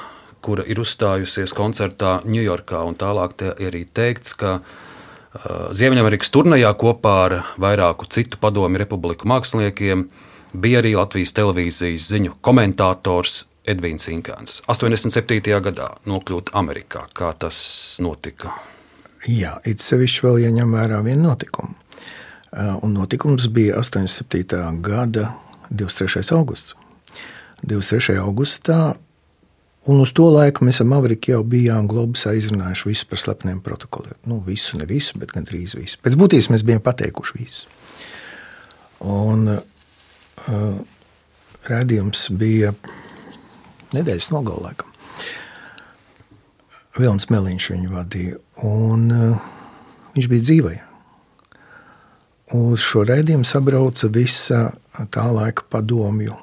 kura 0.43 0.65
ir 0.67 0.81
uzstājusies 0.83 1.53
koncertā 1.55 2.17
Ņujorkā. 2.27 2.81
Tālāk 2.99 3.45
ir 3.47 3.69
arī 3.69 3.85
teikts, 3.87 4.35
ka 4.35 4.57
uh, 4.59 5.69
Ziemeļamerikas 5.71 6.35
turnīrā 6.35 6.73
kopā 6.75 7.15
ar 7.29 7.37
vairāku 7.63 8.11
citu 8.11 8.41
padomju 8.43 8.83
republiku 8.83 9.31
māksliniekiem 9.31 10.09
bija 10.53 10.83
arī 10.83 10.97
Latvijas 10.99 11.37
televīzijas 11.39 12.11
ziņu 12.11 12.35
komentators 12.43 13.45
Edvīns 13.63 14.11
Inkāns. 14.11 14.59
87. 14.67 15.55
gadā 15.63 15.87
nokļūt 16.11 16.51
Amerikā. 16.59 17.07
Kā 17.15 17.31
tas 17.39 17.63
notika? 18.03 18.57
Jā, 19.31 19.61
it 19.63 19.79
sevišķi 19.79 20.27
vēl 20.27 20.43
jāņem 20.49 20.75
vērā 20.75 20.99
viena 21.07 21.31
notikuma. 21.31 21.79
Un 22.83 22.99
notikums 22.99 23.47
bija 23.55 23.79
87. 23.79 24.83
gada 24.83 25.31
23. 25.71 26.27
augusts. 26.35 26.82
23. 27.67 28.19
augustā. 28.19 28.95
Un 29.91 29.99
uz 29.99 30.13
to 30.15 30.29
laiku 30.31 30.63
mēs 30.63 30.79
ar 30.83 30.87
Mavriku 30.87 31.33
jau 31.33 31.41
bijām 31.47 31.89
globusā 31.91 32.37
izrunājuši 32.39 32.87
visu 32.87 33.07
par 33.11 33.19
slepeniem 33.19 33.59
protokoliem. 33.65 34.15
Nu, 34.31 34.39
visu, 34.47 34.79
ne 34.79 34.87
visu, 34.87 35.19
bet 35.19 35.35
gandrīz 35.35 35.75
visu. 35.75 35.99
Pēc 36.05 36.15
būtības 36.19 36.53
mēs 36.55 36.63
bijām 36.67 36.85
pateikuši 36.85 37.39
visu. 37.41 37.67
Un, 39.03 39.49
uh, 39.51 41.01
rādījums 41.67 42.29
bija 42.39 42.71
nedēļas 43.97 44.31
nogalē. 44.31 44.77
Vilnis 46.99 47.27
Meliņš 47.33 47.69
viņu 47.73 47.91
vadīja, 47.97 48.39
un 48.69 49.05
uh, 49.11 49.51
viņš 50.15 50.31
bija 50.31 50.47
dzīvē. 50.47 50.77
Uz 52.55 52.85
šo 52.85 53.03
raidījumu 53.09 53.49
sabrauca 53.49 54.13
visa 54.13 54.65
tā 55.11 55.27
laika 55.33 55.65
padomju 55.73 56.37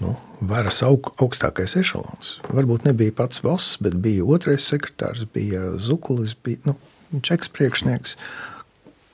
nu, 0.00 0.14
varas 0.40 0.80
aug, 0.86 1.12
augstākais 1.20 1.76
ešalons. 1.76 2.38
Varbūt 2.52 2.86
nebija 2.88 3.12
pats 3.16 3.42
Voss, 3.44 3.76
bet 3.84 3.98
bija 4.00 4.24
otrais 4.24 4.64
sekretārs, 4.68 5.26
bija 5.28 5.74
Zukulis, 5.76 6.34
bija 6.34 6.72
nu, 6.72 6.76
čeks 7.20 7.52
priekšnieks. 7.52 8.16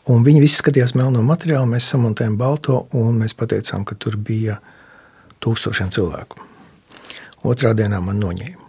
Un 0.09 0.23
viņi 0.25 0.41
visi 0.41 0.61
skatījās 0.63 0.95
melno 0.97 1.25
materiālu, 1.27 1.69
mēs 1.75 1.91
samontējām 1.93 2.39
balto, 2.41 2.87
un 2.97 3.19
mēs 3.21 3.35
pateicām, 3.37 3.85
ka 3.85 3.99
tur 3.99 4.17
bija 4.17 4.61
tūkstošiem 5.45 5.91
cilvēku. 5.95 6.47
Otrā 7.49 7.75
dienā 7.77 8.01
man 8.03 8.23
noņēma. 8.23 8.65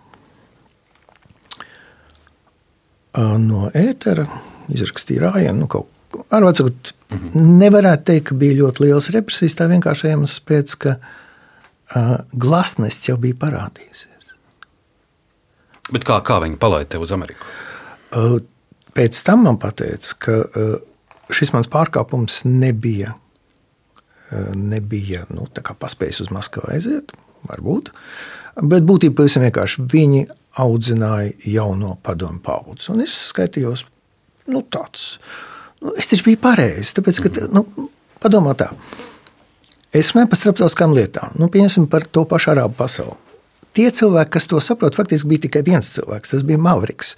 No 3.41 3.70
ētera 3.76 4.28
izrakstīja 4.70 5.30
rājienu, 5.30 5.63
nu, 5.63 5.70
kaut. 5.72 5.89
Ar 6.34 6.43
vārdu 6.45 6.63
sakot, 6.63 6.91
nevarētu 7.38 8.05
teikt, 8.09 8.28
ka 8.30 8.38
bija 8.38 8.57
ļoti 8.63 8.86
liels 8.86 9.09
represijas, 9.13 9.57
tā 9.57 9.67
vienkārši 9.70 10.11
iemesls 10.11 10.39
pēc, 10.45 10.76
ka 10.82 10.95
glasnests 12.32 13.10
jau 13.10 13.18
bija 13.22 13.38
parādījusies. 13.40 14.34
Bet 15.90 16.06
kā, 16.06 16.20
kā 16.26 16.38
viņi 16.44 16.60
palaida 16.62 16.94
tevi 16.94 17.08
uz 17.08 17.14
Ameriku? 17.16 17.48
Pēc 18.98 19.22
tam 19.26 19.46
man 19.48 19.58
teica, 19.58 20.16
ka 20.22 20.38
šis 21.34 21.54
mans 21.54 21.70
pārkāpums 21.72 22.44
nebija, 22.46 23.16
nebija 24.54 25.26
nu, 25.34 25.48
paspējis 25.50 26.26
uz 26.26 26.34
Maskavu 26.34 26.70
aiziet, 26.74 27.14
varbūt. 27.50 27.94
Bet 28.60 28.86
būtībā 28.86 29.22
pavisam 29.22 29.46
vienkārši 29.46 29.86
viņi 29.90 30.26
audzināja 30.60 31.32
jauno 31.48 31.96
padomu 32.04 32.42
paudzi. 32.44 32.90
Un 32.94 33.06
es 33.06 33.16
skaitījos, 33.30 33.86
nu, 34.52 34.64
tāds. 34.74 35.14
Nu, 35.80 35.94
es 35.96 36.10
taču 36.12 36.28
biju 36.28 36.42
pareizs. 36.44 36.92
Tāpēc, 36.98 37.22
ka, 37.24 37.48
nu, 37.54 37.64
padomā 38.20 38.56
tā, 38.60 38.72
Es 39.96 40.12
runāju 40.14 40.30
par 40.30 40.38
starptautiskām 40.38 40.94
lietām, 40.94 41.34
nu, 41.42 41.50
piemēram, 41.50 41.88
par 41.90 42.06
to 42.06 42.26
pašu 42.30 42.54
arābu 42.54 42.78
pasauli. 42.78 43.18
Tie 43.78 43.88
cilvēki, 43.94 44.34
kas 44.36 44.46
to 44.50 44.62
saprot, 44.62 44.98
faktiski 44.98 45.30
bija 45.30 45.46
tikai 45.48 45.64
viens 45.66 45.90
cilvēks, 45.96 46.34
tas 46.34 46.46
bija 46.46 46.62
Mavriks. 46.62 47.16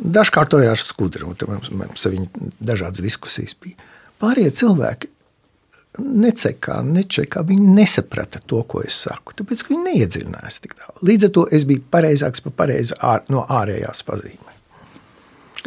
Dažkārt 0.00 0.50
to 0.54 0.60
ar 0.64 0.80
skudru, 0.80 1.34
mums 1.76 2.06
viņa 2.06 2.50
dažādas 2.62 3.02
diskusijas 3.04 3.54
bija. 3.60 3.76
Pārējie 4.22 4.54
cilvēki 4.62 5.10
necekā, 6.00 6.80
nečekā, 6.86 7.42
viņi 7.46 7.74
nesaprata 7.76 8.40
to, 8.46 8.62
ko 8.70 8.82
es 8.86 8.96
saku, 9.06 9.34
tāpēc, 9.36 9.64
viņi 9.68 9.82
neiedziļinājās 9.88 10.60
tik 10.62 10.76
tālu. 10.78 10.96
Līdz 11.10 11.28
ar 11.28 11.34
to 11.36 11.46
es 11.58 11.66
biju 11.68 11.84
pareizāks 11.92 12.44
par 12.46 12.54
pareizi 12.62 12.96
ār, 12.96 13.24
no 13.32 13.44
ārējās 13.50 14.04
pazīmes. 14.06 14.58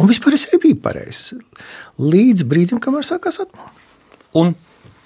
Un 0.01 0.09
vispār 0.09 0.33
es 0.33 0.47
arī 0.49 0.59
biju 0.63 0.79
pareizs. 0.81 1.33
Līdz 2.01 2.47
brīdim, 2.49 2.79
kamēr 2.81 3.05
sākās 3.05 3.37
atmodu. 3.43 3.83
Un 4.41 4.55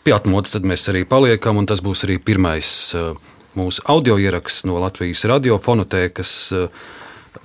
Pie 0.08 0.14
atmodas 0.16 0.56
mēs 0.64 0.88
arī 0.88 1.02
paliekam, 1.04 1.58
un 1.60 1.66
tas 1.68 1.82
būs 1.84 2.06
arī 2.06 2.16
pirmais 2.24 2.68
uh, 2.96 3.18
mūsu 3.60 3.84
audio 3.92 4.16
ieraksts 4.16 4.64
no 4.64 4.80
Latvijas 4.80 5.26
radiofonotēkas. 5.28 6.32
Uh, 6.56 6.72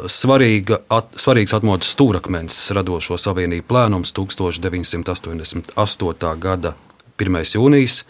svarīga, 0.06 0.78
at, 0.86 1.10
svarīgs 1.18 1.50
atmodas 1.58 1.90
stūrakmens 1.90 2.54
radošo 2.78 3.18
savienību 3.18 3.66
plēnums 3.66 4.14
1988. 4.14 5.74
gada 6.38 6.78
1. 7.18 7.42
jūnijas. 7.56 8.06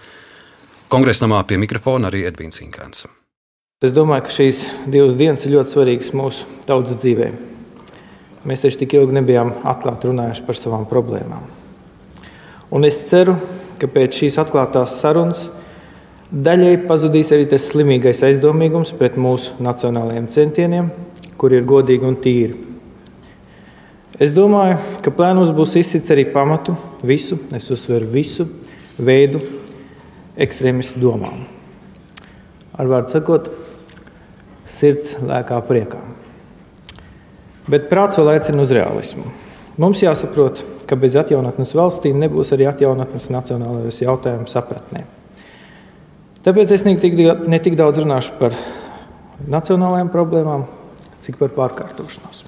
Kongresnamā 0.93 1.41
pie 1.49 1.57
mikrofona 1.57 2.13
arī 2.13 2.29
Edvīns 2.29 2.61
Inkāns. 2.61 3.09
Es 3.81 3.97
domāju, 3.97 4.29
ka 4.29 4.37
šīs 4.37 4.69
divas 4.85 5.17
dienas 5.17 5.49
ir 5.49 5.57
ļoti 5.57 5.79
svarīgas 5.79 6.13
mūsu 6.13 6.45
tautas 6.69 7.01
dzīvē. 7.01 7.33
Mēs 8.45 8.69
taču 8.69 8.85
tik 8.85 9.01
ilgi 9.01 9.17
nebijām 9.17 9.65
atklāti 9.65 10.13
runājuši 10.13 10.45
par 10.45 10.61
savām 10.61 10.85
problēmām. 10.93 11.49
Un 12.77 12.85
es 12.85 13.01
ceru, 13.09 13.41
ka 13.83 13.91
pēc 13.91 14.21
šīs 14.21 14.39
atklātās 14.39 14.95
sarunas 15.01 15.49
daļai 16.31 16.77
pazudīs 16.87 17.33
arī 17.35 17.49
tas 17.51 17.67
slimīgais 17.73 18.23
aizdomīgums 18.25 18.95
pret 18.97 19.19
mūsu 19.21 19.59
nacionālajiem 19.63 20.29
centieniem, 20.33 20.93
kur 21.37 21.53
ir 21.53 21.67
godīgi 21.67 22.07
un 22.07 22.17
tīri. 22.23 22.55
Es 24.23 24.31
domāju, 24.37 24.79
ka 25.03 25.11
plānos 25.11 25.51
būs 25.57 25.75
izsits 25.81 26.13
arī 26.15 26.29
pamatu 26.31 26.77
visu, 27.03 27.41
es 27.57 27.67
uzsveru 27.75 28.07
visu 28.13 28.47
veidu 29.03 29.41
ekstrēmistu 30.39 31.03
domām. 31.03 31.43
Ar 32.79 32.89
vārdu 32.89 33.17
sakot, 33.17 33.51
sirds 34.69 35.17
lēkā 35.21 35.59
priekā. 35.67 35.99
Bet 37.67 37.91
prāts 37.91 38.21
vēl 38.21 38.37
aicina 38.37 38.63
uz 38.63 38.71
realismu. 38.75 39.27
Mums 39.81 40.05
jāsaprot, 40.05 40.63
ka 40.93 40.97
bez 41.01 41.15
atjaunotnes 41.17 41.71
valstī 41.73 42.11
nebūs 42.13 42.51
arī 42.53 42.67
atjaunotnes 42.69 43.31
nacionālajos 43.33 44.03
jautājumu 44.03 44.51
sapratnē. 44.53 45.07
Tāpēc 46.45 46.75
es 46.77 46.85
ne 46.85 47.61
tik 47.65 47.79
daudz 47.81 48.03
runāšu 48.03 48.37
par 48.37 48.53
nacionālajām 49.49 50.11
problēmām, 50.13 50.67
cik 51.25 51.41
par 51.41 51.55
pārkārtošanos. 51.57 52.45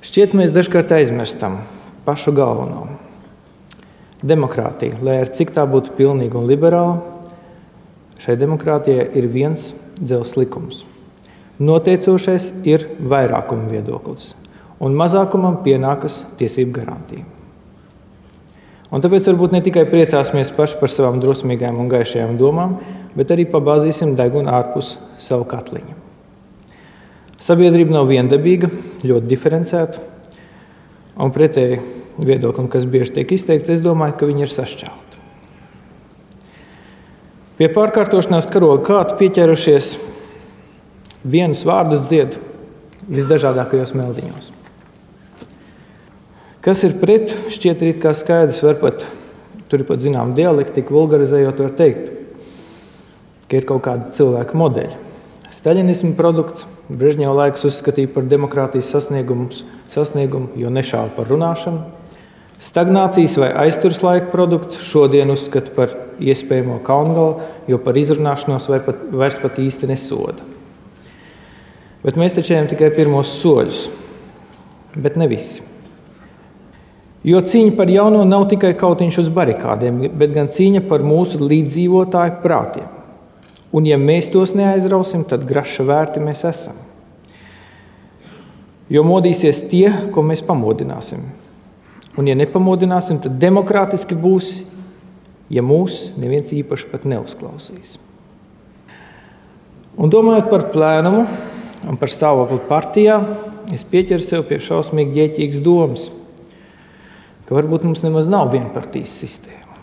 Šķiet, 0.00 0.32
mēs 0.38 0.56
dažkārt 0.56 0.96
aizmirstam 0.96 1.60
pašu 2.08 2.32
galveno. 2.32 2.86
Demokrātija, 4.24 4.96
lai 5.04 5.20
ar 5.26 5.36
cik 5.36 5.52
tā 5.52 5.68
būtu 5.68 5.92
pilnīga 5.98 6.40
un 6.40 6.48
liberāla, 6.48 7.02
šai 8.24 8.40
demokrātijai 8.40 9.10
ir 9.18 9.28
viens 9.28 9.74
dzels 10.00 10.38
likums. 10.40 10.86
Noteicošais 11.60 12.54
ir 12.64 12.88
vairākuma 12.98 13.68
viedoklis, 13.68 14.32
un 14.80 14.96
mazākumam 14.96 15.60
pienākas 15.66 16.22
tiesību 16.40 16.80
garantija. 16.80 17.34
Un 18.88 19.04
tāpēc 19.04 19.26
varbūt 19.28 19.52
ne 19.52 19.60
tikai 19.64 19.84
priecāsimies 19.90 20.52
paši 20.56 20.78
par 20.80 20.92
savām 20.92 21.18
drosmīgām 21.20 21.76
un 21.76 21.90
gaišajām 21.92 22.38
domām, 22.40 22.78
bet 23.18 23.34
arī 23.34 23.44
pabāzīsim 23.50 24.14
degunu 24.16 24.48
ārpus 24.48 24.94
savu 25.20 25.44
katliņu. 25.48 25.96
Sabiedrība 27.38 27.98
nav 27.98 28.08
viendabīga, 28.08 28.70
ļoti 29.04 29.28
diferencēta, 29.28 30.00
un 31.20 31.34
pretēji 31.34 31.82
viedoklim, 32.24 32.70
kas 32.72 32.88
bieži 32.88 33.18
tiek 33.20 33.36
izteikts, 33.36 33.76
es 33.76 33.84
domāju, 33.84 34.16
ka 34.18 34.28
viņi 34.30 34.46
ir 34.46 34.54
sašķelti. 34.56 35.22
Pie 37.58 37.68
pārkārtošanās 37.74 38.48
karoga 38.50 38.84
kāda 38.86 39.16
pieķērušies 39.18 39.96
vienus 41.28 41.64
vārdus 41.66 42.06
dzied 42.06 42.38
visdažādākajos 43.08 43.96
meldiņos. 43.98 44.52
Kas 46.68 46.82
ir 46.84 46.98
pret, 47.00 47.30
šķiet, 47.48 47.80
ir 47.80 48.12
skaidrs. 48.12 48.58
Var 48.60 48.76
pat, 48.76 49.06
tur 49.72 49.80
ir 49.80 49.86
pat 49.88 50.02
zināma 50.04 50.36
dialektika, 50.36 50.92
vulgarizējot, 50.92 51.62
var 51.64 51.70
teikt, 51.78 52.10
ka 53.48 53.56
ir 53.56 53.64
kaut 53.70 53.86
kāda 53.86 54.10
cilvēka 54.12 54.58
modeļa. 54.60 54.98
Staļinisma 55.48 56.12
produkts, 56.18 56.66
Brežņeva 56.88 57.32
laiks 57.38 57.64
uzskatīja 57.68 58.10
par 58.12 58.26
demokrātijas 58.28 58.90
sasniegumu, 58.92 60.50
jo 60.60 60.72
nešāva 60.72 61.08
par 61.16 61.32
runāšanu. 61.32 61.86
Stagnācijas 62.64 63.38
vai 63.40 63.48
aizturs 63.64 64.02
laika 64.04 64.28
produkts 64.32 64.80
šodien 64.84 65.32
uzskata 65.32 65.72
par 65.72 65.94
iespējamo 66.20 66.82
kaungalu, 66.84 67.46
jo 67.68 67.80
par 67.80 67.96
izrunāšanos 67.96 68.68
vai 68.68 68.82
pat, 68.84 69.00
vairs 69.08 69.40
pat 69.40 69.60
īsti 69.64 69.88
nesoda. 69.88 70.44
Bet 72.04 72.20
mēs 72.20 72.36
taču 72.36 72.58
ejam 72.58 72.68
tikai 72.68 72.92
pirmos 72.92 73.32
soļus, 73.40 73.86
bet 75.00 75.16
ne 75.16 75.32
visi. 75.32 75.67
Jo 77.28 77.42
cīņa 77.44 77.74
par 77.76 77.90
jauno 77.92 78.22
nav 78.24 78.46
tikai 78.48 78.70
kautiņš 78.78 79.18
uz 79.24 79.26
barikādēm, 79.34 80.00
bet 80.16 80.32
gan 80.32 80.48
cīņa 80.52 80.84
par 80.88 81.02
mūsu 81.04 81.40
līdzdzīvotāju 81.42 82.38
prātiem. 82.44 82.86
Un, 83.74 83.84
ja 83.84 83.98
mēs 84.00 84.30
tos 84.32 84.54
neaizrausim, 84.56 85.26
tad 85.28 85.44
graša 85.48 85.84
vērti 85.84 86.22
mēs 86.24 86.46
esam. 86.48 86.78
Jo 88.88 89.02
modīsies 89.04 89.60
tie, 89.68 89.90
ko 90.14 90.24
mēs 90.24 90.40
pamodināsim. 90.46 91.26
Un, 92.16 92.30
ja 92.30 92.36
nepamodināsim, 92.38 93.20
tad 93.20 93.36
demokrātiski 93.42 94.16
būs, 94.16 94.62
ja 95.52 95.60
mūs 95.60 96.14
neviens 96.16 96.54
īpaši 96.56 96.88
pat 96.88 97.04
neuzklausīs. 97.12 97.98
Un 100.00 100.08
domājot 100.08 100.48
par 100.48 100.64
plēnumu 100.72 101.26
un 101.90 102.00
par 102.00 102.08
stāvokli 102.08 102.62
partijā, 102.70 103.20
es 103.74 103.84
pieķeru 103.84 104.24
sev 104.24 104.48
pie 104.48 104.62
šausmīgi 104.64 105.18
ģēķīgas 105.18 105.62
domas 105.66 106.08
ka 107.48 107.56
varbūt 107.56 107.86
mums 107.88 108.02
nemaz 108.04 108.26
nav 108.28 108.50
vienpartijas 108.52 109.14
sistēma. 109.22 109.78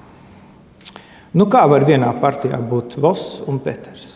Nu, 1.34 1.48
kā 1.50 1.64
var 1.66 1.82
vienā 1.88 2.12
partijā 2.22 2.60
būt 2.62 3.00
Voss 3.02 3.40
un 3.50 3.58
Peters? 3.64 4.12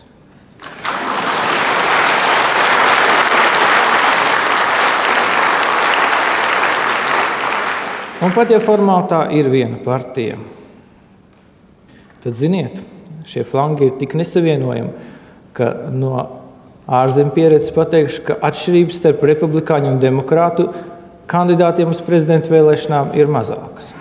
Un 8.20 8.30
pat 8.36 8.52
ja 8.54 8.60
formāli 8.62 9.08
tā 9.10 9.18
ir 9.34 9.50
viena 9.50 9.80
partija, 9.82 10.36
tad 12.22 12.38
ziniet, 12.38 12.78
šie 13.26 13.42
flangi 13.48 13.88
ir 13.88 13.96
tik 13.98 14.14
nesavienojami, 14.20 15.10
ka 15.56 15.72
no 15.90 16.14
ārzemju 16.86 17.34
pieredzes 17.34 17.74
pateikšu, 17.74 18.22
ka 18.28 18.38
atšķirības 18.46 19.02
starp 19.02 19.26
republikāņu 19.26 19.90
un 19.90 20.00
demokrātu 20.02 20.68
kandidātiem 21.30 21.92
uz 21.92 22.02
prezidenta 22.04 22.50
vēlēšanām 22.52 23.14
ir 23.18 23.30
mazākas. 23.30 23.94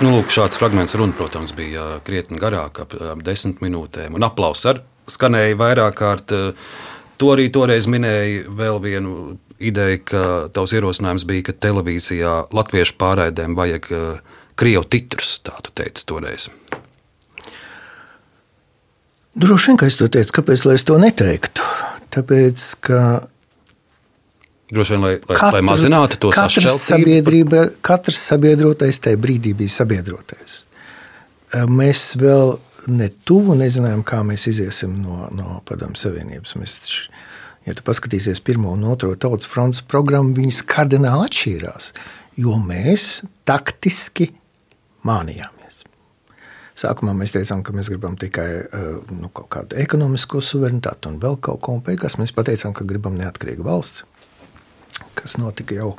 Nu, 0.00 0.14
lūk, 0.14 0.30
šāds 0.32 0.56
fragments 0.56 0.96
runa, 0.96 1.12
protams, 1.12 1.52
bija 1.52 1.98
krietni 2.06 2.40
garāk, 2.40 2.80
ap, 2.86 2.94
ap 2.96 3.20
desmit 3.24 3.60
minūtēm. 3.60 4.16
Un 4.16 4.24
aplauss 4.24 4.64
ar 4.70 4.80
skanēja 5.12 5.58
vairāk 5.60 5.98
kārt. 5.98 6.32
To 7.20 7.32
arī 7.34 7.50
toreiz 7.52 7.84
minēja 7.84 8.46
vēl 8.56 8.80
vienu 8.80 9.34
ideju, 9.60 10.00
ka 10.08 10.22
tavs 10.56 10.72
ierosinājums 10.72 11.26
bija, 11.28 11.50
ka 11.50 11.56
televīzijā 11.66 12.32
latviešu 12.56 12.96
pārraidēm 12.96 13.58
vajag 13.58 13.90
krievu 14.56 14.88
titrus, 14.88 15.36
tā 15.44 15.60
tu 15.60 15.74
teici 15.76 16.08
toreiz. 16.08 16.48
Droši 19.36 19.70
vien, 19.70 19.78
ka 19.84 19.88
es 19.90 20.00
to 20.00 20.08
teicu, 20.08 20.38
kāpēc 20.40 20.64
es 20.72 20.88
to 20.88 20.96
neteiktu? 21.00 21.68
Tāpēc, 22.10 22.64
ka 22.86 23.02
Droši 24.70 24.94
vien, 24.94 25.02
lai, 25.02 25.14
lai, 25.18 25.34
katrs, 25.34 25.54
lai 25.56 25.62
mazinātu 25.66 26.18
to 26.22 26.30
sabiedrību. 26.30 27.62
Katrs 27.82 28.20
sabiedrotais 28.30 29.02
tajā 29.02 29.18
brīdī 29.18 29.50
bija 29.58 29.72
sabiedrotais. 29.80 30.60
Mēs 31.66 32.04
vēl 32.20 32.54
ne 32.90 33.10
tuvu 33.26 33.56
nezinājām, 33.58 34.04
kā 34.06 34.22
mēs 34.26 34.46
iziesim 34.52 34.94
no, 35.02 35.26
no 35.34 35.58
Padomu 35.66 35.98
Savienības. 35.98 36.54
Mēs, 36.60 36.76
ja 37.66 37.74
tu 37.74 37.84
paskatīsies 37.86 38.42
pirmo 38.46 38.70
un 38.76 38.86
otro 38.92 39.16
tautas 39.18 39.50
fronts 39.50 39.82
programmu, 39.82 40.36
viņas 40.38 40.62
kardināli 40.70 41.26
atšķīrās, 41.26 41.90
jo 42.38 42.54
mēs 42.62 43.08
taktiski 43.50 44.30
mānījāmies. 45.06 45.59
Sākumā 46.80 47.12
mēs 47.16 47.34
teicām, 47.34 47.60
ka 47.66 47.74
mēs 47.76 47.90
gribam 47.92 48.14
tikai 48.16 48.48
nu, 49.12 49.28
kaut 49.36 49.50
kādu 49.52 49.76
ekonomisko 49.82 50.40
suverenitāti 50.44 51.10
un 51.10 51.18
vēl 51.20 51.36
kaut 51.44 51.60
ko, 51.64 51.74
un 51.76 51.82
beigās 51.84 52.16
mēs 52.20 52.32
pateicām, 52.36 52.72
ka 52.76 52.86
gribam 52.88 53.18
neatkarīgu 53.20 53.66
valsts, 53.66 54.06
kas 55.18 55.36
notika 55.40 55.76
jau 55.76 55.90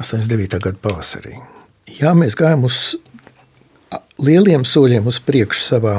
89. 0.00 0.60
gada 0.64 0.80
pavasarī. 0.80 1.36
Jā, 1.98 2.14
mēs 2.16 2.38
gājām 2.40 2.64
uz 2.64 2.78
lieliem 4.24 4.64
soļiem 4.64 5.10
uz 5.10 5.20
priekšu 5.26 5.66
savā 5.66 5.98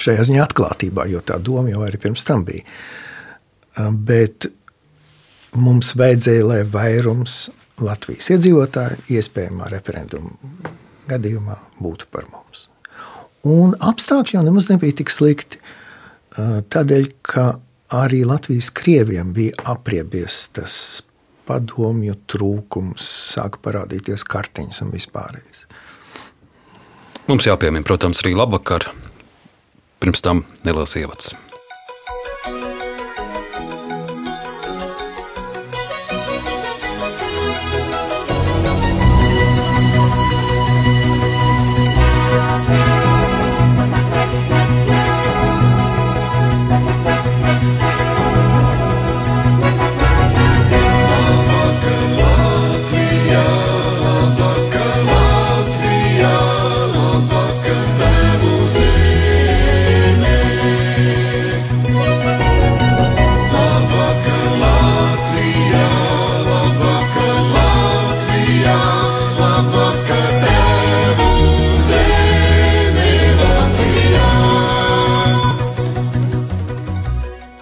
šajā 0.00 0.24
ziņā 0.30 0.46
atklātībā, 0.46 1.04
jo 1.12 1.20
tā 1.20 1.36
doma 1.36 1.68
jau 1.74 1.84
arī 1.84 2.00
pirms 2.00 2.24
tam 2.24 2.46
bija. 2.48 2.64
Bet 3.92 4.48
mums 5.52 5.92
vajadzēja, 6.00 6.46
lai 6.48 6.60
vairums 6.64 7.42
Latvijas 7.80 8.32
iedzīvotāju 8.32 9.04
iespējamā 9.16 9.68
referenduma 9.72 10.32
gadījumā 11.10 11.58
būtu 11.82 12.08
par 12.12 12.28
mums. 12.30 12.68
Un 13.46 13.74
apstākļi 13.80 14.36
jau 14.36 14.44
nemaz 14.44 14.68
nebija 14.70 15.00
tik 15.00 15.12
slikti. 15.12 15.60
Tādēļ, 16.36 17.06
ka 17.24 17.46
arī 17.96 18.22
Latvijas 18.28 18.70
krieviem 18.76 19.32
bija 19.36 19.56
apriebies 19.72 20.44
tas 20.54 20.74
padomju 21.48 22.14
trūkums, 22.30 23.06
sāka 23.34 23.58
parādīties 23.64 24.24
kartiņas 24.28 24.84
un 24.84 24.92
vispārējais. 24.94 25.64
Mums 27.30 27.46
jāpiemina, 27.46 27.86
protams, 27.86 28.22
arī 28.22 28.36
labvakar. 28.38 28.90
Pirms 30.00 30.22
tam 30.24 30.44
neliels 30.66 30.96
ievads. 30.98 31.34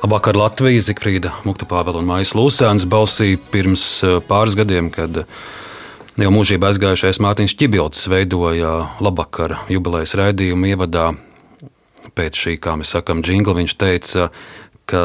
Labvakar 0.09 0.39
Latvija, 0.41 0.81
Zikfrīda 0.81 1.35
Muktupāvela 1.45 2.01
un 2.01 2.07
Maijas 2.09 2.31
Lūsēns 2.33 2.87
balsī 2.89 3.35
pirms 3.53 3.83
eh, 4.01 4.15
pāris 4.25 4.55
gadiem, 4.57 4.87
kad 4.89 5.19
jau 6.17 6.31
mūžībā 6.33 6.71
aizgājušais 6.71 7.21
Mārtiņš 7.21 7.55
Čibilds 7.61 8.07
veidoja 8.09 8.71
Labvakara 9.05 9.59
jubilejas 9.69 10.15
raidījumu 10.17 10.71
ievadā. 10.71 11.11
Pēc 12.17 12.41
šī, 12.41 12.55
kā 12.57 12.79
mēs 12.81 12.95
sakam, 12.97 13.21
džingla 13.21 13.59
viņš 13.59 13.75
teica, 13.77 14.31
ka 14.89 15.03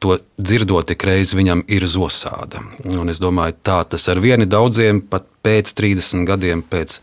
to 0.00 0.16
dzirdot 0.40 0.88
tik 0.88 1.04
reiz 1.04 1.36
viņam 1.36 1.66
ir 1.68 1.84
zosāda. 1.84 2.64
Un 2.96 3.12
es 3.12 3.20
domāju, 3.20 3.58
tā 3.60 3.82
tas 3.92 4.08
ar 4.08 4.24
vieni 4.24 4.48
daudziem 4.48 5.04
pat 5.04 5.28
pēc 5.44 5.76
30 5.84 6.24
gadiem 6.32 6.64
pēc, 6.64 6.96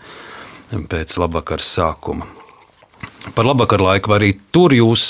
pēc 0.74 1.18
labvakars 1.22 1.70
sākuma. 1.78 2.26
Par 3.36 3.48
labvakar 3.48 3.82
laiku, 3.84 4.14
arī 4.16 4.32
tur 4.54 4.74
jūs, 4.76 5.04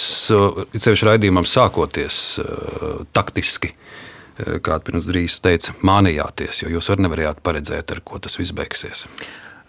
ceļš 0.74 1.03
uh, 1.03 1.09
raidījumam 1.11 1.45
sākoties, 1.47 2.20
uh, 2.41 3.01
taktiski, 3.15 3.72
uh, 3.74 4.57
kā 4.63 4.80
pirms 4.84 5.09
drīz 5.09 5.39
teica, 5.43 5.76
mānījāties, 5.86 6.63
jo 6.63 6.72
jūs 6.78 6.89
arī 6.93 7.07
nevarējāt 7.07 7.43
paredzēt, 7.45 7.93
ar 7.93 8.01
ko 8.07 8.22
tas 8.24 8.39
viss 8.39 8.55
beigsies. 8.57 9.05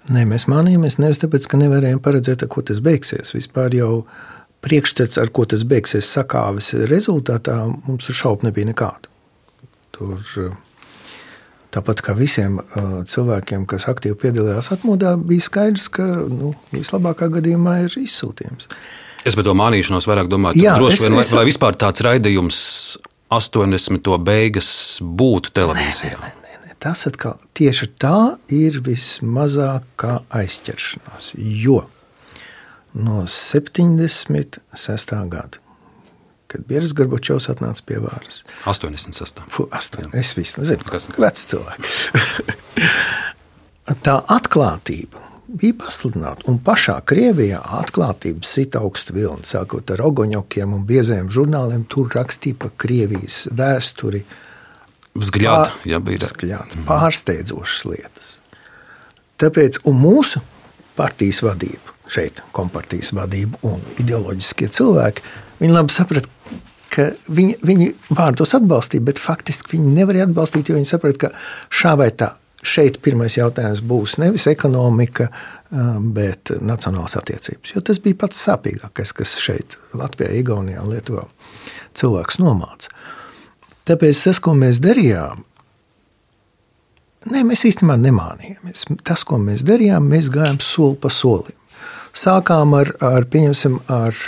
Nē, 0.09 0.25
mēs 0.29 0.47
mānījāmies 0.49 0.97
nevis 1.03 1.21
tāpēc, 1.21 1.51
ka 1.51 1.61
nevarējām 1.61 2.01
paredzēt, 2.05 2.45
ar 2.45 2.53
ko 2.53 2.65
tas 2.65 2.81
beigsies. 2.85 3.35
Vispār 3.37 3.77
jau 3.77 3.91
priekšstats, 4.65 5.19
ar 5.21 5.33
ko 5.35 5.45
tas 5.49 5.67
beigsies, 5.69 6.09
sakāves 6.09 6.73
rezultātā, 6.89 7.61
mums 7.87 8.09
šaubu 8.09 8.49
nebija 8.49 8.71
nekāda. 8.71 9.13
Tur 9.95 10.17
Tāpat 11.75 12.01
kā 12.01 12.15
visiem 12.17 12.61
uh, 12.63 13.03
cilvēkiem, 13.09 13.67
kas 13.69 13.85
aktīvi 13.91 14.17
piedalījās 14.23 14.71
atmodā, 14.73 15.13
bija 15.21 15.45
skaidrs, 15.45 15.91
ka 15.93 16.07
nu, 16.33 16.55
vislabākā 16.73 17.29
gadījumā 17.35 17.75
ir 17.85 17.99
izsūtījums. 18.01 18.71
Es 19.29 19.37
par 19.37 19.45
to 19.45 19.53
mānīšanos 19.59 20.09
vairāk 20.09 20.31
domāju, 20.33 20.63
Jā, 20.63 20.79
droši 20.79 21.05
vien, 21.05 21.19
es, 21.21 21.35
vai 21.37 21.45
vispār 21.49 21.77
tāds 21.77 22.01
raidījums 22.07 22.59
80. 23.35 24.09
beigas 24.25 24.71
būtu 25.05 25.53
televīzijā. 25.59 26.17
Nē, 26.17 26.33
nē, 26.41 26.55
nē, 26.55 26.65
nē. 26.65 26.77
Tas 26.81 27.05
atkal 27.11 27.37
tieši 27.59 27.91
tā 28.01 28.41
ir 28.55 28.81
vismazākā 28.87 30.15
aizķeršanās, 30.41 31.35
jo 31.37 31.83
no 32.97 33.27
76. 33.29 35.19
gada 35.29 35.68
kad 36.49 36.65
Bieris 36.69 36.95
Gorbačovs 36.97 37.51
atnāca 37.53 37.85
pie 37.87 38.01
varas. 38.03 38.43
86. 38.67 39.45
Fu, 39.53 39.69
8. 39.75 40.11
Es 40.19 40.35
visu 40.39 40.63
nezinu, 40.63 40.87
kas 40.89 41.11
ir 41.11 41.21
vecs 41.21 41.49
cilvēks. 41.53 41.97
Tā 44.05 44.19
atklātība 44.29 45.29
bija 45.49 45.77
pasludināta. 45.81 46.45
Un 46.51 46.59
pašā 46.65 46.99
Krievijā 47.09 47.61
atklātība 47.81 48.47
sita 48.47 48.83
augstu 48.85 49.17
vilni, 49.17 49.49
sākot 49.49 49.89
ar 49.95 50.03
ogoņokiem 50.09 50.75
un 50.77 50.85
bieziem 50.89 51.31
žurnāliem. 51.33 51.87
Tur 51.89 52.11
rakstīja 52.15 52.59
par 52.65 52.75
Krievijas 52.81 53.47
vēsturi. 53.57 54.25
Vzgļāt, 55.19 55.73
pār, 55.73 55.89
ja 55.89 55.99
bija 56.05 56.21
vzgļāt, 56.23 56.77
mm. 56.77 56.87
pārsteidzošas 56.87 57.87
lietas. 57.89 58.35
Tāpēc 59.41 59.81
mūsu 59.87 60.43
partijas 60.99 61.41
vadība, 61.43 61.95
šeit 62.13 62.43
kompartijas 62.55 63.11
vadība 63.17 63.59
un 63.67 63.83
ideoloģiskie 63.99 64.69
cilvēki, 64.75 65.25
viņi 65.63 65.75
labi 65.75 65.95
saprata, 65.95 66.31
ka 66.99 67.09
viņi, 67.31 67.55
viņi 67.63 67.89
vārdos 68.19 68.57
atbalstīja, 68.59 69.07
bet 69.07 69.23
faktiski 69.23 69.77
viņi 69.77 69.95
nevarēja 70.01 70.29
atbalstīt, 70.29 70.69
jo 70.71 70.79
viņi 70.79 70.91
saprot, 70.91 71.21
ka 71.23 71.33
šā 71.71 71.95
vai 72.01 72.11
tā. 72.19 72.35
Šeit 72.59 72.97
pirmais 73.05 73.37
jautājums 73.37 73.79
būs 73.87 74.17
nevis 74.19 74.49
ekonomika, 74.51 75.29
bet 76.17 76.51
nacionālās 76.59 77.15
attiecības. 77.21 77.77
Jo 77.77 77.83
tas 77.87 78.01
bija 78.03 78.19
pats 78.25 78.41
sāpīgākais, 78.49 79.13
kas 79.15 79.37
šeit, 79.39 79.77
Latvijā, 79.95 80.33
Igaunijā 80.41 80.83
un 80.83 80.91
Lietuvā 80.91 81.23
cilvēks 81.99 82.41
nomāca. 82.43 82.91
Tāpēc 83.87 84.25
tas, 84.27 84.41
ko 84.43 84.57
mēs 84.59 84.83
darījām, 84.83 85.45
ne, 87.31 87.45
mēs 87.47 87.63
īstenībā 87.71 87.95
nemānījāmies. 88.03 88.89
Tas, 89.07 89.23
ko 89.29 89.39
mēs 89.43 89.63
darījām, 89.69 90.11
mēs 90.11 90.27
gājām 90.35 90.59
soli 90.65 90.99
pa 90.99 91.15
solim. 91.15 91.55
Sākām 92.19 92.75
ar, 92.75 92.91
ar, 93.05 93.29
ar 93.87 94.23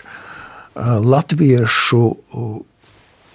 latviešu 0.76 2.04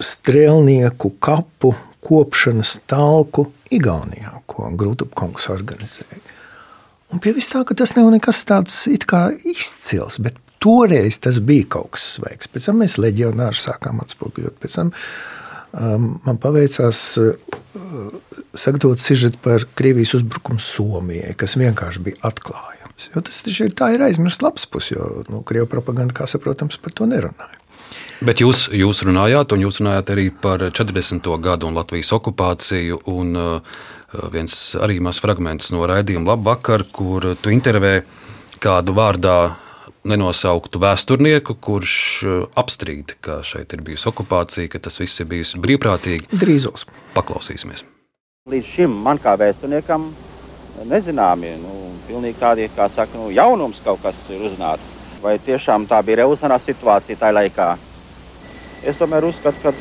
strēlnieku 0.03 1.11
kapu 1.23 1.73
kopšanas 2.05 2.77
talku 2.89 3.49
Igaunijā, 3.73 4.31
ko 4.45 4.69
Grūtupkungs 4.77 5.49
organizēja. 5.49 6.21
Un 7.13 7.21
pie 7.21 7.33
vis 7.35 7.49
tā, 7.51 7.63
ka 7.65 7.77
tas 7.77 7.95
nav 7.97 8.11
nekas 8.13 8.43
tāds 8.47 8.75
izcils, 8.89 10.19
bet 10.21 10.37
toreiz 10.61 11.19
tas 11.21 11.39
bija 11.41 11.67
kaut 11.77 11.95
kas 11.95 12.05
sveiks. 12.17 12.49
Pēc 12.51 12.69
tam 12.69 12.81
mēs 12.81 12.97
leģionāri 13.01 13.57
sākām 13.59 14.01
atspoguļot. 14.03 14.57
Pēc 14.61 14.77
tam 14.79 14.93
um, 14.93 16.07
man 16.25 16.39
paveicās 16.41 17.01
uh, 17.21 17.33
sagatavot 18.57 19.01
sižetu 19.01 19.41
par 19.45 19.67
Krievijas 19.77 20.15
uzbrukumu 20.19 20.61
Somijai, 20.61 21.35
kas 21.37 21.57
vienkārši 21.61 22.05
bija 22.05 22.21
atklājums. 22.29 22.84
Jo 22.95 23.21
tas 23.25 23.41
ir, 23.49 23.73
tā 23.75 23.91
ir 23.95 24.03
aizmirsts 24.05 24.43
labs 24.43 24.65
puses, 24.71 24.95
jo 24.95 25.25
nu, 25.27 25.41
Krievijas 25.43 25.71
propaganda, 25.71 26.15
kā 26.15 26.27
saprotams, 26.29 26.79
par 26.81 26.95
to 26.95 27.07
nerunāja. 27.09 27.59
Bet 28.23 28.39
jūs, 28.39 28.69
jūs 28.71 29.03
runājāt, 29.03 29.51
un 29.51 29.65
jūs 29.65 29.81
runājāt 29.81 30.13
arī 30.13 30.29
par 30.31 30.63
40. 30.63 31.27
gadu 31.43 31.67
un 31.67 31.75
Latvijas 31.75 32.13
okupāciju. 32.15 33.01
Un, 33.11 33.35
uh, 33.35 33.81
viens 34.31 34.53
arī 34.79 35.01
mazs 35.03 35.19
fragments 35.23 35.73
no 35.75 35.83
raidījuma 35.89 36.31
Labvakar, 36.31 36.85
kur 36.95 37.33
tu 37.41 37.51
intervē 37.51 37.99
kādu 38.63 38.95
vārdā 38.95 39.57
nenosauktu 40.07 40.79
vēsturnieku, 40.79 41.57
kurš 41.59 41.97
uh, 42.23 42.37
apstrīd, 42.55 43.17
ka 43.25 43.41
šeit 43.43 43.75
ir 43.75 43.83
bijusi 43.83 44.07
okupācija, 44.13 44.71
ka 44.71 44.79
tas 44.87 45.01
viss 45.01 45.19
ir 45.19 45.27
bijis 45.33 45.55
brīvprātīgi. 45.59 46.29
Drīzos. 46.31 46.87
Paklausīsimies. 47.17 47.83
Līdz 48.49 48.71
šim 48.77 48.95
man 49.03 49.19
kā 49.19 49.35
vēsturniekam 49.41 50.07
nezināmi, 50.83 51.55
nu, 51.61 51.73
pilnīgi 52.09 52.39
tādi, 52.39 52.69
kā 52.75 52.87
saka, 52.91 53.17
nu, 53.17 53.31
jaunums 53.33 53.81
kaut 53.85 54.03
kas 54.03 54.19
ir 54.29 54.43
uzzināts. 54.49 54.93
Vai 55.23 55.37
tiešām 55.41 55.87
tā 55.89 56.01
bija 56.05 56.21
revolucionāra 56.21 56.61
situācija 56.61 57.17
tajā 57.17 57.35
laikā? 57.39 57.69
Es 58.85 58.99
tomēr 58.99 59.25
uzskatu, 59.25 59.57
ka 59.63 59.71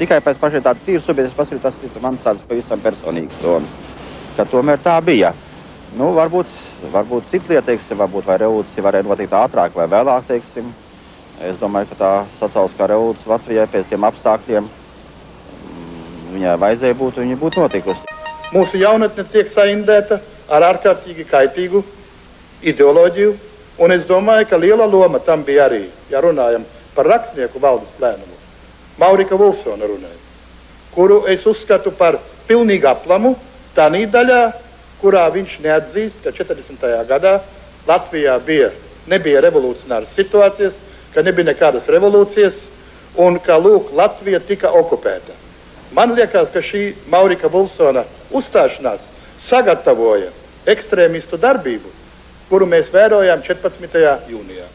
tikai 0.00 0.18
pēc 0.24 0.40
pašiem 0.40 0.64
tādas 0.64 0.82
tīras 0.86 1.04
sabiedrības 1.06 1.36
paskatīt, 1.36 1.62
tas 1.62 1.76
ir 1.86 2.02
mans 2.02 2.24
tāds 2.24 2.42
pavisam 2.48 2.80
personīgs 2.82 3.42
domas, 3.42 3.76
ka 4.36 4.46
tomēr 4.50 4.80
tā 4.82 4.96
bija. 5.04 5.30
Nu, 5.98 6.08
varbūt, 6.16 6.48
varbūt 6.90 7.28
cita 7.30 7.52
lieta, 7.52 7.66
teiksim, 7.68 8.00
varbūt 8.00 8.26
vai 8.26 8.38
revolūcija 8.40 8.86
varēja 8.86 9.06
notikt 9.06 9.36
ātrāk 9.36 9.76
vai 9.76 9.86
vēlāk, 9.92 10.24
teiksim. 10.30 10.72
Es 11.42 11.60
domāju, 11.60 11.90
ka 11.92 11.98
tā 12.00 12.12
sociāliskā 12.40 12.88
revolūcija 12.90 13.34
Latvijai 13.34 13.68
pēc 13.70 13.92
tiem 13.92 14.08
apstākļiem 14.08 14.66
mm, 14.66 16.02
viņai 16.32 16.56
vajadzēja 16.64 16.98
būt, 16.98 17.22
viņa 17.22 17.38
būtu 17.44 17.64
notikusi. 17.66 18.21
Mūsu 18.52 18.76
jaunatne 18.76 19.24
tiek 19.32 19.48
saindēta 19.48 20.18
ar 20.52 20.66
ārkārtīgi 20.66 21.24
kaitīgu 21.24 21.80
ideoloģiju, 22.68 23.32
un 23.80 23.94
es 23.94 24.04
domāju, 24.04 24.48
ka 24.50 24.58
liela 24.60 24.84
loma 24.84 25.22
tam 25.24 25.44
bija 25.46 25.70
arī, 25.70 25.86
ja 26.12 26.20
runājam 26.20 26.66
par 26.92 27.08
rakstnieku 27.08 27.62
valdes 27.62 27.88
plēnumu, 27.96 28.36
Maurika 29.00 29.38
Vulsona 29.40 29.88
runāja, 29.88 30.20
kuru 30.92 31.22
es 31.32 31.46
uzskatu 31.48 31.94
par 31.96 32.18
pilnīgi 32.46 32.86
aplamu 32.90 33.34
tā 33.74 33.88
daļā, 33.88 34.42
kurā 35.00 35.24
viņš 35.32 35.58
neatzīst, 35.64 36.20
ka 36.22 36.30
40. 36.30 36.84
gadā 37.08 37.40
Latvijā 37.88 38.36
bija, 38.44 38.70
nebija 39.08 39.40
revolucionāras 39.40 40.12
situācijas, 40.14 40.76
ka 41.14 41.22
nebija 41.22 41.50
nekādas 41.50 41.88
revolūcijas 41.88 42.60
un 43.16 43.40
ka 43.40 43.56
lūk, 43.58 43.90
Latvija 43.96 44.40
tika 44.40 44.70
okupēta. 44.70 45.41
Man 45.92 46.14
liekas, 46.16 46.48
ka 46.52 46.62
šī 46.64 46.86
Maurika 47.12 47.50
Vulsona 47.52 48.06
uzstāšanās 48.32 49.04
sagatavoja 49.42 50.30
ekstrēmistu 50.72 51.36
darbību, 51.40 51.90
kuru 52.48 52.68
mēs 52.70 52.88
vērojām 52.94 53.42
14. 53.44 53.98
jūnijā. 54.32 54.68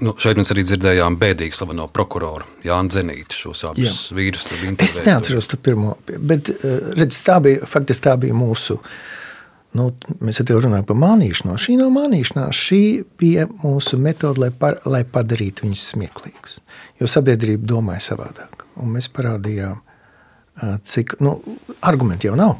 Nu, 0.00 0.14
šeit 0.16 0.38
mēs 0.40 0.48
arī 0.54 0.64
dzirdējām 0.64 1.18
bēdīgi 1.20 1.58
slaveno 1.58 1.84
prokuroru 1.92 2.46
Jānu 2.64 2.92
Zenītu, 2.94 3.36
šos 3.36 3.66
abus 3.68 3.82
Jā. 3.84 4.16
vīrus. 4.16 4.46
Es 4.80 4.96
neatceros 5.04 5.50
to 5.50 5.58
pirmo, 5.60 5.98
bet 6.08 6.48
eh, 6.54 6.78
redz, 6.96 7.18
tā 7.26 7.36
bija, 7.44 7.68
faktiski 7.68 8.06
tā 8.08 8.14
bija 8.22 8.36
mūsu. 8.36 8.78
Nu, 9.76 9.90
mēs 10.24 10.40
jau 10.40 10.56
runājam 10.56 10.88
par 10.88 10.96
mānīšanos. 10.98 11.66
Šī 11.66 11.76
nav 11.78 11.92
mānīšanās, 11.94 12.62
šī 12.64 12.80
bija 13.20 13.44
mūsu 13.60 14.00
metode, 14.00 14.40
lai, 14.46 14.48
par, 14.56 14.80
lai 14.88 15.04
padarītu 15.04 15.68
viņus 15.68 15.84
smieklīgus. 15.92 16.56
Jo 16.98 17.10
sabiedrība 17.10 17.68
domāja 17.76 18.08
savādāk. 18.08 18.64
Un 18.80 18.96
mēs 18.96 19.12
parādījām, 19.12 19.84
cik 20.84 21.18
nu, 21.24 21.38
argumenti 21.80 22.28
jau 22.30 22.36
nav. 22.38 22.58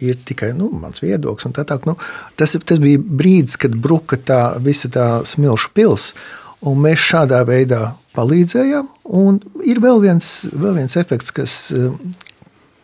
Ir 0.00 0.16
tikai 0.24 0.54
nu, 0.56 0.70
mans 0.72 1.02
viedoklis. 1.04 1.52
Tā, 1.56 1.64
tā, 1.68 1.76
nu, 1.84 1.96
tas, 2.40 2.56
tas 2.64 2.80
bija 2.80 3.00
brīdis, 3.00 3.58
kad 3.60 3.74
bruka 3.76 4.16
tā 4.16 4.42
visa 4.64 4.88
tā 4.92 5.08
smilšu 5.28 5.74
pilsēta. 5.76 6.28
Un 6.60 6.76
mēs 6.84 7.00
šādā 7.00 7.38
veidā 7.48 7.94
palīdzējām. 8.16 8.88
Un 9.16 9.38
ir 9.64 9.80
vēl 9.80 10.02
viens, 10.02 10.26
vēl 10.52 10.76
viens 10.76 10.96
efekts, 11.00 11.32
kas, 11.32 11.54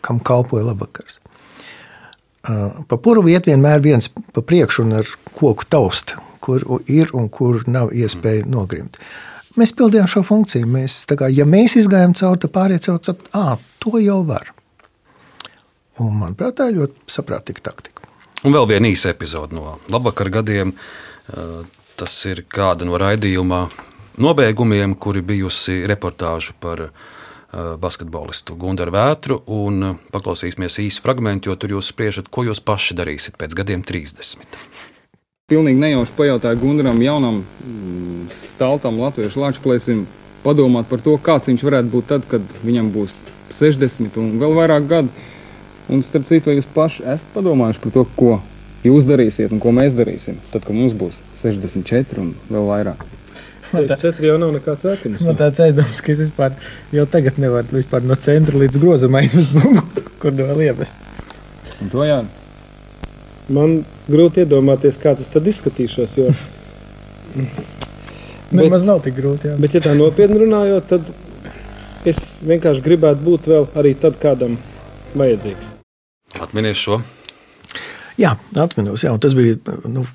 kam 0.04 0.20
kalpoja 0.24 0.64
labvakars. 0.70 1.18
Pa 2.46 2.98
puru 3.02 3.26
iet 3.28 3.50
vienmēr 3.50 3.82
viens 3.84 4.08
pa 4.08 4.40
priekšu 4.40 4.86
un 4.86 5.00
ar 5.02 5.08
koku 5.36 5.66
taust, 5.68 6.14
kur 6.40 6.62
ir 6.86 7.10
un 7.16 7.28
kur 7.32 7.64
nav 7.68 7.92
iespēja 7.92 8.46
nogrimt. 8.48 8.96
Mēs 9.56 9.72
pildījām 9.76 10.08
šo 10.10 10.20
funkciju. 10.26 10.68
Mēs, 10.68 10.98
kā, 11.16 11.30
ja 11.32 11.46
mēs 11.48 11.78
izgājām 11.80 12.12
cauri, 12.18 12.42
tad 12.44 12.52
pārējie 12.52 12.82
cilvēki 12.86 13.10
saprot, 13.10 13.30
ah, 13.36 13.56
to 13.80 14.00
jau 14.02 14.20
var. 14.28 14.52
Un, 16.02 16.12
manuprāt, 16.20 16.58
tā 16.58 16.68
ir 16.68 16.82
ļoti 16.82 17.08
saprātīga 17.12 17.70
taktika. 17.70 18.04
Un 18.44 18.52
vēl 18.52 18.68
viena 18.68 18.90
īsa 18.92 19.10
epizode 19.14 19.56
no 19.56 19.78
labvakar 19.92 20.28
gadiem. 20.34 20.74
Tas 21.96 22.16
ir 22.28 22.44
kāda 22.52 22.84
no 22.84 22.98
raidījuma 23.00 23.62
nobeigumiem, 24.20 24.94
kuri 25.00 25.24
bijusi 25.24 25.80
reportāža 25.88 26.52
par 26.60 26.90
basketbolistu 27.80 28.58
Gunteru 28.60 28.92
Vētru. 28.92 29.40
Paklausīsimies 30.12 30.76
īsu 30.84 31.00
fragment, 31.04 31.48
jo 31.48 31.56
tur 31.56 31.78
jūs 31.78 31.88
spriežat, 31.94 32.28
ko 32.28 32.44
jūs 32.44 32.60
paši 32.60 32.98
darīsiet 32.98 33.40
pēc 33.40 33.56
gadiem 33.56 33.86
30. 33.86 34.44
Pilnīgi 35.46 35.78
nejauši 35.78 36.10
pajautāju 36.16 36.58
Gunteram, 36.58 36.96
jaunam 36.98 37.36
mm, 37.38 38.22
staltam 38.34 38.96
latviešu 38.98 39.38
lāčplēsim, 39.38 40.00
padomāt 40.42 40.88
par 40.90 40.98
to, 41.04 41.12
kāds 41.22 41.46
viņš 41.46 41.62
varētu 41.68 41.90
būt 41.92 42.06
tad, 42.10 42.24
kad 42.26 42.54
viņam 42.66 42.88
būs 42.90 43.20
60 43.54 44.16
un 44.18 44.32
vēl 44.40 44.56
vairāk 44.56 44.88
gadu. 44.90 45.28
Un 45.86 46.00
starp 46.02 46.24
citu, 46.26 46.50
vai 46.50 46.56
jūs 46.56 46.66
paši 46.74 47.04
esat 47.12 47.28
padomājuši 47.36 47.82
par 47.84 47.94
to, 47.94 48.02
ko 48.16 48.32
jūs 48.88 49.06
darīsiet 49.06 49.54
un 49.54 49.60
ko 49.62 49.70
mēs 49.76 49.94
darīsim, 49.94 50.40
tad, 50.50 50.64
kad 50.64 50.74
mums 50.74 50.96
būs 50.98 51.20
64 51.44 52.18
un 52.24 52.32
vēl 52.48 52.66
vairāk. 52.72 53.04
64 53.70 54.26
jau 54.26 54.40
nav 54.42 54.50
nekāds 54.56 54.88
vecums. 54.88 55.22
Man 55.28 55.38
tāds 55.38 55.62
aizdoms, 55.62 56.00
ka 56.02 56.10
es 56.16 56.24
vispār 56.24 56.58
jau 56.96 57.04
tagad 57.14 57.38
nevaru 57.38 57.78
vispār 57.78 58.02
no 58.02 58.18
centra 58.18 58.64
līdz 58.64 58.82
grozam 58.82 59.14
aizmest 59.22 59.54
bungu, 59.54 59.86
kur 60.24 60.34
to 60.34 60.50
vēl 60.50 60.66
ievest. 60.72 61.06
Un 61.78 61.94
to 61.94 62.02
jā. 62.10 62.18
Man 63.52 63.78
grūti 64.10 64.42
iedomāties, 64.42 64.98
kā 64.98 65.14
tas 65.18 65.30
tad 65.32 65.46
izskatīšos, 65.46 66.16
jo... 66.18 66.30
Nemaz 68.56 68.86
nav 68.86 69.02
tik 69.04 69.16
grūti, 69.18 69.50
jā. 69.50 69.56
Bet, 69.60 69.74
ja 69.74 69.82
tā 69.82 69.92
nopietni 69.98 70.38
runājot, 70.44 70.86
tad 70.90 72.06
es 72.06 72.20
vienkārši 72.46 72.82
gribētu 72.84 73.22
būt 73.26 73.48
vēl 73.50 73.68
arī 73.78 73.92
tad 73.98 74.18
kādam 74.22 74.56
vajadzīgs. 75.18 75.72
Atminies 76.42 76.80
šo? 76.80 77.00
Jā, 78.16 78.36
atminos, 78.56 79.04
jā, 79.04 79.12
un 79.12 79.22
tas 79.22 79.34
bija, 79.36 79.58
nu, 79.90 80.06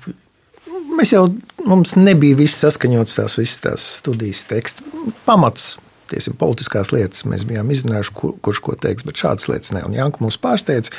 Mēs 0.92 1.12
jau, 1.14 1.22
mums 1.64 1.94
nebija 1.96 2.36
viss 2.36 2.60
saskaņots, 2.62 3.16
tās 3.16 3.38
visas 3.38 3.62
tās 3.64 3.84
studijas 4.00 4.42
teksts. 4.48 4.84
Pamats, 5.26 5.76
tiesim, 6.10 6.36
politiskās 6.38 6.92
lietas 6.92 7.24
mēs 7.28 7.46
bijām 7.48 7.70
izrunājuši, 7.72 8.12
kur, 8.18 8.34
kurš 8.44 8.60
ko 8.66 8.76
teiks, 8.78 9.06
bet 9.08 9.22
šādas 9.22 9.48
lietas 9.48 9.72
ne. 9.74 9.84
Un 9.88 9.96
Janka 9.96 10.22
mūs 10.24 10.38
pārsteidz, 10.42 10.92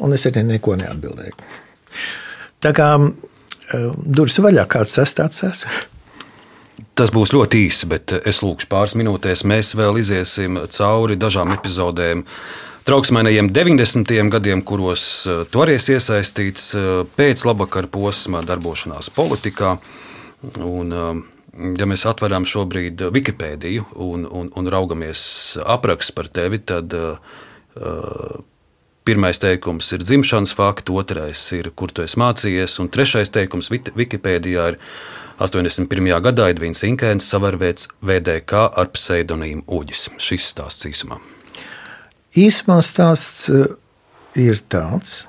un 0.00 0.16
es 0.16 0.26
arī 0.28 0.44
neko 0.48 0.76
neatbildēju. 0.80 1.36
Tā 2.60 2.74
kā 2.76 2.90
eh, 3.00 3.88
durvis 3.96 4.40
vaļā, 4.42 4.66
kāds 4.70 4.98
sastāvs 4.98 5.44
esmu. 5.48 5.86
Tas 6.96 7.12
būs 7.12 7.32
ļoti 7.32 7.62
īsi, 7.66 7.86
bet 7.88 8.12
es 8.28 8.42
lūkšu 8.44 8.68
pāris 8.68 8.96
minūtēs. 8.98 9.44
Mēs 9.48 9.72
vēl 9.78 10.00
iziesim 10.00 10.58
cauri 10.72 11.16
dažām 11.20 11.52
epizodēm 11.54 12.24
trauksmainajiem 12.88 13.50
90. 13.54 14.12
gadiem, 14.32 14.62
kuros 14.66 15.04
arī 15.28 15.76
esi 15.78 15.96
iesaistīts 15.96 16.70
eh, 16.76 16.88
pēc 17.16 17.44
labvakar 17.48 17.88
posma 17.92 18.44
darbošanās 18.46 19.12
politikā. 19.16 19.76
Un, 20.64 20.92
eh, 20.92 21.22
ja 21.80 21.88
mēs 21.88 22.06
atveram 22.08 22.48
šobrīd 22.48 23.06
Wikipēdiju 23.12 23.90
un, 24.00 24.24
un, 24.26 24.52
un 24.56 24.70
raugamies 24.72 25.22
apraksts 25.64 26.14
par 26.16 26.28
tevi, 26.32 26.60
tad 26.62 26.94
uh, 26.94 27.16
pirmais 29.04 29.40
teikums 29.40 29.88
ir 29.94 30.04
dzimšanas 30.04 30.52
fakts, 30.56 30.92
otrais 30.92 31.42
ir, 31.56 31.70
kur 31.76 31.92
tu 31.92 32.04
esi 32.04 32.20
mācījies, 32.20 32.76
un 32.82 32.90
trešais 32.92 33.32
teikums 33.34 33.70
Wikipēdijā 33.72 34.68
ir 34.72 34.78
81. 35.40 36.10
gadā 36.20 36.50
Edvīns 36.52 36.84
Inkēns 36.84 37.28
savarvēts 37.32 37.88
VDK 38.04 38.66
ar 38.76 38.90
pseidonīmu 38.92 39.64
Uģis. 39.72 40.10
Šis 40.20 40.50
stāsts 40.52 40.88
īsumā. 40.90 41.16
Īsumā 42.36 42.78
stāsts 42.84 43.48
eh, 43.50 43.70
ir 44.38 44.60
tāds, 44.70 45.24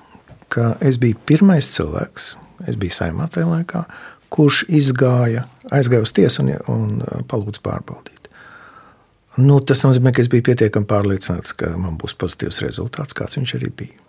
ka 0.51 0.75
es 0.83 0.99
biju 1.01 1.17
pirmais 1.25 1.69
cilvēks, 1.73 2.33
es 2.67 2.77
biju 2.77 2.97
saimā 2.97 3.29
tajā 3.31 3.47
laikā, 3.49 3.85
kurš 4.31 4.65
izgāja, 4.69 5.47
aizgāja 5.71 6.05
uz 6.05 6.13
tiesu 6.15 6.43
un, 6.43 6.51
un 6.69 6.99
eh, 7.05 7.23
palūdza 7.31 7.63
pārbaudīt. 7.65 8.20
Nu, 9.39 9.61
tas 9.63 9.85
nozīmē, 9.85 10.11
ka 10.11 10.23
es 10.23 10.29
biju 10.31 10.49
pietiekami 10.49 10.89
pārliecināts, 10.89 11.55
ka 11.55 11.71
man 11.79 11.95
būs 12.01 12.17
pozitīvs 12.19 12.59
rezultāts, 12.65 13.15
kāds 13.15 13.39
viņš 13.39 13.53
arī 13.59 13.71
bija. 13.83 14.07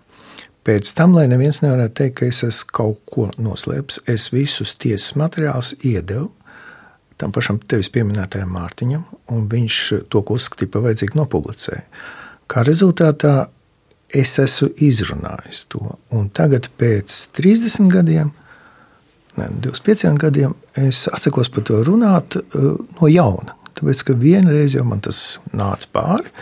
Pēc 0.67 0.91
tam, 0.99 1.15
lai 1.15 1.29
neviens 1.31 1.61
nevarētu 1.63 1.95
teikt, 1.99 2.17
ka 2.19 2.27
es 2.31 2.43
esmu 2.47 2.75
kaut 2.75 3.01
ko 3.11 3.29
noslēpis, 3.39 4.03
es 4.11 4.29
visus 4.35 4.75
tiesas 4.79 5.17
materiālus 5.19 5.75
iedevu 5.83 6.31
tam 7.23 7.31
pašam 7.31 7.61
tevis 7.71 7.91
pieminētajam 7.95 8.51
Mārtiņam, 8.51 9.03
un 9.31 9.47
viņš 9.51 9.79
to, 10.11 10.23
ko 10.27 10.35
uzskatīja 10.39 10.73
par 10.75 10.83
vajadzīgu, 10.89 11.19
nopublicēja. 11.21 11.85
Kā 12.51 12.65
rezultātā 12.67 13.35
es 14.13 14.35
esmu 14.43 14.73
izrunājis 14.83 15.67
to, 15.73 15.95
un 16.13 16.27
tagad 16.35 16.67
pēc 16.81 17.15
30 17.39 17.93
gadiem, 17.93 18.33
ne, 19.39 19.49
25 19.69 20.19
gadiem, 20.21 20.57
es 20.83 21.05
atsakos 21.13 21.53
par 21.55 21.67
to 21.69 21.79
runāt 21.87 22.41
uh, 22.41 22.73
no 22.99 23.11
jauna. 23.13 23.55
Tāpēc, 23.79 24.05
ka 24.09 24.17
vienreiz 24.19 24.77
jau 24.77 24.85
man 24.89 25.03
tas 25.05 25.41
nāca 25.57 25.89
pāri, 25.95 26.33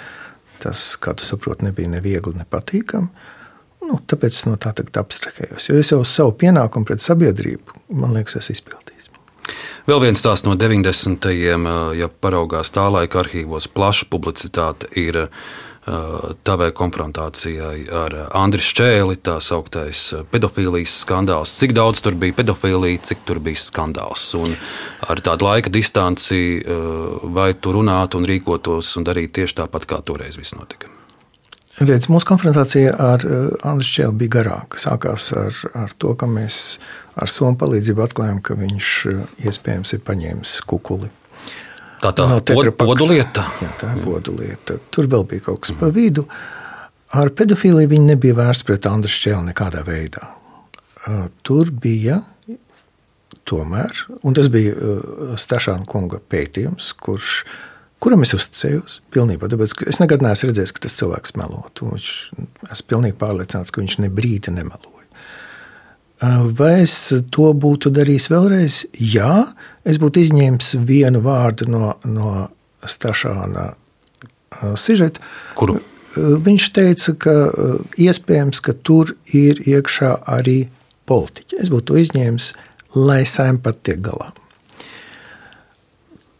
tas, 0.60 0.84
kā 1.00 1.14
tu 1.16 1.24
saproti, 1.24 1.66
nebija 1.68 1.90
ne 1.92 2.02
viegli, 2.04 2.36
ne 2.36 2.46
patīkami. 2.48 3.28
Nu, 3.86 3.96
tāpēc 4.06 4.36
es 4.36 4.46
no 4.46 4.58
tā 4.60 4.74
tagad 4.76 5.00
abstrahējos. 5.02 5.70
Jo 5.70 5.78
es 5.80 5.90
jau 5.90 6.02
savu 6.06 6.34
pienākumu 6.38 6.86
pret 6.86 7.02
sabiedrību, 7.02 7.80
man 7.96 8.12
liekas, 8.14 8.36
esmu 8.42 8.58
izpildījis. 8.58 9.08
Vēl 9.88 10.02
viens 10.04 10.20
stāsts 10.20 10.46
no 10.46 10.54
90. 10.58 11.30
ja 11.96 12.08
paraugās 12.22 12.70
tā 12.74 12.84
laika 12.92 13.22
arhīvos, 13.24 13.70
plaša 13.72 14.06
publicitāte 14.12 14.90
ir 15.00 15.24
tavai 16.44 16.70
konfrontācijai 16.76 17.88
ar 17.94 18.16
Andriu 18.36 18.62
Čēli, 18.62 19.16
tā 19.24 19.38
sauktais 19.40 20.02
pedofīlijas 20.30 21.00
skandāls. 21.04 21.54
Cik 21.56 21.72
daudz 21.76 22.02
tur 22.04 22.18
bija 22.20 22.36
pedofīlija, 22.36 23.00
cik 23.10 23.24
tur 23.28 23.40
bija 23.42 23.58
skandāls. 23.58 24.26
Un 24.38 24.54
ar 25.08 25.22
tādu 25.24 25.48
laika 25.48 25.72
distanci, 25.72 26.60
vai 27.32 27.52
tu 27.56 27.74
runātu 27.76 28.20
un 28.20 28.28
rīkotos 28.28 28.92
un 29.00 29.08
darītu 29.08 29.40
tieši 29.40 29.62
tāpat, 29.62 29.88
kā 29.88 30.02
toreiz 30.04 30.36
viss 30.40 30.56
notika? 30.58 30.92
Redz, 31.80 32.10
mūsu 32.12 32.28
konfrontācija 32.28 32.92
ar 33.00 33.24
Andriu 33.64 33.88
Čēlu 33.88 34.18
bija 34.20 34.34
garāka. 34.36 34.76
Sākās 34.82 35.30
ar, 35.32 35.62
ar 35.86 35.94
to, 35.96 36.12
ka 36.12 36.28
mēs 36.28 36.76
ar 37.16 37.32
Somu 37.32 37.56
palīdzību 37.56 38.04
atklājām, 38.04 38.42
ka 38.44 38.58
viņš 38.58 38.90
iespējams 39.48 39.96
ir 39.96 40.04
paņēmis 40.04 40.58
kukuli 40.68 41.08
Tā 42.00 42.12
tā 42.16 42.26
ir 42.56 42.72
podu 42.76 43.06
lieta. 43.10 43.44
Jā, 43.60 43.70
tā 43.80 43.92
ir 43.92 44.04
podu 44.06 44.32
lieta. 44.38 44.78
Tur 44.92 45.08
vēl 45.10 45.26
bija 45.28 45.50
kaut 45.50 45.64
kas 45.66 45.74
pa 45.76 45.90
vidu. 45.92 46.24
Ar 47.16 47.32
pedofīliju 47.36 47.90
viņi 47.90 48.12
nebija 48.12 48.36
vērsti 48.38 48.68
pret 48.68 48.86
Andru 48.88 49.10
Šķēlu 49.10 49.50
nekādā 49.50 49.82
veidā. 49.84 50.22
Tur 51.46 51.72
bija 51.74 52.20
tomēr, 53.50 54.04
un 54.22 54.36
tas 54.36 54.48
bija 54.52 54.76
Stašāna 55.40 55.88
kunga 55.90 56.20
pētījums, 56.30 56.92
kurš, 57.02 57.42
kuram 58.00 58.22
es 58.24 58.32
uzticējos 58.36 59.00
pilnībā. 59.12 59.50
Tāpēc 59.50 59.74
es 59.90 60.00
nekad 60.00 60.22
neesmu 60.24 60.52
redzējis, 60.52 60.74
ka 60.76 60.86
tas 60.86 60.96
cilvēks 61.00 61.36
melotu. 61.40 61.90
Esmu 61.96 62.88
pilnīgi 62.94 63.18
pārliecināts, 63.20 63.74
ka 63.74 63.82
viņš 63.82 63.98
ne 64.04 64.12
brīdi 64.14 64.54
nemeloja. 64.54 64.99
Vai 66.20 66.82
es 66.82 66.94
to 67.32 67.50
būtu 67.56 67.92
darījis 67.96 68.26
vēlreiz? 68.28 68.80
Jā, 68.92 69.46
es 69.88 69.96
būtu 70.00 70.20
izņēmis 70.20 70.74
vienu 70.84 71.22
vārdu 71.24 71.68
no, 71.72 71.94
no 72.04 72.48
Stašāna 72.84 73.70
sižeta. 74.76 75.22
Kuru? 75.56 75.78
Viņš 76.44 76.66
teica, 76.74 77.14
ka 77.22 77.34
iespējams, 78.00 78.60
ka 78.66 78.74
tur 78.74 79.14
ir 79.32 79.62
iekšā 79.62 80.16
arī 80.28 80.64
politiķi. 81.08 81.60
Es 81.62 81.70
būtu 81.72 81.96
izņēmis, 82.02 82.52
lai 82.98 83.22
saimē 83.24 83.62
pat 83.64 83.80
tiek 83.86 84.02
galā. 84.04 84.32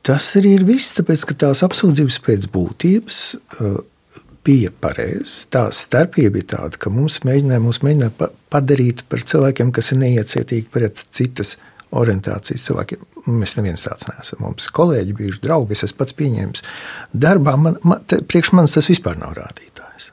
Tas 0.05 0.26
arī 0.37 0.57
ir 0.59 0.64
viss, 0.66 0.95
tāpēc 0.97 1.24
ka 1.28 1.37
tās 1.45 1.61
apsūdzības 1.64 2.18
pēc 2.24 2.47
būtības 2.53 3.18
bija 4.47 4.72
pareizs. 4.82 5.45
Tā 5.53 5.66
starpība 5.74 6.41
ir 6.41 6.47
tāda, 6.51 6.78
ka 6.80 6.93
mums 6.93 7.20
mēģināja, 7.26 7.62
mums 7.64 7.82
mēģināja 7.86 8.30
padarīt 8.53 9.05
par 9.11 9.24
cilvēkiem, 9.26 9.72
kas 9.76 9.93
ir 9.93 10.01
neiecietīgi 10.03 10.68
pret 10.72 11.05
citas 11.14 11.57
orientācijas 11.97 12.64
cilvēkiem. 12.68 13.07
Mēs 13.30 13.57
neviens 13.59 13.84
tāds 13.84 14.07
neesam. 14.09 14.45
Mums 14.45 14.68
kolēģi 14.74 15.16
bijuši 15.18 15.43
draugi, 15.45 15.76
es 15.76 15.97
pats 15.97 16.16
pieņēmis 16.16 16.64
darbā. 17.12 17.57
Man, 17.61 17.80
man, 17.84 18.05
te, 18.09 18.20
priekš 18.24 18.55
manis 18.57 18.76
tas 18.76 18.88
vispār 18.91 19.18
nav 19.20 19.34
rādītājs. 19.38 20.12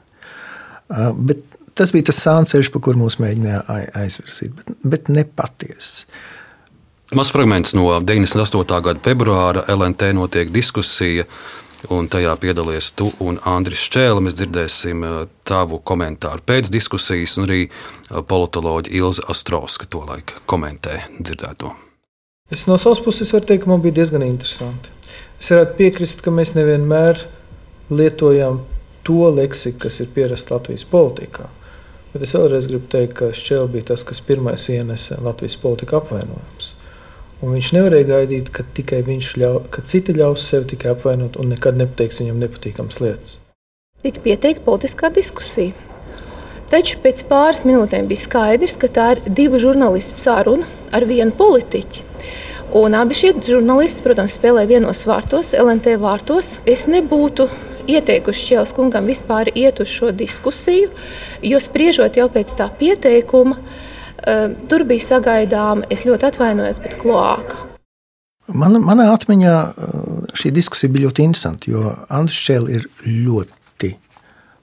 Uh, 0.88 1.12
bet 1.14 1.44
tas 1.78 1.92
bija 1.94 2.08
tas 2.10 2.18
sānceļš, 2.24 2.72
pa 2.74 2.82
kuru 2.84 3.04
mūs 3.04 3.20
mēģināja 3.22 3.62
aizvirzīt, 4.02 4.56
bet, 4.58 4.74
bet 4.82 5.12
ne 5.12 5.24
patiesi. 5.24 6.08
Mazs 7.16 7.32
fragments 7.32 7.72
no 7.72 7.86
98. 8.04 8.82
gada 8.84 9.00
februāra 9.00 9.62
LNT 9.72 10.10
notiek 10.18 10.50
diskusija 10.52 11.24
un 11.94 12.08
tajā 12.10 12.34
piedalies 12.40 12.90
tu 12.98 13.10
un 13.24 13.38
Andris 13.46 13.84
Čēlis. 13.92 14.22
Mēs 14.24 14.38
dzirdēsim 14.38 15.04
uh, 15.06 15.18
tavu 15.46 15.80
komentāru 15.86 16.44
pēc 16.46 16.70
diskusijas, 16.74 17.36
un 17.38 17.46
arī 17.48 17.60
uh, 17.68 18.22
politoloģija 18.26 18.98
Ilza 18.98 19.26
Astrovska 19.30 19.88
to 19.90 20.02
laiku 20.08 20.40
komentē 20.50 21.02
dzirdēto. 21.18 21.74
Es 22.50 22.66
no 22.66 22.78
savas 22.80 23.02
puses 23.04 23.30
varu 23.34 23.46
teikt, 23.48 23.66
ka 23.66 23.70
man 23.70 23.84
bija 23.84 24.00
diezgan 24.00 24.24
interesanti. 24.24 24.90
Es 25.38 25.52
varētu 25.52 25.76
piekrist, 25.78 26.24
ka 26.24 26.32
mēs 26.34 26.54
nevienmēr 26.56 27.20
lietojam 27.92 28.62
to 29.06 29.28
leksiku, 29.32 29.84
kas 29.86 30.00
ir 30.02 30.10
pierasta 30.14 30.56
Latvijas 30.56 30.86
politikā. 30.88 31.46
Bet 32.12 32.24
es 32.24 32.32
vēlreiz 32.34 32.66
gribu 32.70 32.88
teikt, 32.90 33.14
ka 33.20 33.30
Šķēlis 33.36 33.72
bija 33.74 33.90
tas, 33.92 34.04
kas 34.08 34.20
pirmais 34.24 34.64
ienesa 34.72 35.20
Latvijas 35.22 35.58
politiku 35.60 36.00
apvainojumus. 36.00 36.72
Un 37.38 37.54
viņš 37.54 37.68
nevarēja 37.76 38.06
gaidīt, 38.08 38.48
ka 38.50 38.64
tikai 38.74 39.04
viņš 39.06 39.26
ļauj, 39.38 39.58
ka 39.70 39.82
citi 39.86 40.14
ļaus 40.16 40.42
sevi 40.42 40.72
tikai 40.72 40.90
apvainot 40.96 41.36
un 41.38 41.52
nekad 41.52 41.78
nepateiks 41.78 42.18
viņam 42.18 42.40
nepatīkamas 42.42 42.98
lietas. 42.98 43.36
Tika 44.02 44.22
pieteikta 44.24 44.64
politiskā 44.66 45.10
diskusija. 45.14 45.70
Taču 46.68 46.98
pēc 47.04 47.22
pāris 47.30 47.62
minūtēm 47.64 48.10
bija 48.10 48.24
skaidrs, 48.24 48.74
ka 48.80 48.90
tā 48.90 49.06
ir 49.14 49.22
divu 49.38 49.60
žurnālistu 49.62 50.18
saruna 50.18 50.66
ar 50.92 51.06
vienu 51.06 51.30
politiķu. 51.38 52.04
Un 52.78 52.98
abi 52.98 53.16
šie 53.16 53.30
žurnālisti, 53.46 54.02
protams, 54.04 54.34
spēlē 54.36 54.66
vienos 54.68 55.06
vārtos, 55.08 55.54
LNT 55.56 55.94
vārtos. 56.02 56.56
Es 56.68 56.84
nebūtu 56.90 57.46
ieteikuši 57.88 58.48
Čēlis 58.50 58.74
kungam 58.76 59.06
vispār 59.08 59.48
iet 59.54 59.78
uz 59.80 59.88
šo 59.88 60.10
diskusiju, 60.12 60.90
jo 61.46 61.60
spriežot 61.62 62.18
jau 62.18 62.26
pēc 62.34 62.52
tā 62.58 62.66
pieteikuma, 62.82 63.56
uh, 63.56 63.87
tur 64.68 64.84
bija 64.88 65.06
sagaidām, 65.14 65.86
es 65.92 66.04
ļoti 66.08 66.28
atvainojos, 66.28 66.82
bet 66.84 66.98
kloāka. 67.00 67.68
Man, 68.48 68.78
manā 68.80 69.10
atmiņā 69.12 69.54
ehm, 69.54 70.20
šī 70.36 70.52
diskusija 70.56 70.92
bija 70.92 71.08
ļoti 71.08 71.24
interesanta, 71.28 71.68
jo 71.68 71.84
Andris 72.08 72.38
Čēlis 72.46 72.78
ir 72.78 72.86
ļoti 73.28 73.90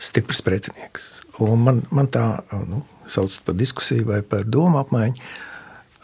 stiprs 0.01 0.41
pretinieks. 0.45 1.11
Un 1.43 1.61
man, 1.61 1.82
man 1.93 2.09
tā 2.11 2.26
nu, 2.66 2.82
sauc 3.11 3.36
par 3.45 3.57
diskusiju 3.59 4.07
vai 4.09 4.22
par 4.26 4.47
domu 4.49 4.80
apmaiņu. 4.82 5.20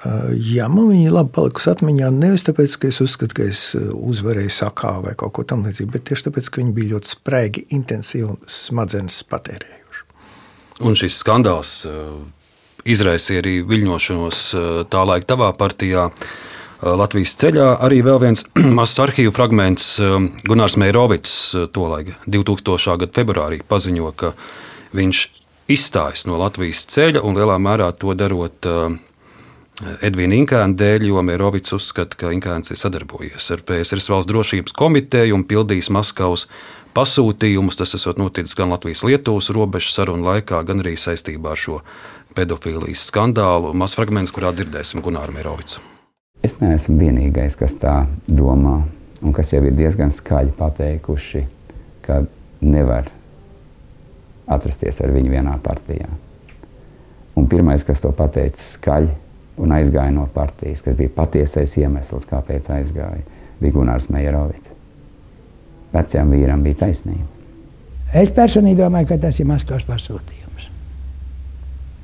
Ehm, 0.05 0.35
jā, 0.53 0.67
man 0.69 0.91
viņa 0.91 1.15
labi 1.15 1.33
palikusi 1.33 1.71
atmiņā. 1.73 2.11
Nevis 2.13 2.45
tāpēc, 2.45 2.75
ka 2.77 2.91
es 2.91 3.01
uzskatu, 3.01 3.39
ka 3.39 3.47
es 3.49 3.63
uzvarēju 3.77 4.53
sakā 4.61 4.93
vai 5.07 5.15
kaut 5.17 5.33
ko 5.39 5.47
tamlīdzīgu, 5.49 5.89
bet 5.95 6.05
tieši 6.11 6.27
tāpēc, 6.29 6.51
ka 6.51 6.61
viņi 6.61 6.75
bija 6.77 6.93
ļoti 6.93 7.15
spraigi, 7.15 7.65
intensīvi 7.79 8.29
un 8.29 8.37
smadzenes 8.45 9.23
patērējuši. 9.31 10.05
Un 10.85 10.97
šis 10.97 11.17
skandāls 11.23 11.73
izraisīja 12.85 13.43
arī 13.43 13.57
viļņošanos 13.67 14.39
eh, 14.53 14.69
tā 14.91 15.03
laika 15.07 15.33
tavā 15.33 15.51
partijā. 15.57 16.07
Eh, 16.11 16.87
Latvijas 16.97 17.35
ceļā 17.41 17.67
arī 17.85 18.01
vēl 18.05 18.21
viens 18.23 18.45
mazs 18.77 18.99
arhīvu 19.03 19.33
fragments. 19.35 19.93
Eh, 19.99 20.17
Gunārs 20.47 20.77
Meirovits 20.81 21.35
tolaik 21.75 22.15
2000. 22.25 22.97
gada 23.03 23.13
februārī 23.19 23.61
paziņo, 23.67 24.11
ka 24.15 24.33
viņš 24.97 25.23
izstājas 25.71 26.25
no 26.27 26.41
Latvijas 26.41 26.83
ceļa 26.91 27.23
un 27.23 27.39
lielā 27.39 27.55
mērā 27.61 27.91
to 27.95 28.15
darot 28.17 28.67
Edvīna 29.81 30.35
Inkēna 30.37 30.75
dēļ, 30.77 31.07
jo 31.09 31.21
Meirovits 31.25 31.73
uzskata, 31.73 32.17
ka 32.19 32.29
Inkēns 32.35 32.73
ir 32.73 32.77
sadarbojies 32.77 33.47
ar 33.55 33.63
PSRS 33.65 34.11
valsts 34.11 34.29
drošības 34.29 34.75
komiteju 34.77 35.37
un 35.39 35.45
pildījis 35.47 35.89
Maskavas 35.95 36.45
pasūtījumus. 36.93 37.79
Tas 37.79 37.95
esot 37.97 38.19
noticis 38.21 38.57
gan 38.57 38.69
Latvijas-Lietuvas 38.75 39.49
robežas 39.55 39.95
sarunu 39.97 40.27
laikā, 40.27 40.61
gan 40.67 40.83
arī 40.83 40.93
saistībā 40.99 41.55
ar 41.55 41.63
šo 41.63 41.79
pedofīlijas 42.35 43.05
skandālu. 43.09 43.73
Mazs 43.77 43.97
fragments, 43.97 44.33
kurā 44.33 44.51
dzirdēsim 44.55 45.03
Gunāru 45.05 45.35
Mērovicu. 45.35 45.81
Es 46.41 46.57
neesmu 46.61 46.97
vienīgais, 46.97 47.55
kas 47.59 47.75
tā 47.81 47.95
domā, 48.25 48.79
un 49.21 49.35
kas 49.37 49.53
jau 49.53 49.61
ir 49.67 49.75
diezgan 49.77 50.13
skaļi 50.13 50.55
pateikuši, 50.57 51.43
ka 52.05 52.23
nevar 52.65 53.11
atrasties 54.51 55.01
ar 55.03 55.13
viņu 55.13 55.35
vienā 55.35 55.57
partijā. 55.63 56.09
Un 57.37 57.47
pirmais, 57.51 57.85
kas 57.87 58.01
to 58.03 58.11
pateica 58.15 58.59
skaļi 58.59 59.11
un 59.61 59.75
aizgāja 59.77 60.11
no 60.15 60.25
partijas, 60.33 60.81
kas 60.83 60.97
bija 60.97 61.13
patiesais 61.15 61.77
iemesls, 61.79 62.27
kāpēc 62.29 62.71
aizgāja, 62.73 63.21
bija 63.61 63.77
Gunārs 63.77 64.09
Mērovics. 64.11 64.73
Vecajam 65.93 66.31
vīram 66.33 66.63
bija 66.65 66.85
taisnība. 66.85 67.27
Es 68.17 68.31
personīgi 68.35 68.81
domāju, 68.81 69.13
ka 69.13 69.21
tas 69.27 69.39
ir 69.39 69.47
Maskavas 69.47 69.85
pasūtījums. 69.87 70.40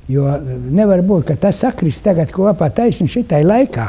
Jo 0.07 0.37
nevar 0.71 1.01
būt, 1.03 1.31
ka 1.31 1.35
tas 1.47 1.57
sakrist 1.63 2.05
tagad 2.05 2.31
kopā 2.31 2.69
taisni 2.71 3.09
šitai 3.11 3.41
laikā, 3.43 3.87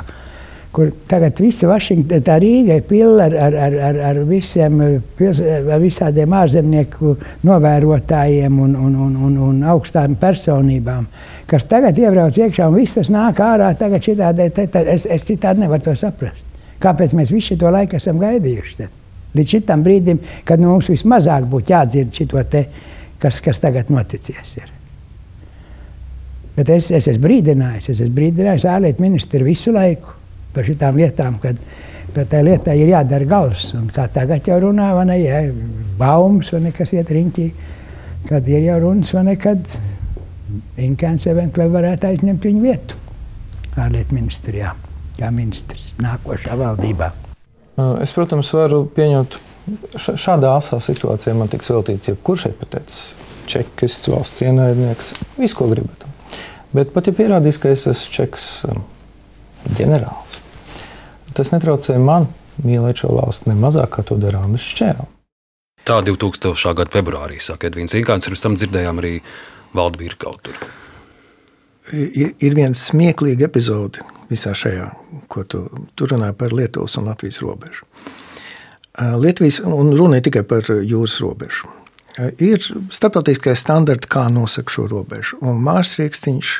kur 0.74 0.90
tagad 1.10 1.38
visa 1.40 1.68
Vašingtona, 1.70 2.22
tā 2.26 2.36
Rīga 2.42 2.76
ir 2.80 2.84
pilna 2.88 3.28
ar, 3.28 3.36
ar, 3.46 3.56
ar, 3.66 3.76
ar, 3.88 4.00
ar, 4.10 4.18
visiem, 4.28 4.80
pils, 5.18 5.40
ar 5.40 5.78
visādiem 5.82 6.34
ārzemnieku 6.40 7.14
novērotājiem 7.46 8.58
un, 8.64 8.74
un, 8.76 8.96
un, 9.06 9.16
un, 9.28 9.36
un 9.48 9.60
augstām 9.72 10.18
personībām, 10.20 11.06
kas 11.50 11.66
tagad 11.70 11.98
iebrauc 11.98 12.36
iekšā 12.38 12.68
un 12.68 12.78
viss 12.78 12.98
tas 12.98 13.12
nāk 13.14 13.42
ārā. 13.42 13.70
Tagad 13.78 14.04
šitādi, 14.04 14.50
te, 14.54 14.66
te, 14.70 14.84
es, 14.94 15.06
es 15.06 15.26
citādi 15.26 15.64
nevaru 15.64 15.88
to 15.88 15.96
saprast. 15.98 16.46
Kāpēc 16.82 17.14
mēs 17.18 17.34
visu 17.34 17.56
šo 17.58 17.74
laiku 17.74 17.98
esam 17.98 18.18
gaidījuši? 18.22 18.78
Tad? 18.78 18.94
Līdz 19.38 19.54
šitam 19.54 19.82
brīdim, 19.86 20.22
kad 20.46 20.62
nu, 20.62 20.72
mums 20.74 20.90
vismazāk 20.90 21.46
būtu 21.50 21.74
jādzird 21.74 22.14
šito 22.22 22.42
te, 22.50 22.66
kas, 23.22 23.42
kas 23.44 23.62
tagad 23.62 23.90
noticies. 23.92 24.58
Ir. 24.60 24.77
Bet 26.58 26.72
es, 26.74 26.88
es 26.90 27.06
esmu 27.06 27.28
brīdinājis, 27.28 27.92
es 27.92 28.00
esmu 28.02 28.16
brīdinājis 28.16 28.66
ārlietu 28.66 29.04
ministru 29.04 29.46
visu 29.46 29.70
laiku 29.74 30.16
par 30.54 30.66
šīm 30.66 30.96
lietām, 30.98 31.36
kad 31.42 31.60
tā 32.18 32.40
lietā 32.42 32.74
ir 32.74 32.90
jādara 32.90 33.28
gals. 33.30 33.68
Un 33.78 33.86
kā 33.94 34.08
tagad 34.10 34.48
jau 34.48 34.58
runā, 34.66 34.88
vai 34.96 35.04
ne, 35.06 35.18
ja, 35.22 35.42
baumas 36.00 36.50
vai 36.54 36.64
nekas 36.66 36.96
iet 36.96 37.12
riņķī, 37.14 37.46
kad 38.26 38.48
ir 38.50 38.66
jau 38.66 38.80
runas, 38.88 39.14
vai 39.14 39.28
ne, 39.30 39.36
kad 39.38 39.78
Inkēns 40.80 41.26
eventuāli 41.28 41.74
varētu 41.74 42.08
aizņemt 42.08 42.46
viņu 42.48 42.62
vietu 42.64 42.96
ārlietu 43.78 44.16
ministrijā, 44.16 44.72
kā 45.18 45.28
ministrs 45.34 45.92
nākošā 46.00 46.56
valdībā. 46.58 47.10
Es, 48.02 48.14
protams, 48.16 48.50
varu 48.56 48.86
pieņemt 48.96 49.36
šādā 50.00 50.56
asā 50.56 50.80
situācijā 50.82 51.36
man 51.36 51.52
tiks 51.52 51.70
veltīts 51.70 52.10
jebkurš 52.10 52.48
hipotētis, 52.48 53.02
čekists, 53.50 54.08
valsts 54.10 54.42
ienaidnieks, 54.46 55.12
visu, 55.36 55.58
ko 55.60 55.68
gribat. 55.70 55.97
Bet 56.74 56.92
pat 56.92 57.08
ja 57.08 57.16
pierādīs, 57.16 57.60
ka 57.60 57.72
es 57.72 57.86
esmu 57.88 58.12
čeks 58.12 58.48
ģenerālis, 59.78 60.28
Tas 61.38 61.52
netraucē 61.54 61.94
man 62.02 62.26
mīlēt 62.66 63.04
šo 63.04 63.12
valsti 63.14 63.52
ne 63.52 63.54
mazāk, 63.62 63.92
kā 63.94 64.02
to 64.02 64.16
dara 64.18 64.40
Andris 64.42 64.64
Šķēra. 64.72 65.04
Tā 65.86 66.00
2000. 66.02 66.72
gada 66.74 66.90
februārī 66.90 67.38
saka 67.38 67.68
Edvīns 67.70 67.94
Inkāns, 67.94 68.26
pirms 68.26 68.42
tam 68.42 68.56
dzirdējām 68.58 68.98
arī 68.98 69.12
Valdbīru 69.78 70.18
kaut 70.18 70.42
tur. 70.48 70.58
Ir, 71.94 72.34
ir 72.42 72.56
viens 72.58 72.82
smieklīgs 72.90 73.46
epizode 73.46 74.02
visā 74.28 74.50
šajā, 74.58 74.88
ko 75.30 75.44
tu, 75.46 75.62
tu 75.94 76.08
runā 76.10 76.32
par 76.36 76.52
Lietuvas 76.52 76.98
un 76.98 77.06
Latvijas 77.08 77.38
robežu. 77.44 77.86
Lietuvijas, 78.98 79.62
un 79.62 79.94
runa 79.94 80.18
ir 80.18 80.26
tikai 80.26 80.42
par 80.42 80.66
jūras 80.66 81.20
robežu. 81.22 81.70
Ir 82.18 82.62
starptautiskais 82.94 83.60
standarts, 83.62 84.08
kā 84.10 84.26
nosaka 84.32 84.72
šo 84.74 84.88
robežu. 84.90 85.38
Un 85.44 85.60
Mārcis 85.62 86.00
Rieksniņš, 86.00 86.54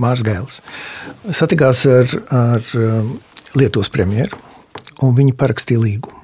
Mārcis 0.00 0.24
Gēls, 0.24 0.60
satikās 1.36 1.84
ar, 1.90 2.14
ar 2.32 2.64
Lietuvas 3.58 3.92
premjeru, 3.92 4.38
un 5.04 5.14
viņi 5.18 5.36
parakstīja 5.36 5.82
līgumu. 5.82 6.16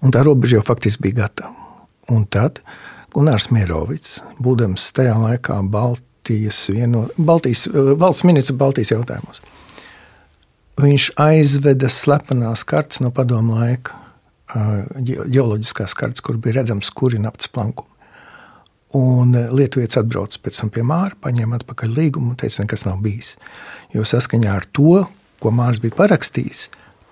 Un 0.00 0.14
tā 0.14 0.24
robeža 0.24 0.58
jau 0.58 0.64
faktiski 0.64 1.04
bija 1.06 1.26
gatava. 1.26 1.52
Un 2.10 2.24
tad 2.26 2.62
Gunārs 3.14 3.50
Mierovics, 3.54 4.20
būdams 4.42 4.88
tajā 4.96 5.14
laikā 5.20 5.60
Baltijas, 5.70 6.64
vieno, 6.72 7.06
Baltijas 7.18 7.66
valsts 7.70 8.26
ministrs 8.26 8.58
Baltijas 8.58 8.94
jautājumos, 8.94 9.42
viņš 10.80 11.10
aizveda 11.20 11.90
slepenās 11.92 12.64
kartes 12.66 13.02
no 13.04 13.12
padomu 13.14 13.58
laika, 13.60 13.98
ģeoloģiskās 14.54 15.94
kartes, 15.98 16.24
kur 16.24 16.38
bija 16.42 16.60
redzams, 16.60 16.90
kur 16.94 17.14
ir 17.14 17.22
naftas 17.24 17.50
plankumi. 17.52 17.88
Un 18.98 19.36
Lietuvietis 19.54 20.00
atbrauca 20.00 20.40
pēc 20.42 20.56
tam 20.62 20.70
pie 20.74 20.82
Māra, 20.86 21.14
paņēma 21.22 21.60
atpakaļ 21.60 21.92
līgumu 21.94 22.32
un 22.32 22.38
teica, 22.38 22.64
nekas 22.64 22.82
nav 22.88 22.98
bijis. 23.04 23.36
Jo 23.94 24.02
saskaņā 24.06 24.50
ar 24.50 24.66
to, 24.74 25.04
ko 25.40 25.52
Mārcis 25.54 25.84
bija 25.84 25.98
parakstījis, 26.00 26.64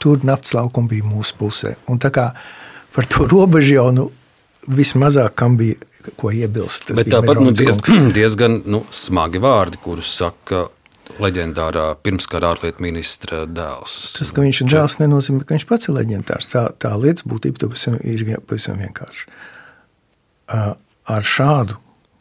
tur 0.03 0.24
naftas 0.26 0.57
laukumi 0.59 0.97
bija 0.97 1.07
mūsu 1.07 1.36
pusē. 1.39 1.76
Un 1.86 2.03
tā 2.03 2.11
kā 2.14 2.32
par 2.95 3.07
to 3.07 3.28
robežu 3.30 3.76
jau 3.78 3.86
nu, 3.95 4.09
vismazāk 4.66 5.39
kam 5.39 5.55
bija 5.61 5.78
ko 6.18 6.32
iebilst. 6.34 6.93
Bet 6.97 7.11
tāpat 7.12 7.41
nu, 7.41 7.53
diezgan, 7.55 8.11
diezgan 8.18 8.59
nu, 8.70 8.82
smagi 8.95 9.41
vārdi, 9.43 9.80
kurus 9.82 10.12
saka 10.18 10.66
leģendārā 11.22 11.86
pirmskara 12.04 12.52
ārlietu 12.54 12.84
ministra 12.84 13.44
dēls. 13.48 13.96
Tas, 14.18 14.32
ka 14.34 14.44
viņš 14.44 14.62
ir 14.62 14.70
dēls, 14.74 14.98
nenozīmē, 15.02 15.42
ka 15.46 15.56
viņš 15.56 15.66
pats 15.70 15.90
ir 15.90 15.96
leģendārs. 15.96 16.50
Tā, 16.52 16.68
tā 16.82 16.92
lietas 17.00 17.26
būtība 17.28 17.68
ir 18.04 18.24
pavisam 18.48 18.80
vienkārša. 18.82 19.38
Ar 21.09 21.24
šādu 21.24 21.78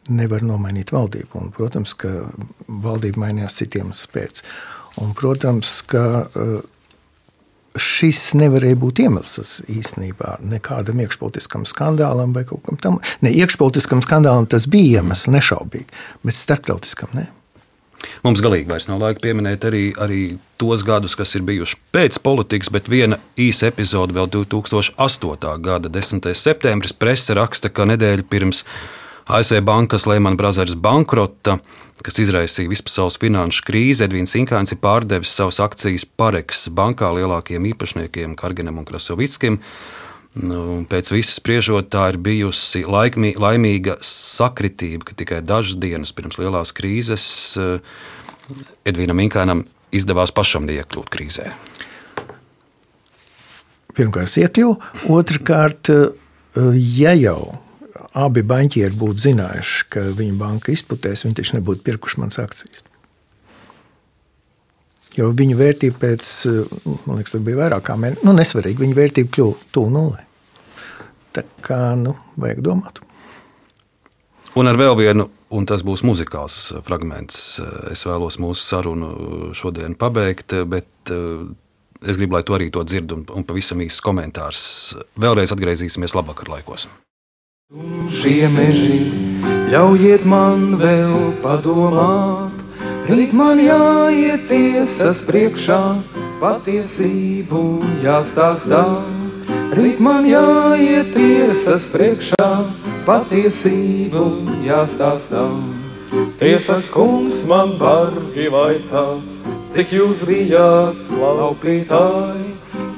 nevar 0.08 0.44
nomainīt 0.46 0.92
valdību. 0.94 1.36
Un, 1.38 1.52
protams, 1.54 1.94
ka 1.98 2.10
valdība 2.66 3.26
mainījās 3.26 3.60
citiem 3.60 3.92
spēc. 3.96 4.42
Un, 5.02 5.14
protams, 5.16 5.78
ka 5.86 6.04
šis 7.78 8.32
nevarēja 8.38 8.78
būt 8.80 9.02
iemesls 9.04 9.58
īstenībā 9.70 10.38
nekādam 10.42 11.02
iekšpolitiskam 11.04 11.66
skandālam 11.68 12.32
vai 12.34 12.44
kaut 12.48 12.64
kam 12.66 12.80
tam. 12.82 13.00
Ne 13.22 13.32
iekšpolitiskam 13.38 14.02
skandālam 14.04 14.48
tas 14.50 14.66
bija 14.70 15.02
iemesls, 15.02 15.28
nešaubīgi, 15.30 16.00
bet 16.26 16.38
starptautiskam 16.38 17.12
ne. 17.14 17.28
Mums 18.22 18.42
galīgi 18.44 18.70
vairs 18.70 18.86
nav 18.90 19.00
laika 19.02 19.22
pieminēt 19.24 19.64
arī, 19.66 19.82
arī 19.98 20.20
tos 20.60 20.84
gadus, 20.86 21.16
kas 21.18 21.34
ir 21.34 21.46
bijuši 21.48 21.80
pēc 21.94 22.20
politikas, 22.22 22.70
bet 22.74 22.90
viena 22.90 23.18
īsa 23.38 23.72
epizode 23.72 24.14
vēl 24.14 24.30
2008. 24.36 25.58
gada 25.64 25.90
10. 25.90 26.30
septembris. 26.38 26.94
Prese 26.94 27.34
raksta, 27.38 27.72
ka 27.72 27.88
nedēļa 27.90 28.26
pirms 28.30 28.64
ASV 29.28 29.60
bankas 29.66 30.06
Lehman 30.08 30.38
Brothers 30.38 30.78
bankrota 30.78 31.58
kas 32.04 32.18
izraisīja 32.22 32.70
vispasaules 32.70 33.18
finanšu 33.20 33.64
krīzi, 33.66 34.04
Edvīns 34.06 34.36
Inkāns 34.38 34.74
ir 34.74 34.80
pārdevis 34.82 35.32
savas 35.34 35.58
akcijas 35.62 36.06
Pareks 36.18 36.68
bankā 36.74 37.10
lielākiem 37.16 37.66
īpašniekiem 37.72 38.36
Karginam 38.38 38.78
un 38.80 38.86
Krasovickim. 38.88 39.58
Nu, 40.38 40.84
pēc 40.86 41.10
visas 41.10 41.40
spriežot, 41.40 41.88
tā 41.90 42.04
ir 42.12 42.18
bijusi 42.22 42.84
laikmī, 42.86 43.32
laimīga 43.42 43.96
sakritība, 44.04 45.08
ka 45.08 45.16
tikai 45.18 45.40
dažas 45.42 45.80
dienas 45.82 46.12
pirms 46.14 46.38
lielās 46.38 46.70
krīzes 46.76 47.24
eh, 47.58 47.80
Edvīnam 48.86 49.18
Inkānam 49.24 49.64
izdevās 49.90 50.30
pašam 50.34 50.68
neiekļūt 50.68 51.10
krīzē. 51.10 51.48
Pirmkārt, 53.98 54.36
iekļuvu, 54.44 54.76
otrkārt, 55.16 55.90
eh, 55.90 56.68
ja 57.00 57.16
jau 57.18 57.58
abi 58.14 58.44
banķieri 58.46 58.94
būtu 58.94 59.24
zinājuši, 59.26 59.88
ka 59.90 60.04
viņa 60.20 60.38
banka 60.38 60.70
izputēs, 60.70 61.26
viņi 61.26 61.40
taču 61.40 61.58
nebūtu 61.58 61.82
pirkuši 61.88 62.22
manas 62.22 62.38
akcijas. 62.44 62.86
Jo 65.18 65.32
viņu 65.34 65.58
vērtība 65.58 65.98
pēc, 65.98 66.30
man 67.08 67.18
liekas, 67.18 67.34
tur 67.34 67.42
bija 67.42 67.64
vairāk 67.64 67.88
kā 67.90 67.98
mēnesis, 67.98 68.22
nu, 68.22 68.38
nesvarīgi, 68.38 68.84
viņa 68.84 68.98
vērtība 69.02 69.34
kļuva 69.34 69.70
tuvu 69.74 69.94
nulē. 69.98 70.27
Tā 71.38 71.64
kā, 71.64 71.78
nu, 71.98 72.16
vajag 72.40 72.62
domāt. 72.64 73.02
Un 74.58 74.66
ar 74.66 74.78
vēl 74.80 74.96
vienu, 74.98 75.28
un 75.54 75.66
tas 75.68 75.84
būs 75.86 76.02
muzikāls 76.06 76.56
fragments. 76.86 77.60
Es 77.92 78.02
vēlos 78.08 78.40
mūsu 78.42 78.64
sarunu 78.64 79.10
šodien 79.54 79.94
pabeigt, 79.98 80.54
bet 80.66 81.12
eh, 81.14 81.44
es 82.02 82.18
gribu, 82.18 82.38
lai 82.38 82.44
tu 82.46 82.56
arī 82.56 82.70
to 82.74 82.82
dzird, 82.82 83.12
un, 83.14 83.26
un 83.34 83.46
pavisam 83.46 83.82
īsts 83.84 84.02
komentārs. 84.04 84.62
Vēlreiz 85.20 85.54
atgriezīsimies 85.54 86.16
labvakar 86.18 86.50
laikos. 86.50 86.88
Šie 88.08 88.48
meži 88.48 89.02
ļaujiet 89.68 90.24
man 90.24 90.78
vēl 90.80 91.34
padomāt, 91.42 92.56
rīt 93.10 93.34
man 93.36 93.60
jāiet 93.60 94.46
tiesas 94.48 95.20
priekšā, 95.28 95.82
patiesību 96.40 97.62
jāstāstā. 98.00 98.82
Rīt 99.68 99.98
man 100.00 100.24
jāiet 100.24 101.10
tiesas 101.12 101.82
priekšā, 101.92 102.46
patiesību 103.04 104.22
jāstāstā. 104.64 105.42
Tiesas 106.40 106.86
kungs 106.88 107.42
man 107.50 107.74
bargi 107.76 108.48
vaicās, 108.48 109.28
cik 109.74 109.92
jūs 109.92 110.24
bijāt 110.24 111.12
laupītāji. 111.20 112.54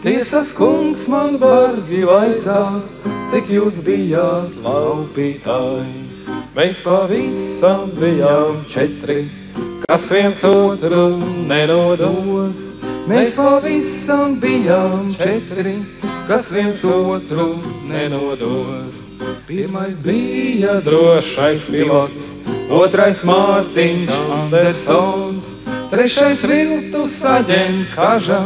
Tiesas 0.06 0.54
kungs 0.54 1.08
man 1.10 1.40
bargi 1.42 2.04
vaicās, 2.06 2.86
cik 3.34 3.50
jūs 3.50 3.82
bijāt 3.82 4.54
laupītāji. 4.62 6.06
Mēs 6.54 6.86
pavisam 6.86 7.90
bijām 7.98 8.62
četri, 8.70 9.24
kas 9.88 10.06
viens 10.14 10.46
otru 10.46 11.08
nenodos. 11.50 12.69
Mēs 13.08 13.32
pavisam 13.36 14.34
bijām 14.42 15.12
četri, 15.14 15.76
kas 16.28 16.50
viens 16.52 16.82
otru 16.84 17.60
nenodos. 17.88 18.96
Pirmais 19.46 20.00
bija 20.04 20.78
drošais 20.84 21.64
pilots, 21.70 22.46
otrais 22.70 23.22
Mārtiņš 23.26 24.10
Andersons, 24.36 25.48
trešais 25.92 26.44
viltus 26.46 27.20
aģents 27.24 27.94
Kaža, 27.96 28.42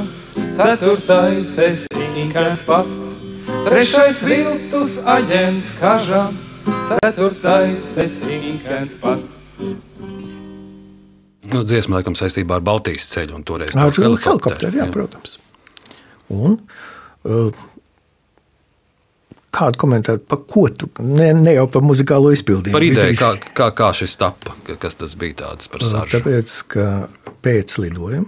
ceturtais 0.56 1.58
es 1.58 1.86
Inkens 2.16 2.62
pats. 2.66 3.14
Trešais 3.64 4.18
viltus 4.22 4.98
aģents 5.08 5.70
kaža, 5.80 6.26
ceturtais 6.88 7.86
es 7.96 8.18
Inkens 8.28 8.92
pats. 9.00 9.38
Nu, 11.54 11.62
dziesma 11.66 12.00
laikam 12.00 12.16
saistībā 12.18 12.58
ar 12.58 12.64
Baltijas 12.66 13.06
ceļu 13.12 13.36
un 13.38 13.44
toreiz 13.46 13.76
Ar 13.78 13.92
to 13.94 14.02
helikopteru, 14.02 14.72
jā, 14.80 14.88
protams. 14.94 15.36
Un, 16.34 16.56
uh, 17.28 17.64
kādu 19.54 19.78
komentāru 19.78 20.22
par 20.26 20.40
ko 20.50 20.66
tu, 20.74 20.88
ne, 21.04 21.28
ne 21.38 21.54
jau 21.54 21.66
par 21.70 21.84
muzikālo 21.86 22.32
izpildījumu. 22.34 22.74
Par 22.74 22.86
ideju, 22.86 23.14
kā, 23.20 23.30
kā, 23.54 23.68
kā 23.76 23.90
šis 23.94 24.16
tapa, 24.20 24.56
ka- 24.66 24.78
kas 24.82 24.98
tas 24.98 25.14
bija 25.20 25.34
tāds 25.44 25.70
par 25.70 25.84
saržu. 25.86 26.18
Tāpēc, 26.18 26.56
ka 26.74 26.88
pēc 27.44 27.78
lidojuma 27.84 28.26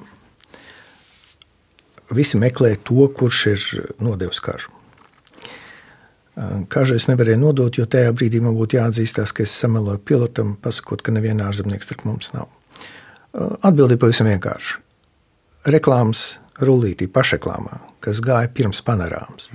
visi 2.15 2.39
meklē 2.39 2.77
to, 2.87 3.09
kurš 3.11 3.41
ir 3.51 3.65
nodevis 3.99 4.39
kažu. 4.45 4.71
Kažu 6.71 6.95
es 7.01 7.07
nevarēju 7.09 7.41
nodot, 7.41 7.79
jo 7.81 7.87
tajā 7.89 8.13
brīdī 8.15 8.43
man 8.45 8.55
būtu 8.55 8.77
jāatzīstās, 8.77 9.33
ka 9.35 9.43
es 9.47 9.55
sameloju 9.57 9.99
pilotam, 10.05 10.53
pasakot, 10.63 11.01
ka 11.03 11.11
neviena 11.17 11.49
ārzemnieka 11.49 11.83
starp 11.83 12.05
mums 12.05 12.31
nav. 12.37 12.51
Atbildi 13.37 13.99
pavisam 14.01 14.31
vienkārši. 14.31 14.79
Reklāmas 15.69 16.37
rullītī 16.63 17.09
pašreklāmā, 17.13 17.81
kas 18.01 18.23
gāja 18.25 18.49
pirms 18.53 18.81
panorāmas. 18.87 19.51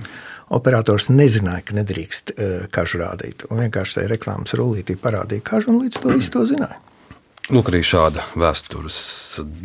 Operators 0.52 1.08
nezināja, 1.10 1.64
ka 1.66 1.76
nedrīkst 1.78 2.34
eh, 2.34 2.54
kažu 2.72 3.00
rādīt. 3.02 3.46
Un 3.50 3.62
vienkārši 3.64 3.98
tajā 3.98 4.10
reklāmas 4.12 4.54
rullītī 4.58 4.98
parādīja 5.00 5.44
kažu, 5.48 5.72
un 5.72 5.80
līdz 5.82 6.02
to 6.02 6.12
visu 6.12 6.34
to 6.34 6.44
zināja. 6.48 6.78
Lūk, 7.50 7.72
arī 7.72 7.80
šāda 7.82 8.22
vēstures 8.38 8.98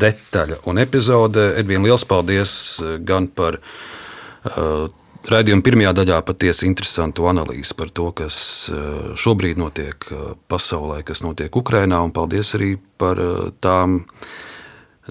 detaļa 0.02 0.64
un 0.72 0.82
epizode. 0.82 1.44
Edvīna, 1.60 1.92
liels 1.92 2.08
paldies 2.08 2.54
eh, 2.82 2.96
gan 3.04 3.28
par 3.30 3.60
uh, 3.60 4.88
raidījuma 5.32 5.66
pirmajā 5.66 5.94
daļā 6.00 6.22
patiesi 6.28 6.68
interesantu 6.70 7.28
analīzi 7.32 7.76
par 7.78 7.92
to, 7.94 8.12
kas 8.16 8.38
uh, 8.72 9.14
šobrīd 9.20 9.60
notiek 9.60 10.10
uh, 10.12 10.36
pasaulē, 10.52 11.02
kas 11.08 11.24
notiek 11.26 11.56
Ukrajinā, 11.56 12.00
un 12.06 12.14
paldies 12.16 12.54
arī 12.58 12.76
par 13.00 13.22
uh, 13.22 13.50
tām 13.64 14.02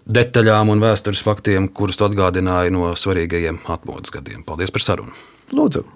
detaļām 0.07 0.73
un 0.73 0.83
vēstures 0.85 1.25
faktiem, 1.25 1.69
kurus 1.69 2.01
tu 2.01 2.09
atgādināji 2.09 2.75
no 2.77 2.93
svarīgajiem 2.97 3.63
atmodas 3.73 4.13
gadiem. 4.15 4.45
Paldies 4.47 4.73
par 4.75 4.85
sarunu! 4.85 5.17
Lūdzu! 5.57 5.87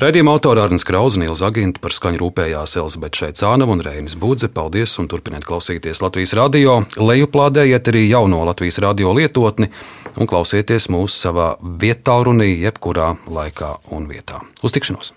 Raidījuma 0.00 0.32
autora 0.32 0.62
Arnēs 0.64 0.86
Krausa 0.88 1.20
Aginta 1.44 1.80
par 1.84 1.92
skaņu 1.92 2.22
rūpējās 2.22 2.72
Elizabete 2.80 3.18
Šeicānava 3.20 3.74
un 3.74 3.82
Reinis 3.84 4.14
Budze. 4.16 4.48
Paldies 4.48 4.94
un 4.96 5.10
turpiniet 5.12 5.44
klausīties 5.44 6.00
Latvijas 6.00 6.32
radio. 6.38 6.78
Lejuplādējiet 6.96 7.90
arī 7.92 8.06
jauno 8.08 8.40
Latvijas 8.48 8.80
radio 8.80 9.12
lietotni 9.12 9.68
un 10.16 10.30
klausieties 10.30 10.88
mūs 10.88 11.18
savā 11.20 11.50
vietā 11.60 12.16
runī, 12.24 12.48
jebkurā 12.64 13.12
laikā 13.28 13.74
un 13.92 14.08
vietā. 14.08 14.40
Uz 14.64 14.72
tikšanos! 14.72 15.12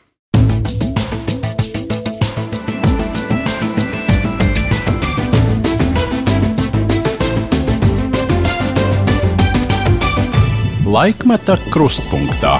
Laikmeta 10.84 11.56
krustpunktā. 11.72 12.60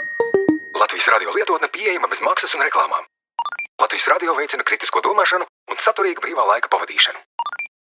Radio 1.11 1.31
lietotne 1.35 1.67
pieejama 1.67 2.07
bez 2.07 2.21
maksas 2.23 2.53
un 2.55 2.61
reklāmām. 2.63 3.03
Latvijas 3.81 4.07
radio 4.13 4.35
veicina 4.37 4.63
kritisko 4.63 5.01
domāšanu 5.03 5.43
un 5.43 5.81
saturīgu 5.85 6.23
brīvā 6.23 6.45
laika 6.47 6.71
pavadīšanu. 6.71 7.19